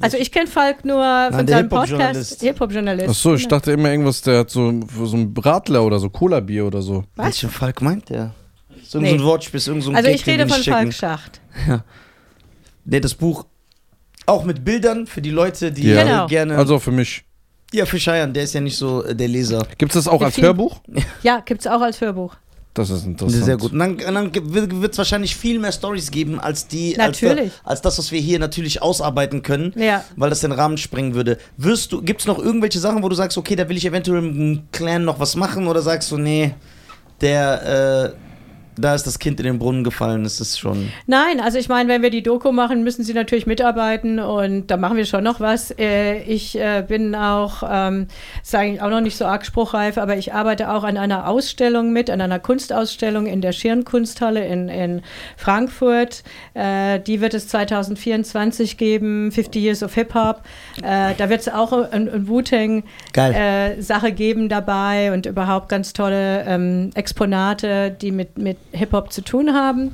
Also 0.00 0.16
ich 0.18 0.30
kenne 0.30 0.46
Falk 0.48 0.84
nur 0.84 1.02
von 1.32 1.46
der 1.46 1.56
seinem. 1.58 1.68
Podcast. 1.70 2.40
Hip-Hop-Journalist. 2.40 3.08
Ach 3.08 3.14
so, 3.14 3.34
ich 3.34 3.44
Genau. 3.44 3.56
dachte 3.56 3.72
immer 3.72 3.90
irgendwas, 3.90 4.20
der 4.22 4.40
hat 4.40 4.50
so, 4.50 4.80
so 5.04 5.16
ein 5.16 5.32
Radler 5.38 5.84
oder 5.84 5.98
so 6.00 6.10
Cola-Bier 6.10 6.66
oder 6.66 6.82
so. 6.82 7.04
Was? 7.16 7.26
Welchen 7.26 7.48
Falk 7.50 7.80
meint 7.80 8.10
der? 8.10 8.34
So 8.82 8.98
Nee. 9.00 9.12
ein 9.14 9.22
Wortspiel, 9.22 9.60
so 9.60 9.72
ein 9.72 9.78
Also 9.96 10.08
Gag, 10.08 10.14
ich 10.16 10.26
rede 10.26 10.46
von. 10.48 10.62
Falk 10.62 10.92
Schacht. 10.92 11.40
Nee, 12.84 13.00
das 13.00 13.14
Buch 13.14 13.44
auch 14.28 14.44
mit 14.44 14.64
Bildern 14.64 15.06
für 15.06 15.20
die 15.22 15.30
Leute, 15.30 15.72
die 15.72 15.88
Ja. 15.88 16.02
Genau. 16.04 16.26
gerne. 16.26 16.56
Also 16.56 16.78
für 16.78 16.92
mich. 16.92 17.24
ja, 17.72 17.84
für 17.86 17.98
Cheyenne, 17.98 18.32
der 18.32 18.44
ist 18.44 18.54
ja 18.54 18.60
nicht 18.60 18.76
so 18.76 19.04
äh, 19.04 19.14
der 19.14 19.28
Leser. 19.28 19.66
Gibt 19.78 19.94
es 19.94 20.04
das 20.04 20.08
auch 20.12 20.22
als 20.22 20.34
viel? 20.36 20.44
Hörbuch? 20.44 20.80
Ja, 21.22 21.40
gibt 21.44 21.60
es 21.62 21.66
auch 21.66 21.80
als 21.80 22.00
Hörbuch. 22.00 22.34
Das 22.74 22.90
ist 22.90 23.06
interessant. 23.06 23.44
Sehr 23.44 23.56
gut. 23.56 23.72
Und 23.72 23.80
dann, 23.80 23.92
und 23.94 24.14
dann 24.34 24.54
wird 24.54 24.92
es 24.92 24.98
wahrscheinlich 24.98 25.34
viel 25.34 25.58
mehr 25.58 25.72
Stories 25.72 26.12
geben, 26.12 26.38
als 26.38 26.68
die, 26.68 26.96
als, 27.00 27.20
Natürlich. 27.20 27.52
da, 27.64 27.70
als 27.70 27.80
das, 27.82 27.98
was 27.98 28.12
wir 28.12 28.20
hier 28.20 28.38
natürlich 28.38 28.80
ausarbeiten 28.82 29.42
können, 29.42 29.72
Ja. 29.76 30.04
weil 30.14 30.30
das 30.30 30.40
den 30.40 30.52
Rahmen 30.52 30.78
sprengen 30.78 31.14
würde. 31.14 31.38
Wirst 31.56 31.90
du, 31.90 32.02
gibt 32.02 32.20
es 32.20 32.26
noch 32.28 32.38
irgendwelche 32.38 32.78
Sachen, 32.78 33.02
wo 33.02 33.08
du 33.08 33.16
sagst, 33.16 33.36
okay, 33.36 33.56
da 33.56 33.68
will 33.68 33.76
ich 33.76 33.84
eventuell 33.84 34.18
im 34.22 34.62
Clan 34.70 35.04
noch 35.04 35.18
was 35.18 35.34
machen 35.34 35.66
oder 35.66 35.82
sagst 35.82 36.12
du, 36.12 36.18
nee, 36.18 36.54
der, 37.20 38.14
äh, 38.14 38.27
da 38.78 38.94
ist 38.94 39.06
das 39.06 39.18
Kind 39.18 39.40
in 39.40 39.46
den 39.46 39.58
Brunnen 39.58 39.84
gefallen, 39.84 40.24
das 40.24 40.40
ist 40.40 40.58
schon. 40.58 40.90
Nein, 41.06 41.40
also 41.40 41.58
ich 41.58 41.68
meine, 41.68 41.88
wenn 41.88 42.02
wir 42.02 42.10
die 42.10 42.22
Doku 42.22 42.52
machen, 42.52 42.82
müssen 42.84 43.04
sie 43.04 43.14
natürlich 43.14 43.46
mitarbeiten 43.46 44.18
und 44.18 44.68
da 44.68 44.76
machen 44.76 44.96
wir 44.96 45.04
schon 45.04 45.24
noch 45.24 45.40
was. 45.40 45.72
Äh, 45.78 46.22
ich 46.22 46.58
äh, 46.58 46.84
bin 46.86 47.14
auch, 47.14 47.62
ähm, 47.68 48.08
ist 48.42 48.54
eigentlich 48.54 48.80
auch 48.80 48.90
noch 48.90 49.00
nicht 49.00 49.16
so 49.16 49.26
arg 49.26 49.44
spruchreif, 49.44 49.98
aber 49.98 50.16
ich 50.16 50.32
arbeite 50.32 50.70
auch 50.70 50.84
an 50.84 50.96
einer 50.96 51.28
Ausstellung 51.28 51.92
mit, 51.92 52.10
an 52.10 52.20
einer 52.20 52.38
Kunstausstellung 52.38 53.26
in 53.26 53.40
der 53.40 53.52
Schirnkunsthalle 53.52 54.46
in, 54.46 54.68
in 54.68 55.02
Frankfurt. 55.36 56.22
Äh, 56.54 57.00
die 57.00 57.20
wird 57.20 57.34
es 57.34 57.48
2024 57.48 58.76
geben, 58.76 59.32
50 59.32 59.62
Years 59.62 59.82
of 59.82 59.94
Hip 59.94 60.14
Hop. 60.14 60.42
Da 60.80 61.28
wird 61.28 61.40
es 61.40 61.48
auch 61.48 61.72
ein, 61.72 62.08
ein 62.08 62.28
Wu-Tang-Sache 62.28 64.12
geben 64.12 64.48
dabei 64.48 65.12
und 65.12 65.26
überhaupt 65.26 65.68
ganz 65.68 65.92
tolle 65.92 66.44
ähm, 66.46 66.90
Exponate, 66.94 67.90
die 67.90 68.12
mit, 68.12 68.38
mit 68.38 68.56
Hip-Hop 68.72 69.12
zu 69.12 69.22
tun 69.22 69.52
haben. 69.54 69.92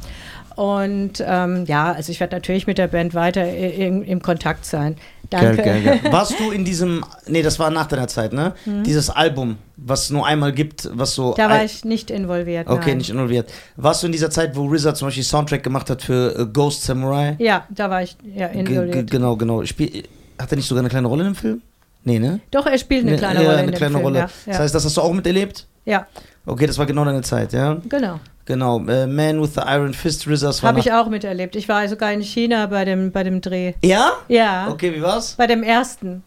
Und 0.56 1.14
ähm, 1.26 1.64
ja, 1.66 1.90
also 1.92 2.12
ich 2.12 2.20
werde 2.20 2.36
natürlich 2.36 2.68
mit 2.68 2.78
der 2.78 2.86
Band 2.86 3.12
weiter 3.14 3.44
im, 3.56 4.04
im 4.04 4.22
Kontakt 4.22 4.64
sein. 4.64 4.96
Danke. 5.30 5.56
Geil, 5.62 5.82
geil, 5.82 5.98
geil. 6.00 6.00
Warst 6.12 6.38
du 6.38 6.52
in 6.52 6.64
diesem, 6.64 7.04
nee, 7.26 7.42
das 7.42 7.58
war 7.58 7.70
nach 7.70 7.86
deiner 7.86 8.06
Zeit, 8.06 8.32
ne? 8.32 8.52
Mhm. 8.64 8.84
Dieses 8.84 9.10
Album, 9.10 9.56
was 9.76 10.04
es 10.04 10.10
nur 10.10 10.24
einmal 10.24 10.52
gibt, 10.52 10.88
was 10.92 11.14
so. 11.14 11.34
Da 11.36 11.50
war 11.50 11.64
ich 11.64 11.84
nicht 11.84 12.08
involviert. 12.08 12.68
Okay, 12.68 12.90
nein. 12.90 12.98
nicht 12.98 13.10
involviert. 13.10 13.52
Warst 13.76 14.02
du 14.02 14.06
in 14.06 14.12
dieser 14.12 14.30
Zeit, 14.30 14.54
wo 14.54 14.68
RZA 14.72 14.94
zum 14.94 15.08
Beispiel 15.08 15.24
Soundtrack 15.24 15.64
gemacht 15.64 15.90
hat 15.90 16.02
für 16.02 16.38
uh, 16.38 16.46
Ghost 16.46 16.84
Samurai? 16.84 17.34
Ja, 17.40 17.64
da 17.70 17.90
war 17.90 18.02
ich 18.04 18.16
ja 18.36 18.46
involviert. 18.46 19.08
G 19.10 19.16
genau, 19.16 19.34
genau. 19.36 19.64
Spiel, 19.64 20.04
hat 20.38 20.52
er 20.52 20.56
nicht 20.56 20.68
sogar 20.68 20.82
eine 20.82 20.88
kleine 20.90 21.08
Rolle 21.08 21.26
im 21.26 21.34
Film? 21.34 21.62
Nee, 22.04 22.20
ne? 22.20 22.38
Doch, 22.52 22.66
er 22.66 22.78
spielt 22.78 23.02
eine 23.02 23.12
Ne- 23.12 23.18
kleine 23.18 23.40
ja, 23.42 23.46
Rolle. 23.46 23.56
eine 23.58 23.64
in 23.66 23.70
dem 23.72 23.76
kleine 23.78 23.94
Film, 23.94 24.04
Rolle. 24.04 24.18
Ja, 24.20 24.24
Das 24.46 24.56
ja. 24.56 24.62
heißt, 24.62 24.74
das 24.74 24.84
hast 24.84 24.96
du 24.96 25.00
auch 25.00 25.12
miterlebt? 25.12 25.66
ja, 25.84 26.06
Okay, 26.46 26.66
das 26.66 26.76
war 26.78 26.84
genau 26.86 27.04
deine 27.06 27.22
Zeit, 27.22 27.54
ja? 27.54 27.78
genau. 27.88 28.20
Genau. 28.46 28.78
Äh, 28.86 29.06
Man 29.06 29.40
with 29.40 29.54
the 29.54 29.62
Iron 29.66 29.94
Fist, 29.94 30.26
RZA, 30.28 30.46
das 30.48 30.62
war 30.62 30.68
Habe 30.68 30.80
ich 30.80 30.92
auch 30.92 31.08
miterlebt. 31.08 31.56
Ich 31.56 31.68
war 31.68 31.86
sogar 31.88 32.12
in 32.12 32.20
China 32.22 32.66
bei 32.66 32.84
dem, 32.84 33.10
bei 33.10 33.22
dem 33.22 33.40
Dreh. 33.40 33.72
Ja? 33.82 34.12
Ja, 34.28 34.68
Okay, 34.70 34.94
wie 34.94 35.02
war's? 35.02 35.34
bei 35.36 35.46
dem 35.46 35.62
ersten. 35.62 36.22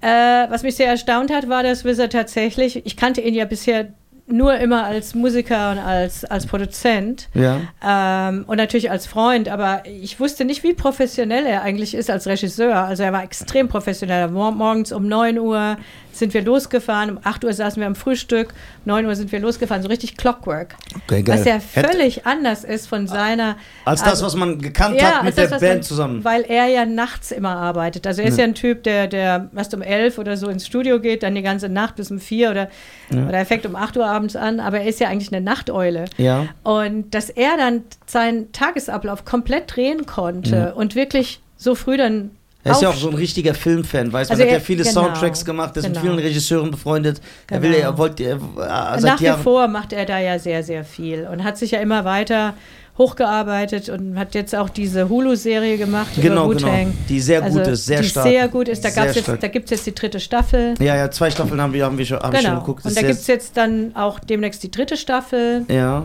Äh, 0.00 0.06
was 0.50 0.62
mich 0.62 0.74
sehr 0.76 0.88
erstaunt 0.88 1.32
hat, 1.32 1.48
war, 1.48 1.62
dass 1.62 1.84
Wizard 1.84 2.12
tatsächlich, 2.12 2.84
ich 2.84 2.96
kannte 2.96 3.20
ihn 3.20 3.34
ja 3.34 3.44
bisher 3.44 3.88
nur 4.32 4.56
immer 4.56 4.84
als 4.84 5.14
Musiker 5.14 5.70
und 5.72 5.78
als, 5.78 6.24
als 6.24 6.46
Produzent 6.46 7.28
Ja. 7.34 7.60
ähm, 7.84 8.44
und 8.46 8.56
natürlich 8.56 8.90
als 8.90 9.06
Freund, 9.06 9.48
aber 9.48 9.82
ich 9.86 10.18
wusste 10.18 10.44
nicht, 10.44 10.62
wie 10.64 10.72
professionell 10.74 11.46
er 11.46 11.62
eigentlich 11.62 11.94
ist 11.94 12.10
als 12.10 12.26
Regisseur. 12.26 12.74
Also 12.76 13.02
er 13.02 13.12
war 13.12 13.22
extrem 13.22 13.68
professionell. 13.68 14.28
Mor 14.28 14.50
morgens 14.52 14.90
um 14.92 15.06
9 15.06 15.38
Uhr 15.38 15.76
sind 16.14 16.34
wir 16.34 16.42
losgefahren, 16.42 17.10
um 17.12 17.18
8 17.22 17.42
Uhr 17.44 17.52
saßen 17.54 17.80
wir 17.80 17.86
am 17.86 17.94
Frühstück, 17.94 18.52
9 18.84 19.06
Uhr 19.06 19.14
sind 19.16 19.32
wir 19.32 19.40
losgefahren, 19.40 19.82
so 19.82 19.88
richtig 19.88 20.18
Clockwork. 20.18 20.74
Okay, 21.06 21.22
geil. 21.22 21.38
Was 21.38 21.46
ja 21.46 21.58
völlig 21.58 22.26
anders 22.26 22.64
ist 22.64 22.86
von 22.86 23.06
seiner 23.06 23.56
Als 23.86 24.00
das, 24.00 24.10
also- 24.10 24.26
was 24.26 24.36
man 24.36 24.58
gekannt 24.60 24.96
ja, 25.00 25.04
hat 25.16 25.24
mit 25.24 25.38
der 25.38 25.48
das, 25.48 25.60
Band 25.60 25.74
man- 25.76 25.82
zusammen. 25.82 26.24
Weil 26.24 26.42
er 26.42 26.66
ja 26.66 26.84
nachts 26.84 27.30
immer 27.32 27.56
arbeitet. 27.56 28.06
Also 28.06 28.20
er 28.20 28.28
ist 28.28 28.36
ja 28.38 28.44
ein 28.44 28.54
Typ, 28.54 28.82
der, 28.82 29.06
der 29.08 29.48
erst 29.56 29.72
um 29.72 29.80
elf 29.80 30.18
oder 30.18 30.36
so 30.36 30.48
ins 30.48 30.66
Studio 30.66 31.00
geht, 31.00 31.22
dann 31.22 31.34
die 31.34 31.42
ganze 31.42 31.70
Nacht 31.70 31.96
bis 31.96 32.10
um 32.10 32.18
vier 32.20 32.50
oder, 32.50 32.68
oder 33.10 33.38
er 33.38 33.46
fängt 33.46 33.64
um 33.64 33.74
8 33.74 33.96
Uhr 33.96 34.06
abends 34.06 34.21
an, 34.36 34.60
aber 34.60 34.80
er 34.80 34.86
ist 34.86 35.00
ja 35.00 35.08
eigentlich 35.08 35.32
eine 35.32 35.44
Nachteule. 35.44 36.06
Ja. 36.16 36.46
Und 36.62 37.14
dass 37.14 37.30
er 37.30 37.56
dann 37.56 37.82
seinen 38.06 38.52
Tagesablauf 38.52 39.24
komplett 39.24 39.74
drehen 39.76 40.06
konnte 40.06 40.74
und 40.74 40.94
wirklich 40.94 41.40
so 41.56 41.74
früh 41.74 41.96
dann 41.96 42.30
Er 42.64 42.72
ist 42.72 42.82
ja 42.82 42.88
auch 42.90 42.94
so 42.94 43.08
ein 43.08 43.14
richtiger 43.14 43.54
Filmfan, 43.54 44.12
weißt 44.12 44.30
du? 44.30 44.34
Also 44.34 44.42
er 44.44 44.48
hat 44.50 44.60
ja 44.60 44.64
viele 44.64 44.84
genau, 44.84 45.02
Soundtracks 45.02 45.44
gemacht, 45.44 45.72
er 45.76 45.78
ist 45.78 45.84
mit 45.88 45.94
genau. 45.94 46.14
vielen 46.14 46.18
Regisseuren 46.24 46.70
befreundet. 46.70 47.20
Er 47.50 47.62
will, 47.62 47.72
Genau. 47.72 47.84
er 47.84 47.98
wollte, 47.98 48.22
er, 48.24 48.36
äh, 48.36 49.00
Nach 49.00 49.20
wie 49.20 49.24
Jahren. 49.24 49.42
vor 49.42 49.68
macht 49.68 49.92
er 49.92 50.04
da 50.06 50.18
ja 50.18 50.38
sehr, 50.38 50.62
sehr 50.62 50.84
viel 50.84 51.26
und 51.30 51.42
hat 51.44 51.58
sich 51.58 51.72
ja 51.72 51.80
immer 51.80 52.04
weiter 52.04 52.54
hochgearbeitet 52.98 53.88
und 53.88 54.18
hat 54.18 54.34
jetzt 54.34 54.54
auch 54.54 54.68
diese 54.68 55.08
Hulu-Serie 55.08 55.78
gemacht 55.78 56.08
Genau, 56.20 56.50
über 56.50 56.56
genau. 56.60 56.92
Die 57.08 57.20
sehr 57.20 57.40
gut 57.40 57.58
also, 57.60 57.70
ist, 57.72 57.86
sehr 57.86 58.02
die 58.02 58.08
stark. 58.08 58.26
sehr 58.28 58.48
gut 58.48 58.68
ist. 58.68 58.84
Da, 58.84 58.90
gab's 58.90 59.14
jetzt, 59.14 59.28
da 59.28 59.48
gibt 59.48 59.66
es 59.66 59.70
jetzt 59.70 59.86
die 59.86 59.94
dritte 59.94 60.20
Staffel. 60.20 60.74
Ja, 60.78 60.96
ja, 60.96 61.10
zwei 61.10 61.30
Staffeln 61.30 61.60
haben 61.60 61.72
wir, 61.72 61.84
haben 61.86 61.96
wir 61.96 62.04
schon, 62.04 62.18
hab 62.18 62.34
ich 62.34 62.40
schon 62.40 62.50
Genau. 62.50 62.60
geguckt. 62.60 62.84
Und 62.84 62.96
da 62.96 63.00
gibt 63.00 63.14
es 63.14 63.26
jetzt 63.26 63.56
dann 63.56 63.96
auch 63.96 64.18
demnächst 64.20 64.62
die 64.62 64.70
dritte 64.70 64.96
Staffel. 64.96 65.64
Ja. 65.68 66.04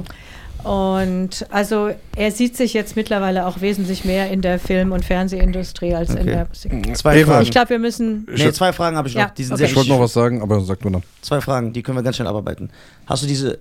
Und 0.63 1.45
also 1.51 1.91
er 2.15 2.31
sieht 2.31 2.57
sich 2.57 2.73
jetzt 2.73 2.95
mittlerweile 2.95 3.45
auch 3.45 3.61
wesentlich 3.61 4.05
mehr 4.05 4.29
in 4.31 4.41
der 4.41 4.57
Film- 4.59 4.91
und 4.91 5.05
Fernsehindustrie 5.05 5.93
als 5.93 6.09
in 6.09 6.17
Okay. 6.21 6.25
der 6.31 6.47
Musik. 6.47 6.97
Zwei 6.97 7.17
Eva, 7.19 7.31
Fragen. 7.33 7.43
Ich 7.43 7.51
glaube, 7.51 7.69
wir 7.69 7.79
müssen. 7.79 8.27
nee, 8.35 8.51
zwei 8.51 8.73
Fragen 8.73 8.97
habe 8.97 9.07
ich 9.07 9.13
noch. 9.13 9.21
Ja, 9.21 9.31
die 9.37 9.43
sind 9.43 9.53
okay. 9.53 9.59
sehr 9.59 9.69
Ich 9.69 9.75
wollte 9.75 9.89
noch 9.89 9.99
was 9.99 10.13
sagen, 10.13 10.41
aber 10.41 10.59
sag 10.61 10.79
du 10.79 10.89
dann. 10.89 11.03
Zwei 11.21 11.41
Fragen, 11.41 11.73
die 11.73 11.83
können 11.83 11.97
wir 11.97 12.03
ganz 12.03 12.15
schnell 12.15 12.27
abarbeiten. 12.27 12.69
Hast 13.05 13.23
du 13.23 13.27
diese, 13.27 13.59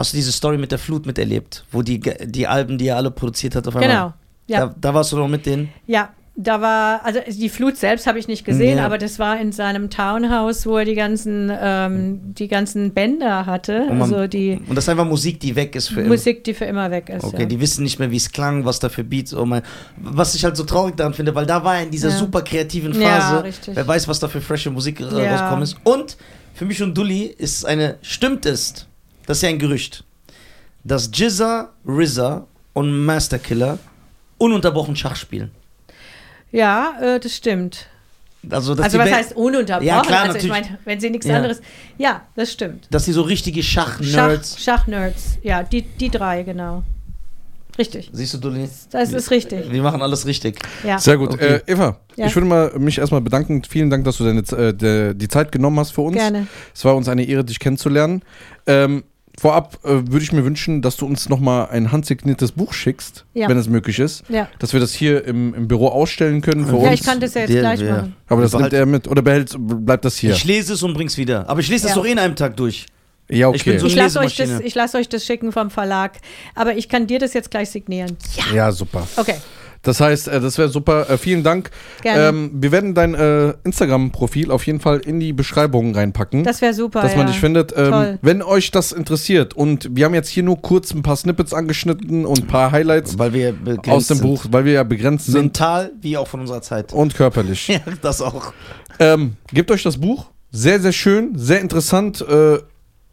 hast 0.00 0.12
du 0.12 0.16
diese 0.16 0.32
Story 0.32 0.56
mit 0.58 0.72
der 0.72 0.78
Flut 0.78 1.04
miterlebt, 1.06 1.64
wo 1.70 1.82
die, 1.82 2.00
die 2.00 2.46
Alben, 2.46 2.78
die 2.78 2.88
er 2.88 2.96
alle 2.96 3.10
produziert 3.10 3.54
hat, 3.54 3.68
auf 3.68 3.76
einmal. 3.76 3.88
Genau. 3.90 4.14
Ja. 4.46 4.66
Da, 4.66 4.74
da 4.80 4.94
warst 4.94 5.12
du 5.12 5.16
noch 5.16 5.28
mit 5.28 5.44
denen. 5.46 5.68
Ja, 5.86 6.08
da 6.36 6.60
war, 6.62 7.04
also 7.04 7.20
die 7.28 7.50
Flut 7.50 7.76
selbst 7.76 8.06
habe 8.06 8.18
ich 8.18 8.26
nicht 8.26 8.44
gesehen, 8.46 8.78
Ja. 8.78 8.86
aber 8.86 8.96
das 8.96 9.18
war 9.18 9.38
in 9.38 9.52
seinem 9.52 9.90
Townhouse, 9.90 10.64
wo 10.64 10.78
er 10.78 10.86
die 10.86 10.94
ganzen, 10.94 11.52
ähm, 11.54 12.20
die 12.34 12.48
ganzen 12.48 12.94
Bänder 12.94 13.44
hatte, 13.44 13.82
Und 13.90 13.98
man- 13.98 14.12
also 14.14 14.26
die 14.26 14.58
Und 14.66 14.74
das 14.74 14.84
ist 14.84 14.88
einfach 14.88 15.04
Musik, 15.04 15.38
die 15.40 15.54
weg 15.54 15.76
ist 15.76 15.88
für 15.88 16.00
immer. 16.00 16.08
Musik, 16.08 16.42
die 16.44 16.54
für 16.54 16.64
immer 16.64 16.90
weg 16.90 17.10
ist. 17.10 17.24
Okay, 17.24 17.40
ja. 17.42 17.46
die 17.46 17.60
wissen 17.60 17.82
nicht 17.84 17.98
mehr, 17.98 18.10
wie 18.10 18.16
es 18.16 18.32
klang, 18.32 18.64
was 18.64 18.78
da 18.80 18.88
für 18.88 19.04
Beats. 19.04 19.34
Oh 19.34 19.44
mein, 19.44 19.62
was 19.98 20.34
ich 20.34 20.42
halt 20.44 20.56
so 20.56 20.64
traurig 20.64 20.96
daran 20.96 21.12
finde, 21.12 21.34
weil 21.34 21.44
da 21.46 21.62
war 21.62 21.76
er 21.76 21.82
in 21.82 21.90
dieser 21.90 22.08
Ja. 22.08 22.16
super 22.16 22.40
kreativen 22.42 22.94
Phase. 22.94 23.04
Ja, 23.34 23.40
richtig. 23.40 23.76
Wer 23.76 23.86
weiß, 23.86 24.08
was 24.08 24.18
da 24.18 24.28
für 24.28 24.40
frische 24.40 24.70
Musik 24.70 25.00
äh, 25.00 25.04
rausgekommen 25.04 25.62
ist. 25.62 25.76
Und 25.84 26.16
für 26.54 26.64
mich 26.64 26.82
und 26.82 26.96
Dully 26.96 27.24
ist 27.36 27.66
eine, 27.66 27.96
stimmt 28.02 28.46
es, 28.46 28.86
das 29.30 29.38
ist 29.38 29.42
ja 29.42 29.48
ein 29.48 29.58
Gerücht, 29.58 30.04
dass 30.84 31.10
Jizza, 31.12 31.70
RZA 31.86 32.46
und 32.72 33.04
Master 33.04 33.38
Killer 33.38 33.78
ununterbrochen 34.38 34.96
Schach 34.96 35.16
spielen. 35.16 35.50
ja 36.52 36.94
äh, 37.00 37.20
das 37.20 37.36
stimmt. 37.36 37.86
Also, 38.48 38.74
dass 38.74 38.84
Also 38.86 38.98
was 38.98 39.04
Band- 39.04 39.16
heißt 39.16 39.36
ununterbrochen? 39.36 39.86
Ja, 39.86 40.00
klar, 40.00 40.22
also 40.24 40.38
ich 40.38 40.48
meine, 40.48 40.78
wenn 40.86 40.98
sie 40.98 41.10
nichts 41.10 41.26
Ja. 41.26 41.36
anderes. 41.36 41.60
Ja, 41.98 42.22
das 42.36 42.50
stimmt. 42.50 42.86
Dass 42.90 43.04
die 43.04 43.12
so 43.12 43.20
richtige 43.22 43.62
Schach, 43.62 44.02
Schach-Nerds. 44.02 44.62
Schachnerds. 44.62 45.38
Ja, 45.42 45.62
die, 45.62 45.82
die 45.82 46.08
drei, 46.08 46.42
genau. 46.42 46.82
Richtig. 47.78 48.08
Siehst 48.12 48.32
du, 48.34 48.38
Dully? 48.38 48.66
Das 48.90 49.12
ist 49.12 49.30
richtig. 49.30 49.70
Wir 49.70 49.82
machen 49.82 50.00
alles 50.02 50.24
richtig. 50.26 50.58
Ja. 50.84 50.98
Sehr 50.98 51.18
gut. 51.18 51.30
Okay. 51.34 51.56
Äh, 51.66 51.72
Eva, 51.72 51.98
Ja. 52.16 52.26
ich 52.26 52.34
würde 52.34 52.46
mal 52.48 52.72
mich 52.78 52.98
erstmal 52.98 53.20
bedanken. 53.20 53.62
Vielen 53.68 53.90
Dank, 53.90 54.04
dass 54.04 54.16
du 54.16 54.24
deine, 54.24 54.40
äh, 54.40 54.72
de, 54.74 55.14
die 55.14 55.28
Zeit 55.28 55.52
genommen 55.52 55.78
hast 55.78 55.90
für 55.92 56.00
uns. 56.00 56.16
Gerne. 56.16 56.46
Es 56.74 56.84
war 56.84 56.96
uns 56.96 57.08
eine 57.08 57.24
Ehre, 57.24 57.44
dich 57.44 57.58
kennenzulernen. 57.58 58.22
Ähm, 58.66 59.04
vorab 59.40 59.78
äh, 59.84 59.88
würde 59.88 60.18
ich 60.22 60.32
mir 60.32 60.44
wünschen, 60.44 60.82
dass 60.82 60.96
du 60.98 61.06
uns 61.06 61.30
nochmal 61.30 61.68
ein 61.70 61.90
handsigniertes 61.92 62.52
Buch 62.52 62.74
schickst, 62.74 63.24
Ja. 63.32 63.48
wenn 63.48 63.56
es 63.56 63.68
möglich 63.68 63.98
ist. 63.98 64.22
Ja. 64.28 64.48
Dass 64.58 64.74
wir 64.74 64.80
das 64.80 64.92
hier 64.92 65.24
im, 65.24 65.54
im 65.54 65.66
Büro 65.66 65.88
ausstellen 65.88 66.42
können 66.42 66.66
für 66.66 66.76
ja, 66.76 66.90
uns. 66.90 67.00
ich 67.00 67.06
kann 67.06 67.20
das 67.20 67.32
ja 67.32 67.40
jetzt 67.42 67.52
Der- 67.54 67.60
gleich 67.62 67.80
ja. 67.80 67.96
machen. 67.96 68.16
Aber 68.28 68.42
das 68.42 68.52
nimmt 68.52 68.72
er 68.74 68.84
mit. 68.84 69.08
Oder 69.08 69.22
behält, 69.22 69.56
bleibt 69.58 70.04
das 70.04 70.16
hier? 70.18 70.32
Ich 70.34 70.44
lese 70.44 70.74
es 70.74 70.82
und 70.82 70.92
bring's 70.92 71.16
wieder. 71.16 71.48
Aber 71.48 71.60
ich 71.60 71.68
lese 71.68 71.84
das 71.84 71.92
Ja. 71.92 72.02
doch 72.02 72.06
eh 72.06 72.12
in 72.12 72.18
einem 72.18 72.36
Tag 72.36 72.54
durch. 72.58 72.84
ja, 73.30 73.48
okay. 73.48 73.56
ich 73.56 73.64
bin 73.64 73.78
so- 73.78 73.86
Ich 73.86 73.94
lasse 73.94 74.18
euch, 74.18 74.36
das- 74.36 74.60
ich 74.60 74.74
lass 74.74 74.94
euch 74.94 75.08
das 75.08 75.24
schicken 75.24 75.52
vom 75.52 75.70
Verlag, 75.70 76.18
aber 76.54 76.76
ich 76.76 76.88
kann 76.90 77.06
dir 77.06 77.18
das 77.18 77.32
jetzt 77.32 77.50
gleich 77.50 77.70
signieren. 77.70 78.18
ja. 78.54 78.70
super. 78.72 79.06
Okay, 79.16 79.36
Das 79.82 80.00
heißt, 80.00 80.28
äh, 80.28 80.40
das 80.40 80.58
wäre 80.58 80.68
super. 80.68 81.08
Äh, 81.08 81.16
vielen 81.16 81.42
Dank. 81.42 81.70
gerne. 82.02 82.28
Ähm, 82.28 82.50
wir 82.54 82.70
werden 82.70 82.94
dein 82.94 83.14
äh, 83.14 83.54
Instagram-Profil 83.64 84.50
auf 84.50 84.66
jeden 84.66 84.80
Fall 84.80 84.98
in 84.98 85.20
die 85.20 85.32
Beschreibung 85.32 85.94
reinpacken. 85.94 86.44
das 86.44 86.60
wäre 86.60 86.74
super. 86.74 87.00
dass 87.02 87.16
man 87.16 87.26
ja. 87.26 87.32
dich 87.32 87.40
findet. 87.40 87.72
Ähm, 87.76 87.90
Toll. 87.90 88.18
wenn 88.22 88.42
euch 88.42 88.70
das 88.70 88.92
interessiert 88.92 89.54
und 89.54 89.88
wir 89.96 90.04
haben 90.04 90.14
jetzt 90.14 90.28
hier 90.28 90.42
nur 90.42 90.60
kurz 90.60 90.92
ein 90.92 91.02
paar 91.02 91.16
Snippets 91.16 91.54
angeschnitten 91.54 92.26
und 92.26 92.40
ein 92.42 92.46
paar 92.46 92.72
Highlights 92.72 93.18
Weil 93.18 93.32
wir 93.32 93.52
begrenzt 93.52 93.88
aus 93.88 94.06
dem 94.08 94.18
sind. 94.18 94.26
Buch, 94.26 94.44
weil 94.50 94.64
wir 94.64 94.72
ja 94.72 94.82
begrenzt 94.82 95.26
sind 95.26 95.34
Mental 95.34 95.92
wie 96.00 96.16
auch 96.16 96.28
von 96.28 96.40
unserer 96.40 96.62
Zeit. 96.62 96.92
und 96.92 97.14
körperlich. 97.14 97.68
Ja, 97.70 97.80
das 98.02 98.20
auch. 98.20 98.52
ähm, 98.98 99.36
gebt 99.52 99.70
euch 99.70 99.82
das 99.82 99.96
Buch. 99.98 100.26
Sehr, 100.50 100.80
sehr 100.80 100.92
schön, 100.92 101.32
sehr 101.36 101.60
interessant. 101.60 102.20
Äh, 102.20 102.58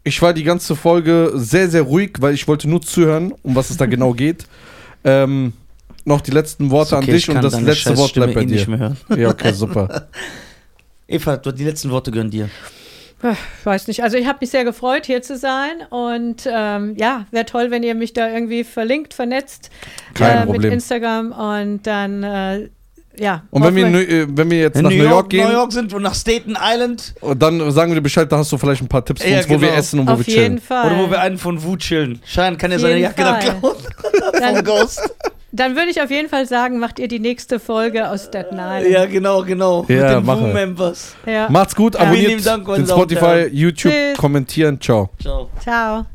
ich 0.02 0.20
war 0.20 0.32
die 0.32 0.42
ganze 0.42 0.74
Folge 0.74 1.32
sehr, 1.34 1.68
sehr 1.68 1.82
ruhig, 1.82 2.14
weil 2.20 2.34
ich 2.34 2.48
wollte 2.48 2.68
nur 2.68 2.82
zuhören, 2.82 3.32
um 3.42 3.54
was 3.54 3.70
es 3.70 3.76
da 3.76 3.86
genau 3.86 4.12
geht. 4.14 4.46
Ähm, 5.04 5.52
noch 6.08 6.20
die 6.22 6.32
letzten 6.32 6.70
Worte 6.70 6.96
okay, 6.96 7.04
an 7.06 7.14
dich 7.14 7.28
ich 7.28 7.34
und 7.34 7.42
das 7.42 7.60
letzte 7.60 7.96
Wort 7.96 8.12
bleibt 8.14 8.34
bei 8.34 8.42
eh 8.42 8.46
nicht 8.46 8.66
dir. 8.66 8.70
mehr 8.70 8.78
hören. 8.78 8.96
Ja, 9.16 9.28
okay, 9.28 9.52
super. 9.52 10.08
Eva, 11.06 11.36
du, 11.36 11.52
die 11.52 11.64
letzten 11.64 11.90
Worte 11.90 12.10
gehören 12.10 12.30
dir. 12.30 12.48
Ich 13.20 13.66
weiß 13.66 13.88
nicht. 13.88 14.02
Also 14.04 14.16
ich 14.16 14.26
habe 14.26 14.38
mich 14.40 14.50
sehr 14.50 14.64
gefreut, 14.64 15.06
hier 15.06 15.22
zu 15.22 15.36
sein. 15.36 15.82
Und 15.90 16.48
ähm, 16.50 16.94
ja, 16.96 17.26
wäre 17.32 17.46
toll, 17.46 17.70
wenn 17.70 17.82
ihr 17.82 17.94
mich 17.96 18.12
da 18.12 18.28
irgendwie 18.28 18.62
verlinkt, 18.62 19.12
vernetzt 19.14 19.70
Kein 20.14 20.36
äh, 20.36 20.40
mit 20.40 20.46
Problem. 20.54 20.72
Instagram. 20.74 21.32
Und 21.32 21.82
dann, 21.84 22.22
äh, 22.22 22.68
ja. 23.18 23.42
Und 23.50 23.64
wenn 23.64 23.74
wir, 23.74 23.86
äh, 23.86 24.26
wenn 24.30 24.48
wir 24.50 24.58
jetzt 24.60 24.76
In 24.76 24.82
nach 24.84 24.90
New 24.90 25.02
York, 25.02 25.30
gehen, 25.30 25.48
New 25.48 25.52
York 25.52 25.72
sind 25.72 25.92
und 25.92 26.02
nach 26.02 26.14
Staten 26.14 26.56
Island. 26.60 27.14
und 27.20 27.42
dann 27.42 27.72
sagen 27.72 27.90
wir 27.90 27.96
dir 27.96 28.02
Bescheid, 28.02 28.30
da 28.30 28.38
hast 28.38 28.52
du 28.52 28.58
vielleicht 28.58 28.82
ein 28.82 28.88
paar 28.88 29.04
Tipps 29.04 29.22
für 29.22 29.28
Ja, 29.28 29.38
uns, 29.38 29.48
wo 29.48 29.60
wir 29.60 29.68
genau. 29.68 29.72
essen 29.80 29.98
und 30.00 30.06
wo 30.06 30.12
auf 30.12 30.18
wir 30.20 30.26
jeden 30.26 30.40
chillen. 30.44 30.60
Fall. 30.60 30.86
Oder 30.86 30.98
wo 31.04 31.10
wir 31.10 31.20
einen 31.20 31.38
von 31.38 31.60
Wu 31.60 31.76
chillen. 31.76 32.20
Schein 32.24 32.56
kann 32.56 32.70
ja 32.70 32.78
seine 32.78 32.98
Jacke 33.00 33.22
da 33.22 33.38
klauen. 33.38 33.60
Vom 33.62 34.40
dann 34.40 34.64
Ghost. 34.64 35.00
Dann 35.52 35.76
würde 35.76 35.90
ich 35.90 36.00
auf 36.02 36.10
jeden 36.10 36.28
Fall 36.28 36.46
sagen, 36.46 36.78
macht 36.78 36.98
ihr 36.98 37.08
die 37.08 37.20
nächste 37.20 37.58
Folge 37.58 38.10
aus 38.10 38.24
Staten 38.26 38.54
Island. 38.56 38.88
Ja, 38.88 39.06
genau, 39.06 39.42
genau. 39.42 39.84
Ja, 39.88 40.02
Mit 40.02 40.10
den 40.10 40.26
mache. 40.26 40.40
Wu-Members. 40.42 41.16
Ja. 41.26 41.48
Macht's 41.50 41.74
gut, 41.74 41.94
Ja. 41.94 42.00
abonniert 42.00 42.28
lieben 42.30 42.44
Dank, 42.44 42.66
den 42.66 42.86
Spotify, 42.86 43.48
YouTube, 43.52 43.92
Tschüss. 43.92 44.18
kommentieren. 44.18 44.80
Ciao. 44.80 45.10
Ciao. 45.20 45.48
Ciao. 45.60 46.06